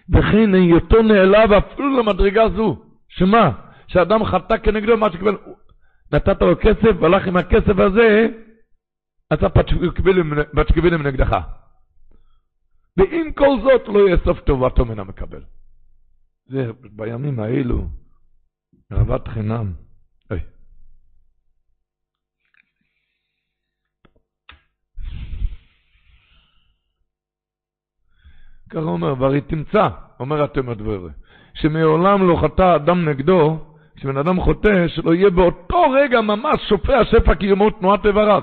[0.09, 3.51] וכן היותו נעלב אפילו למדרגה זו, שמה?
[3.87, 5.37] שאדם חטא כנגדו מה שקיבל,
[6.12, 8.27] נתת לו כסף, והלך עם הכסף הזה,
[9.33, 11.37] אתה פתשקיבילים נגדך.
[12.97, 15.43] ועם כל זאת לא יהיה סוף טובתו מן המקבל.
[16.47, 17.89] זה בימים האלו,
[18.93, 19.73] אהבת חינם.
[20.31, 20.41] אוי.
[28.73, 29.89] ככה אומר, והרי תמצא,
[30.20, 31.11] אומר התמר דברי,
[31.55, 33.59] שמעולם לא חטא אדם נגדו,
[33.97, 38.43] כשבן אדם חוטא, שלא יהיה באותו רגע ממש שופע שפע קיומו תנועת איבריו.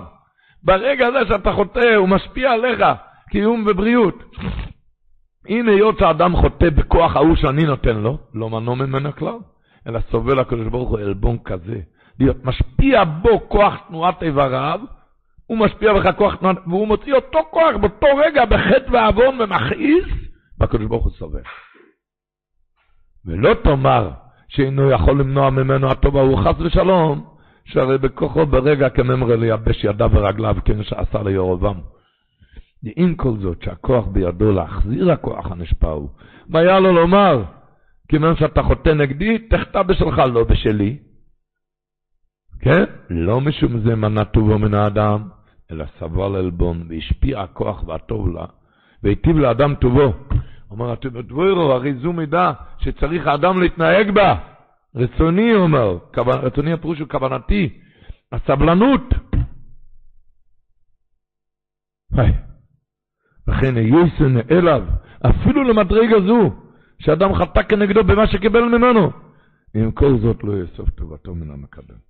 [0.64, 2.84] ברגע הזה שאתה חוטא, הוא משפיע עליך.
[3.30, 4.24] קיום ובריאות.
[5.48, 9.38] הנה היות האדם חוטא בכוח ההוא שאני נותן לו, לא מנוע ממנו כלל,
[9.88, 11.80] אלא סובל הקדוש ברוך הוא עלבון כזה.
[12.20, 14.80] להיות משפיע בו כוח תנועת איבריו,
[15.50, 20.06] הוא משפיע בך כוח תנועת, והוא מוציא אותו כוח באותו רגע בחטא ועוון ומכעיס,
[20.60, 21.42] והקדוש ברוך הוא סובל.
[23.26, 24.10] ולא תאמר
[24.48, 27.26] שאינו יכול למנוע ממנו הטוב ההוא חס ושלום,
[27.66, 31.80] שהרי בכוחו ברגע כממרא לייבש ידיו ורגליו, כן שעשה לירובעם.
[32.84, 36.10] ועם כל זאת שהכוח בידו להחזיר הכוח הנשפע הוא,
[36.50, 37.44] מה היה לו לומר?
[38.08, 40.98] כיוון שאתה חוטא נגדי, תחטא בשלך, לא בשלי.
[42.62, 42.84] כן?
[43.10, 45.39] לא משום זה מנע טובו מן האדם,
[45.72, 48.46] אלא סבל עלבון, והשפיע הכוח והטוב לה,
[49.04, 50.14] והיטיב לאדם טובו.
[50.72, 54.36] אומר דבוירו, הרי זו מידה שצריך האדם להתנהג בה.
[54.96, 57.80] רצוני, אומר, רצוני הפירוש הוא כוונתי,
[58.32, 59.14] הסבלנות.
[63.48, 64.84] לכן יויסן אליו,
[65.22, 66.52] אפילו למדרגה זו,
[67.00, 69.12] שאדם חטא כנגדו במה שקיבל ממנו.
[69.76, 72.09] ועם כל זאת לא יאסוף טובתו מן המקדם.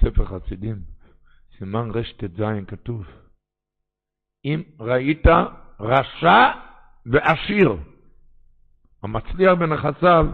[0.00, 0.76] ספר חסידים,
[1.58, 3.06] סימן רט"ז כתוב,
[4.44, 5.26] אם ראית
[5.80, 6.52] רשע
[7.06, 7.76] ועשיר,
[9.02, 10.26] המצליח בנכסיו,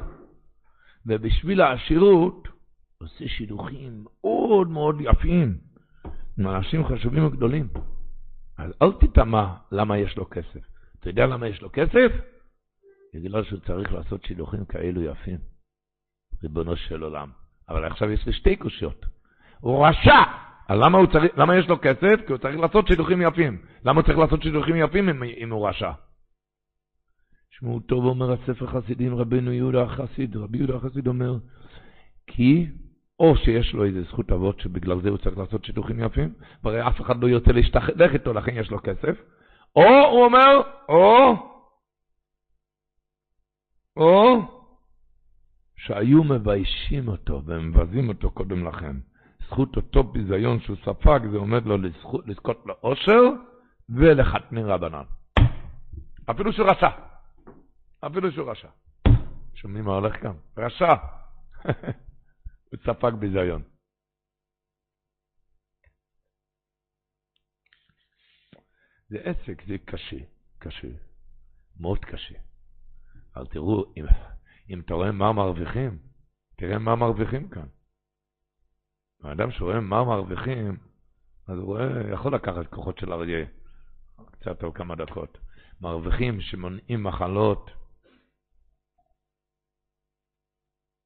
[1.06, 2.48] ובשביל העשירות
[2.98, 5.58] עושה שילוחים מאוד מאוד יפים,
[6.38, 7.68] עם אנשים חשובים וגדולים.
[8.58, 10.60] אז אל תטמע למה יש לו כסף.
[11.00, 12.12] אתה יודע למה יש לו כסף?
[13.14, 15.38] בגלל שהוא צריך לעשות שילוחים כאלו יפים.
[16.42, 17.30] ריבונו של עולם.
[17.68, 19.06] אבל עכשיו יש לי שתי קושיות.
[19.60, 20.22] הוא רשע!
[20.68, 22.20] אז למה, צריך, למה יש לו כסף?
[22.26, 23.62] כי הוא צריך לעשות שילוחים יפים.
[23.84, 25.92] למה הוא צריך לעשות שילוחים יפים אם, אם הוא רשע?
[27.50, 31.36] שמעו טוב אומר הספר חסידים רבנו יהודה החסיד, רבי יהודה החסיד אומר,
[32.26, 32.66] כי
[33.18, 36.34] או שיש לו איזה זכות אבות שבגלל זה הוא צריך לעשות שיתוחים יפים,
[36.64, 39.20] והרי אף אחד לא ירצה להשתחדך איתו, לכן יש לו כסף,
[39.76, 41.34] או הוא אומר, או,
[43.96, 44.42] או,
[45.76, 48.96] שהיו מביישים אותו ומבזים אותו קודם לכן.
[49.46, 53.22] זכות אותו ביזיון שהוא ספג, זה עומד לו לזכות, לזכות לאושר
[53.88, 55.02] ולחתני רבנן.
[56.30, 56.88] אפילו שהוא רשע.
[58.06, 58.68] אפילו שהוא רשע.
[59.54, 60.32] שומעים מה הולך כאן?
[60.56, 60.94] רשע.
[62.70, 63.62] הוא ספג ביזיון.
[69.08, 70.16] זה עסק, זה קשה,
[70.58, 70.88] קשה,
[71.80, 72.34] מאוד קשה.
[73.36, 74.04] אבל תראו, אם,
[74.70, 75.98] אם אתה רואה מה מרוויחים,
[76.56, 77.66] תראה מה מרוויחים כאן.
[79.24, 80.76] האדם שרואה מה מרוויחים,
[81.48, 83.46] אז הוא רואה, יכול לקחת כוחות של אריה,
[84.30, 85.38] קצת או כמה דקות.
[85.80, 87.70] מרוויחים שמונעים מחלות,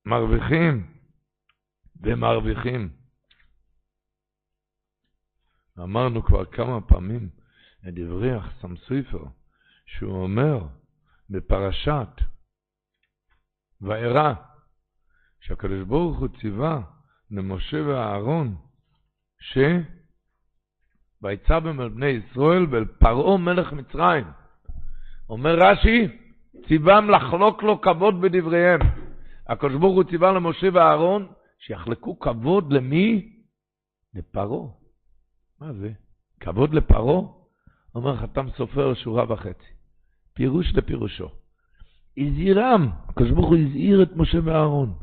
[0.06, 1.01] מרוויחים
[2.02, 2.88] ומרוויחים.
[5.78, 7.28] אמרנו כבר כמה פעמים
[7.88, 9.24] את דברי החסם סופר,
[9.86, 10.66] שהוא אומר
[11.30, 12.08] בפרשת
[13.80, 14.34] וארא,
[15.40, 16.80] שהקדוש ברוך הוא ציווה
[17.30, 18.56] למשה ואהרון,
[19.40, 19.58] ש...
[21.22, 24.24] ויצא בהם על בני ישראל ואל פרעה מלך מצרים.
[25.28, 26.08] אומר רש"י,
[26.68, 28.80] ציוום לחלוק לו כבוד בדבריהם.
[29.48, 31.32] הקדוש ברוך הוא ציווה למשה ואהרון
[31.66, 33.32] שיחלקו כבוד למי?
[34.14, 34.68] לפרעה.
[35.60, 35.92] מה זה?
[36.40, 37.22] כבוד לפרעה?
[37.94, 39.72] אומר חתם סופר שורה וחצי.
[40.34, 41.28] פירוש לפירושו.
[42.18, 44.94] הזהירם, הקדוש ברוך הוא הזהיר את משה ואהרון,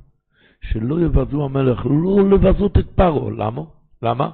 [0.61, 3.31] שלא יבזו המלך, לא לבזות את פרעה.
[3.31, 3.61] למה?
[4.01, 4.31] למה?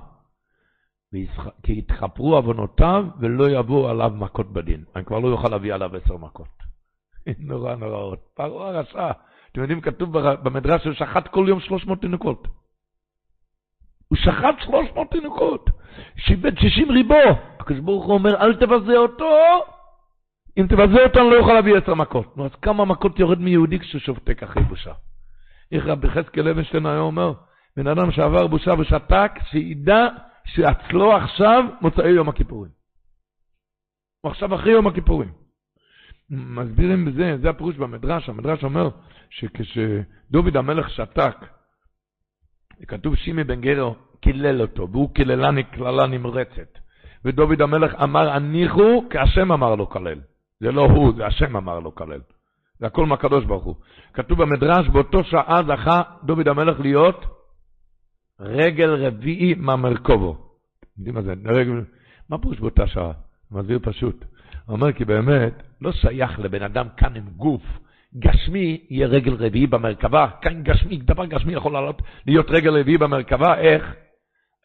[1.64, 4.84] כי יתחפרו עוונותיו ולא יבואו עליו מכות בדין.
[4.96, 6.48] אני כבר לא יוכל להביא עליו עשר מכות.
[7.40, 8.20] נורא נוראות.
[8.34, 9.12] פרעה רשע.
[9.56, 12.48] אתם יודעים, כתוב במדרש שהוא שחט כל יום 300 תינוקות.
[14.08, 15.70] הוא שחט 300 תינוקות,
[16.18, 17.16] שיבד 60 ריבו.
[17.60, 19.30] הקדוש ברוך הוא אומר, אל תבזה אותו,
[20.58, 22.38] אם תבזה אותו אני לא אוכל להביא עשר מכות.
[22.38, 24.94] נו, אז כמה מכות יורד מיהודי כשהוא שובתק אחרי בושה?
[25.72, 27.34] איך רבי חזקאל לוינשטיין היה אומר,
[27.78, 30.08] בן אדם שעבר בושה ושתק, שידע
[30.46, 32.72] שאצלו עכשיו מוצאי יום הכיפורים.
[34.22, 35.45] הוא עכשיו אחרי יום הכיפורים.
[36.30, 38.90] מסבירים בזה, זה הפירוש במדרש, המדרש אומר
[39.30, 41.36] שכשדוד המלך שתק,
[42.88, 46.80] כתוב שימי בן גרו קילל אותו, והוא קיללני קללה נמרצת.
[47.26, 50.20] ודוד המלך אמר הניחו, כי השם אמר לו כלל.
[50.60, 52.22] זה לא הוא, זה השם אמר לו כלל.
[52.80, 53.76] זה הכל מהקדוש ברוך הוא.
[54.14, 57.26] כתוב במדרש, באותו שעה זכה דוד המלך להיות
[58.40, 60.38] רגל רביעי מהמרכובו.
[60.98, 61.34] יודעים מה זה?
[61.46, 61.84] רגל...
[62.30, 63.12] מה פירוש באותה שעה?
[63.52, 64.26] מסביר פשוט.
[64.68, 67.64] אומר כי באמת לא שייך לבן אדם כאן עם גוף.
[68.20, 73.58] גשמי יהיה רגל רביעי במרכבה, כאן גשמי, דבר גשמי יכול לעלות, להיות רגל רביעי במרכבה,
[73.58, 73.96] איך?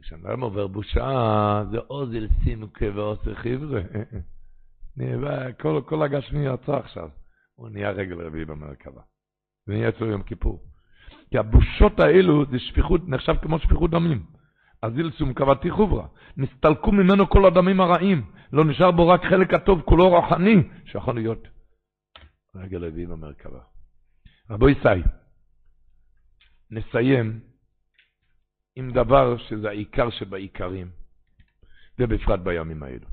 [0.02, 3.80] כשאדם עובר בושה, זה אוזל סימקה ועושה חבר'ה.
[5.60, 7.08] כל, כל הגשמי יצא עכשיו,
[7.54, 9.00] הוא נהיה רגל רביעי במרכבה.
[9.66, 10.60] זה נהיה אצלו יום כיפור.
[11.30, 14.22] כי הבושות האלו זה שפיכות, נחשב כמו שפיכות דמים.
[14.82, 16.06] אז אילסום קבעתי חוברה.
[16.36, 18.30] נסתלקו ממנו כל הדמים הרעים.
[18.52, 21.48] לא נשאר בו רק חלק הטוב, כולו רוחני, שיכול להיות
[22.54, 23.60] רגל רביעי במרכבה.
[24.50, 25.02] רבו ישי,
[26.70, 27.40] נסיים
[28.76, 30.90] עם דבר שזה העיקר שבעיקרים,
[31.98, 33.06] ובפרט בימים האלו.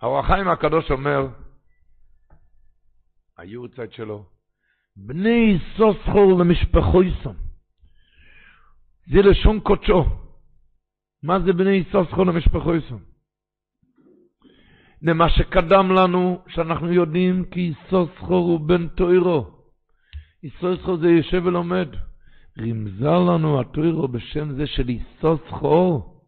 [0.00, 0.20] האור
[0.52, 1.28] הקדוש אומר,
[3.38, 4.26] היורצייט שלו,
[4.96, 7.49] בני סוסחור למשפחו יסום.
[9.12, 10.04] זה לשון קודשו.
[11.22, 11.84] מה זה בני
[12.26, 13.00] למשפחו יסום?
[15.02, 19.46] למה שקדם לנו, שאנחנו יודעים כי סוסחור הוא בן תוירו.
[20.42, 21.88] ישראל זכור זה יושב ולומד.
[22.58, 26.20] רמזה לנו התוירו בשם זה של ישראל זכור.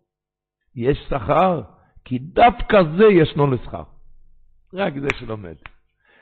[0.76, 1.62] יש שכר,
[2.04, 3.82] כי דווקא זה ישנו לשכר.
[4.74, 5.54] רק זה שלומד.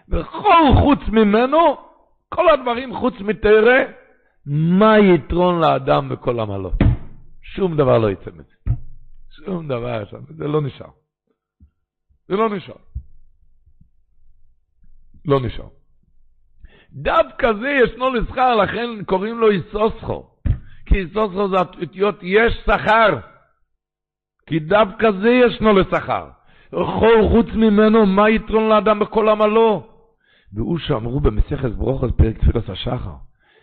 [0.08, 1.76] וכל חוץ ממנו,
[2.28, 3.99] כל הדברים חוץ מתרא,
[4.46, 6.70] מה יתרון לאדם בכל עמלו?
[7.42, 8.76] שום דבר לא יצא מזה.
[9.44, 10.90] שום דבר שם, זה לא נשאר.
[12.28, 12.76] זה לא נשאר.
[15.24, 15.68] לא נשאר.
[16.92, 20.30] דווקא זה ישנו לשכר, לכן קוראים לו איסוסחו.
[20.86, 23.18] כי איסוסחו זה אותיות יש שכר.
[24.46, 26.28] כי דווקא זה ישנו לשכר.
[26.70, 29.86] כל חוץ ממנו, מה יתרון לאדם בכל עמלו?
[30.52, 33.14] והוא שאמרו במסכת ברוכות פרק תפילת השחר,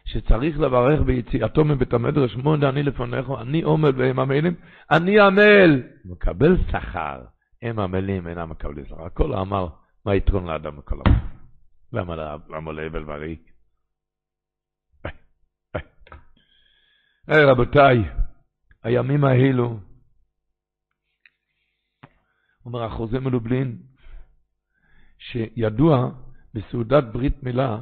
[0.07, 4.55] שצריך לברך ביציאתו מבית המדרש, מוד אני לפניך, אני עומד והם עמלים,
[4.91, 7.25] אני עמל, מקבל שכר,
[7.61, 9.05] הם עמלים אינם מקבלים שכר.
[9.05, 9.67] הכל אמר,
[10.05, 11.19] מה יתרון לאדם בכל עמלו?
[11.93, 12.15] למה,
[12.49, 13.51] למה להבל וריק?
[17.27, 17.97] היי רבותיי,
[18.84, 19.79] הימים האלו,
[22.65, 23.81] אומר החוזה מלובלין,
[25.17, 26.09] שידוע
[26.53, 27.77] בסעודת ברית מילה,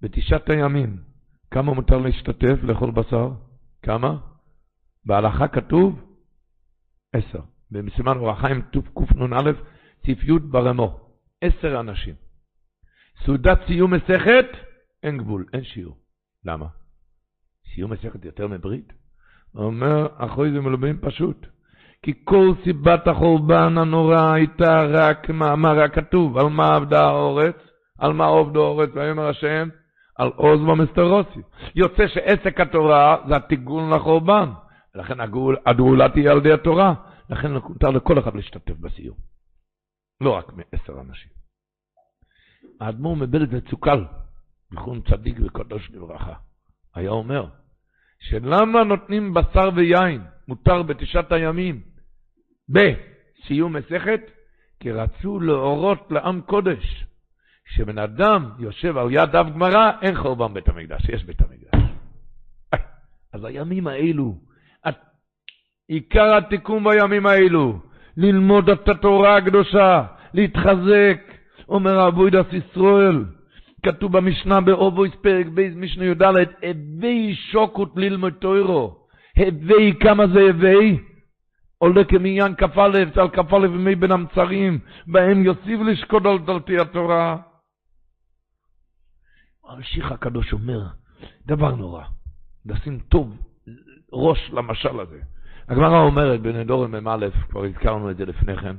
[0.00, 1.11] בתשעת הימים,
[1.52, 3.30] כמה מותר להשתתף לאכול בשר?
[3.82, 4.16] כמה?
[5.04, 6.00] בהלכה כתוב
[7.12, 7.40] עשר.
[7.70, 9.50] בסימן אורח חיים קנ"א,
[10.04, 11.00] סעיף י' ברמו.
[11.40, 12.14] עשר אנשים.
[13.24, 14.46] סעודת סיום מסכת,
[15.02, 15.96] אין גבול, אין שיעור.
[16.44, 16.66] למה?
[17.74, 18.92] סיום מסכת יותר מברית?
[19.54, 21.46] אומר, אחוי זה מלובים פשוט.
[22.02, 27.56] כי כל סיבת החורבן הנורא הייתה רק מאמר הכתוב, על מה עבדה האורץ,
[27.98, 29.68] על מה עובדו האורץ, ויאמר השם,
[30.16, 31.40] על עוז ומסתרוסי.
[31.74, 34.50] יוצא שעסק התורה זה התיגון לחורבן,
[34.94, 35.20] ולכן
[35.66, 36.94] הגאולה תהיה על ידי התורה,
[37.30, 39.16] לכן מותר לכל אחד להשתתף בסיום.
[40.20, 41.30] לא רק מעשר אנשים.
[42.80, 44.04] האדמו"ר מבלת וצוקל,
[44.72, 46.34] זכרון צדיק וקדוש לברכה,
[46.94, 47.46] היה אומר,
[48.20, 51.82] שלמה נותנים בשר ויין, מותר בתשעת הימים,
[52.68, 54.20] בסיום מסכת,
[54.80, 57.04] כי רצו להורות לעם קודש,
[57.76, 61.90] שבן אדם יושב על יד דף גמרא, אין חורבן בית המקדש, יש בית המקדש.
[63.32, 64.34] אז הימים האלו,
[65.88, 67.78] עיקר התיקון בימים האלו,
[68.16, 70.04] ללמוד את התורה הקדושה,
[70.34, 71.20] להתחזק,
[71.68, 73.24] אומר עבוידס ישראל,
[73.86, 78.96] כתוב במשנה באובויס פרק בייס משנה י"ד, הוי שוקוד ללמוד תוירו.
[79.36, 80.98] הוי, כמה זה הוי?
[81.78, 87.36] עולה כמניין כ"א, על כ"א יומי בין המצרים, בהם יוסיף לשקוד על דלתי התורה.
[89.72, 90.80] המשיח הקדוש אומר,
[91.46, 92.02] דבר נורא,
[92.66, 93.36] לשים טוב
[94.12, 95.20] ראש למשל הזה.
[95.68, 98.76] הגמרא אומרת בנדורם מ"א, כבר הזכרנו את זה לפני כן,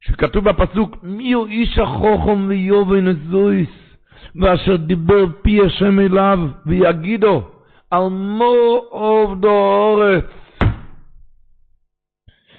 [0.00, 3.68] שכתוב בפסוק, מי הוא איש החוכם ויובן זויס,
[4.36, 7.48] ואשר דיבר פי השם אליו, ויגידו,
[7.90, 8.54] על מו
[8.90, 10.24] עובדו אורץ.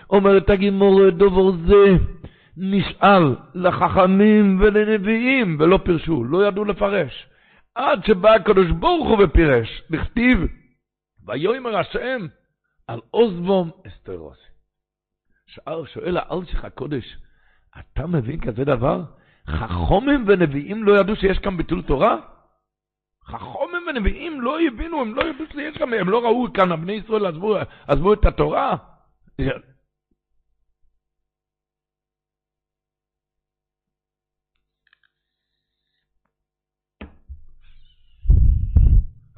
[0.09, 1.97] אומרת הגימור, דובר זה
[2.63, 7.27] נשאל לחכמים ולנביאים, ולא פירשו, לא ידעו לפרש.
[7.75, 10.39] עד שבא הקדוש ברוך הוא ופירש, בכתיב,
[11.27, 12.27] ויאמר השם
[12.87, 14.41] על עוזבום אסתרוסי.
[15.85, 17.17] שואל האלשיך הקודש,
[17.79, 19.03] אתה מבין כזה דבר?
[19.47, 22.17] חכומים ונביאים לא ידעו שיש כאן ביטול תורה?
[23.25, 27.25] חכומים ונביאים לא הבינו, הם לא ידעו שיש כאן, הם לא ראו כאן, בני ישראל
[27.25, 27.55] עזבו,
[27.87, 28.75] עזבו את התורה.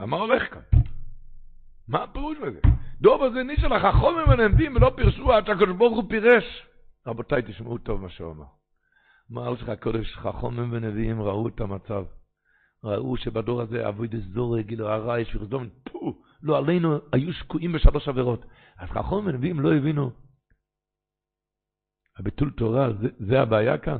[0.06, 0.80] מה הולך כאן?
[1.88, 2.60] מה הפירוש בזה?
[3.02, 6.68] דוב הזה נישא לך חומם ונביאים ולא פירשו עד שהקדוש ברוך הוא פירש.
[7.08, 8.46] רבותיי, תשמעו טוב מה שהוא אמר.
[9.32, 12.06] אמר לך הקודש, חכומים ונביאים ראו את המצב.
[12.84, 18.46] ראו שבדור הזה אבוידס זורק, גילו הרייש וחסדום, פו, לא עלינו, היו שקועים בשלוש עבירות.
[18.78, 20.12] אז חכומים ונביאים לא הבינו.
[22.20, 23.98] הביטול תורה, זה, זה הבעיה כאן.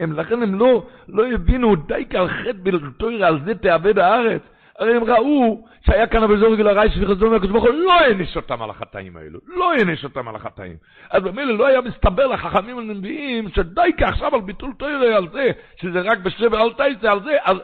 [0.00, 4.42] הם, לכן הם לא, לא הבינו, די כעל חטא בלתוירה, על זה תאבד הארץ.
[4.80, 8.62] הרי הם ראו שהיה כאן אבזור גיל הרייש וחסדום והקדוש ברוך הוא לא העניש אותם
[8.62, 10.76] על החטאים האלו, לא העניש אותם על החטאים.
[11.10, 16.00] אז במילא לא היה מסתבר לחכמים הנביאים שדי כעכשיו על ביטול תוירה על זה, שזה
[16.00, 17.60] רק בשבע אל תעשה על זה, על,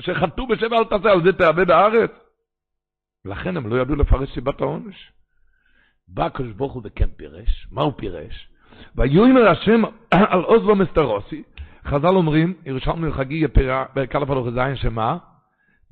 [0.00, 2.10] שחטאו בשבע אל תעשה על זה תאבד הארץ.
[3.24, 5.12] ולכן הם לא ידעו לפרש סיבת העונש.
[6.08, 8.48] בא הקדוש ברוך הוא וכן פירש, מה הוא פירש?
[8.96, 9.82] ויאמר השם
[10.32, 11.42] על עוז ומסתרוסי,
[11.86, 15.29] חז"ל אומרים, ירושלמי חגי פרק א' הלוך זין שמה?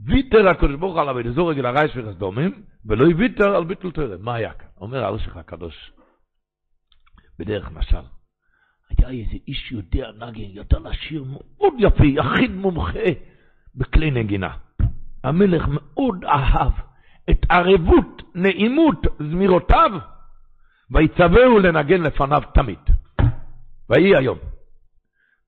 [0.01, 4.17] ויתר הקדוש ברוך הוא על דזור רגל הרייש וחסדומים, ולא ויתר על ביטול תורה.
[4.21, 4.69] מה היה כאן?
[4.81, 5.93] אומר הרשך הקדוש,
[7.39, 8.03] בדרך משל,
[8.99, 13.09] היה איזה איש יודע נגן, ידע לשיר מאוד יפה, יחיד מומחה
[13.75, 14.57] בכלי נגינה.
[15.25, 16.73] המלך מאוד אהב
[17.31, 19.91] את ערבות, נעימות, זמירותיו,
[20.91, 22.79] ויצווהו לנגן לפניו תמיד.
[23.91, 24.39] ויהי היום.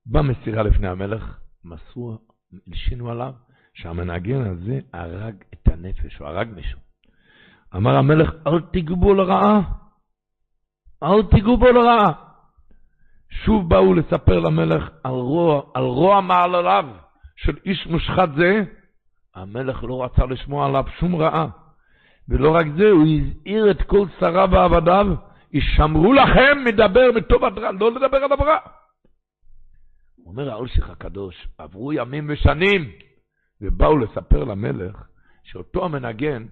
[0.05, 2.17] במסירה לפני המלך, מסרו,
[2.67, 3.33] הלשינו עליו,
[3.73, 6.79] שהמנגן הזה הרג את הנפש, הוא הרג מישהו.
[7.75, 9.61] אמר המלך, אל תיגעו בו לרעה,
[11.03, 12.31] אל תיגעו בו לרעה.
[13.29, 16.85] שוב באו לספר למלך על רוע, על רוע מעלליו
[17.35, 18.63] של איש מושחת זה,
[19.35, 21.47] המלך לא רצה לשמוע עליו שום רעה.
[22.29, 25.07] ולא רק זה, הוא הזהיר את כל שריו ועבדיו,
[25.53, 28.57] ישמרו לכם מדבר מטוב עד רע, לא לדבר על הברע.
[30.25, 32.91] אומר האולשיך הקדוש, עברו ימים ושנים,
[33.61, 35.03] ובאו לספר למלך
[35.43, 36.45] שאותו המנגן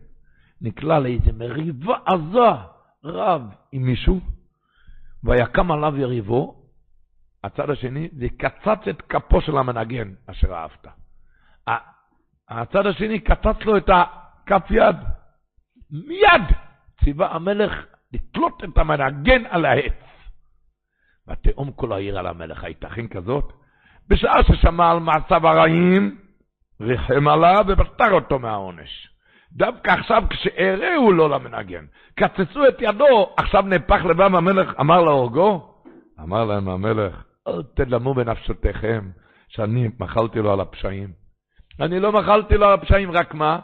[0.61, 2.49] נקלע לאיזה מריבה עזה
[3.03, 3.41] רב
[3.72, 4.19] עם מישהו,
[5.23, 6.56] ויקם עליו יריבו,
[7.44, 10.88] הצד השני, זה קצץ את כפו של המנגן אשר אהבת.
[12.49, 14.95] הצד השני קצץ לו את הכף יד.
[15.91, 16.57] מיד
[17.03, 19.94] ציווה המלך לתלות את המנגן על העץ.
[21.27, 23.53] ותאום כל העיר על המלך, הייתכן כזאת?
[24.07, 26.18] בשעה ששמע על מעשיו הרעים,
[27.27, 29.10] עליו ופטר אותו מהעונש.
[29.51, 31.85] דווקא עכשיו כשהראו לו למנגן,
[32.15, 35.73] קצצו את ידו, עכשיו נהפך לבם המלך, אמר להורגו?
[36.19, 39.10] אמר להם המלך, אל תדמו בנפשותיכם
[39.47, 41.10] שאני מחלתי לו על הפשעים.
[41.80, 43.60] אני לא מחלתי לו על הפשעים, רק מה?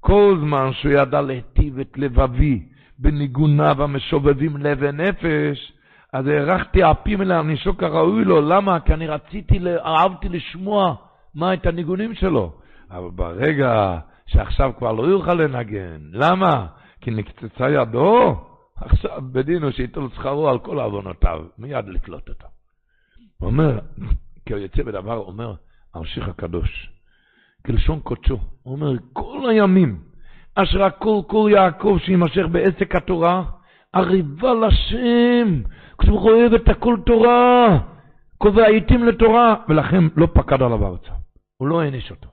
[0.00, 2.62] כל זמן שהוא ידע להיטיב את לבבי
[2.98, 5.72] בניגוניו המשובבים לב ונפש,
[6.12, 8.40] אז הארכתי אפים לענישו כראוי לו.
[8.40, 8.80] למה?
[8.80, 10.94] כי אני רציתי, אהבתי לשמוע
[11.36, 12.52] מה את הניגונים שלו.
[12.90, 16.66] אבל ברגע שעכשיו כבר לא יוכל לנגן, למה?
[17.00, 18.36] כי נקצצה ידו?
[18.76, 22.46] עכשיו בדינו שייטול שכרו על כל עוונותיו, מיד לתלות אותם.
[23.38, 23.78] הוא אומר,
[24.46, 25.54] כי הוא יוצא בדבר, אומר,
[25.94, 26.90] המשיך הקדוש,
[27.66, 30.00] כלשון קודשו, הוא אומר, כל הימים
[30.54, 33.42] אשר הכל כל יעקב שימשך בעסק התורה,
[33.92, 35.62] עריבה לשם,
[35.98, 37.78] כשהוא אוהב את הכל תורה,
[38.38, 41.12] קובע עיתים לתורה, ולכן לא פקד עליו ארצה,
[41.56, 42.28] הוא לא העניש אותו.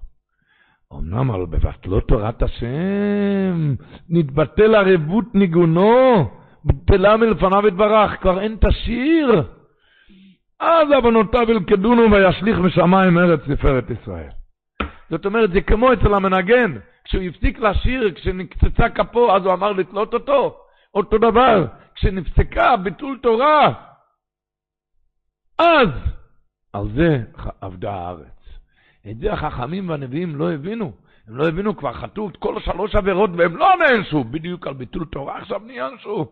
[0.93, 3.75] אמנם על בבטלו תורת השם,
[4.09, 6.29] נתבטל ערבות ניגונו,
[6.65, 9.43] בטלה מלפניו יתברך, כבר אין את השיר.
[10.59, 14.29] אז עוונותיו ילכדונו וישליך משמיים ארץ תפארת ישראל.
[15.09, 16.73] זאת אומרת, זה כמו אצל המנגן,
[17.03, 20.57] כשהוא הפסיק לשיר, כשנקצצה כפו, אז הוא אמר לתלות אותו.
[20.95, 23.73] אותו דבר, כשנפסקה ביטול תורה,
[25.59, 25.89] אז
[26.73, 27.23] על זה
[27.61, 28.42] עבדה הארץ.
[29.11, 30.91] את זה החכמים והנביאים לא הבינו.
[31.27, 35.05] הם לא הבינו, כבר חטאו את כל שלוש עבירות והם לא נענשו, בדיוק על ביטול
[35.05, 36.31] תורה עכשיו נענשו.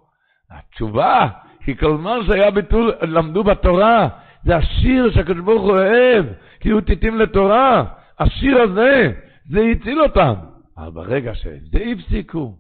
[0.52, 1.30] התשובה
[1.64, 4.10] כי כל מה שהיה ביטול, למדו בתורה,
[4.44, 6.26] זה השיר שהקדוש ברוך הוא אוהב,
[6.60, 7.86] כי הוא תיתים לתורה.
[8.20, 9.12] השיר הזה,
[9.50, 10.34] זה הציל אותם.
[10.78, 12.58] אבל ברגע שזה הפסיקו,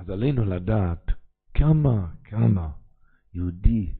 [0.00, 1.10] אז עלינו לדעת
[1.54, 2.68] כמה, כמה
[3.34, 3.92] יהודי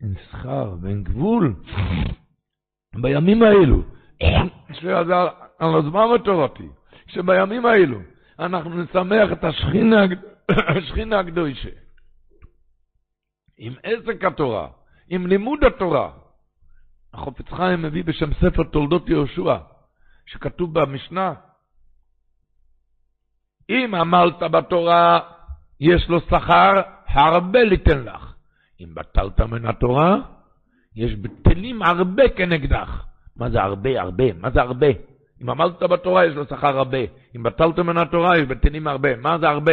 [0.00, 1.54] אין שכר ואין גבול
[2.94, 3.82] בימים האלו.
[4.72, 4.98] שזה
[5.58, 6.68] על הזמן התורתי,
[7.06, 7.98] שבימים האלו
[8.38, 9.44] אנחנו נשמח את
[10.76, 11.68] השכינה הקדושה.
[13.58, 14.68] עם עסק התורה,
[15.08, 16.10] עם לימוד התורה.
[17.14, 19.56] החופץ חיים מביא בשם ספר תולדות יהושע,
[20.26, 21.34] שכתוב במשנה,
[23.70, 25.20] אם עמלת בתורה,
[25.80, 26.72] יש לו שכר,
[27.06, 28.34] הרבה ליתן לך.
[28.80, 30.16] אם בטלת מן התורה,
[30.96, 33.09] יש בטלים הרבה כנגדך.
[33.40, 34.00] מה זה הרבה?
[34.00, 34.24] הרבה.
[34.40, 34.86] מה זה הרבה?
[35.42, 36.98] אם עמלת בתורה, יש לו שכר הרבה.
[37.36, 39.16] אם בטלת מן התורה, יש בטלים הרבה.
[39.16, 39.72] מה זה הרבה?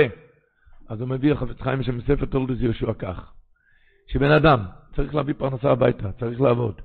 [0.90, 3.32] אז הוא מביא לחפץ חיים שם ספר תולדות יהושע כך.
[4.08, 4.60] שבן אדם
[4.96, 6.82] צריך להביא פרנסה הביתה, צריך לעבוד.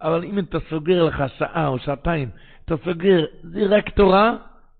[0.00, 2.28] אבל אם אתה סוגר לך שעה או שעתיים,
[2.64, 4.36] אתה סוגר, זה רק תורה,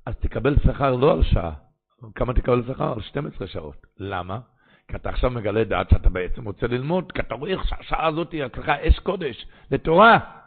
[0.07, 1.53] אז תקבל שכר לא על שעה.
[2.15, 2.93] כמה תקבל שכר?
[2.93, 3.87] על 12 שעות.
[3.99, 4.39] למה?
[4.89, 8.47] כי אתה עכשיו מגלה דעת שאתה בעצם רוצה ללמוד, כי אתה רואה שהשעה הזאת היא
[8.47, 10.40] אצלך אש קודש, לתורה.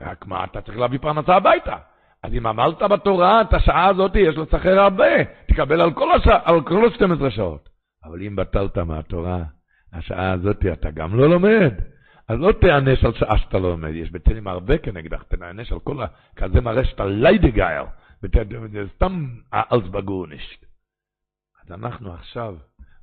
[0.00, 1.76] רק מה, אתה צריך להביא פרנסה הביתה.
[2.22, 6.60] אז אם עמלת בתורה, את השעה הזאת יש שכר הרבה, תקבל על כל, השע, על
[6.60, 7.68] כל 12 שעות.
[8.04, 9.42] אבל אם בטלת מהתורה,
[9.92, 11.72] השעה הזאת אתה גם לא לומד.
[12.28, 16.02] אז לא תיענש על שעה שאתה לא לומד, יש בטלים הרבה כנגדך, תיענש על כל
[16.02, 16.06] ה...
[16.36, 17.84] כזה מראה שאתה ליידגייר,
[18.22, 20.58] וזה סתם אלסבגורניש.
[21.64, 22.54] אז אנחנו עכשיו,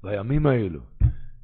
[0.03, 0.79] בימים האלו,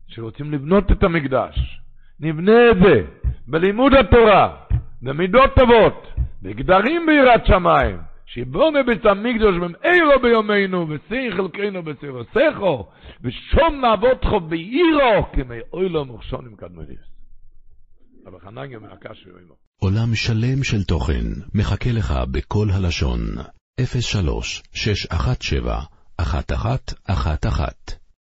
[0.07, 1.81] שרוצים לבנות את המקדש,
[2.19, 3.05] נבנה את זה
[3.47, 4.57] בלימוד התורה,
[5.01, 6.07] במידות טובות,
[6.41, 12.87] בגדרים ביראת שמיים, שיבונה בית המקדוש במאירו ביומנו, ושיא חלקנו בסירו סכו,
[13.23, 16.99] ושום מעבודכו בעירו, כמי אוי לו מוכשונים קדמוניס.
[18.25, 19.53] אבל חנניה מהקש ואימו.
[19.79, 21.25] עולם שלם של תוכן
[21.55, 23.19] מחכה לך בכל הלשון,
[24.01, 25.81] 03 617
[26.19, 27.96] 1111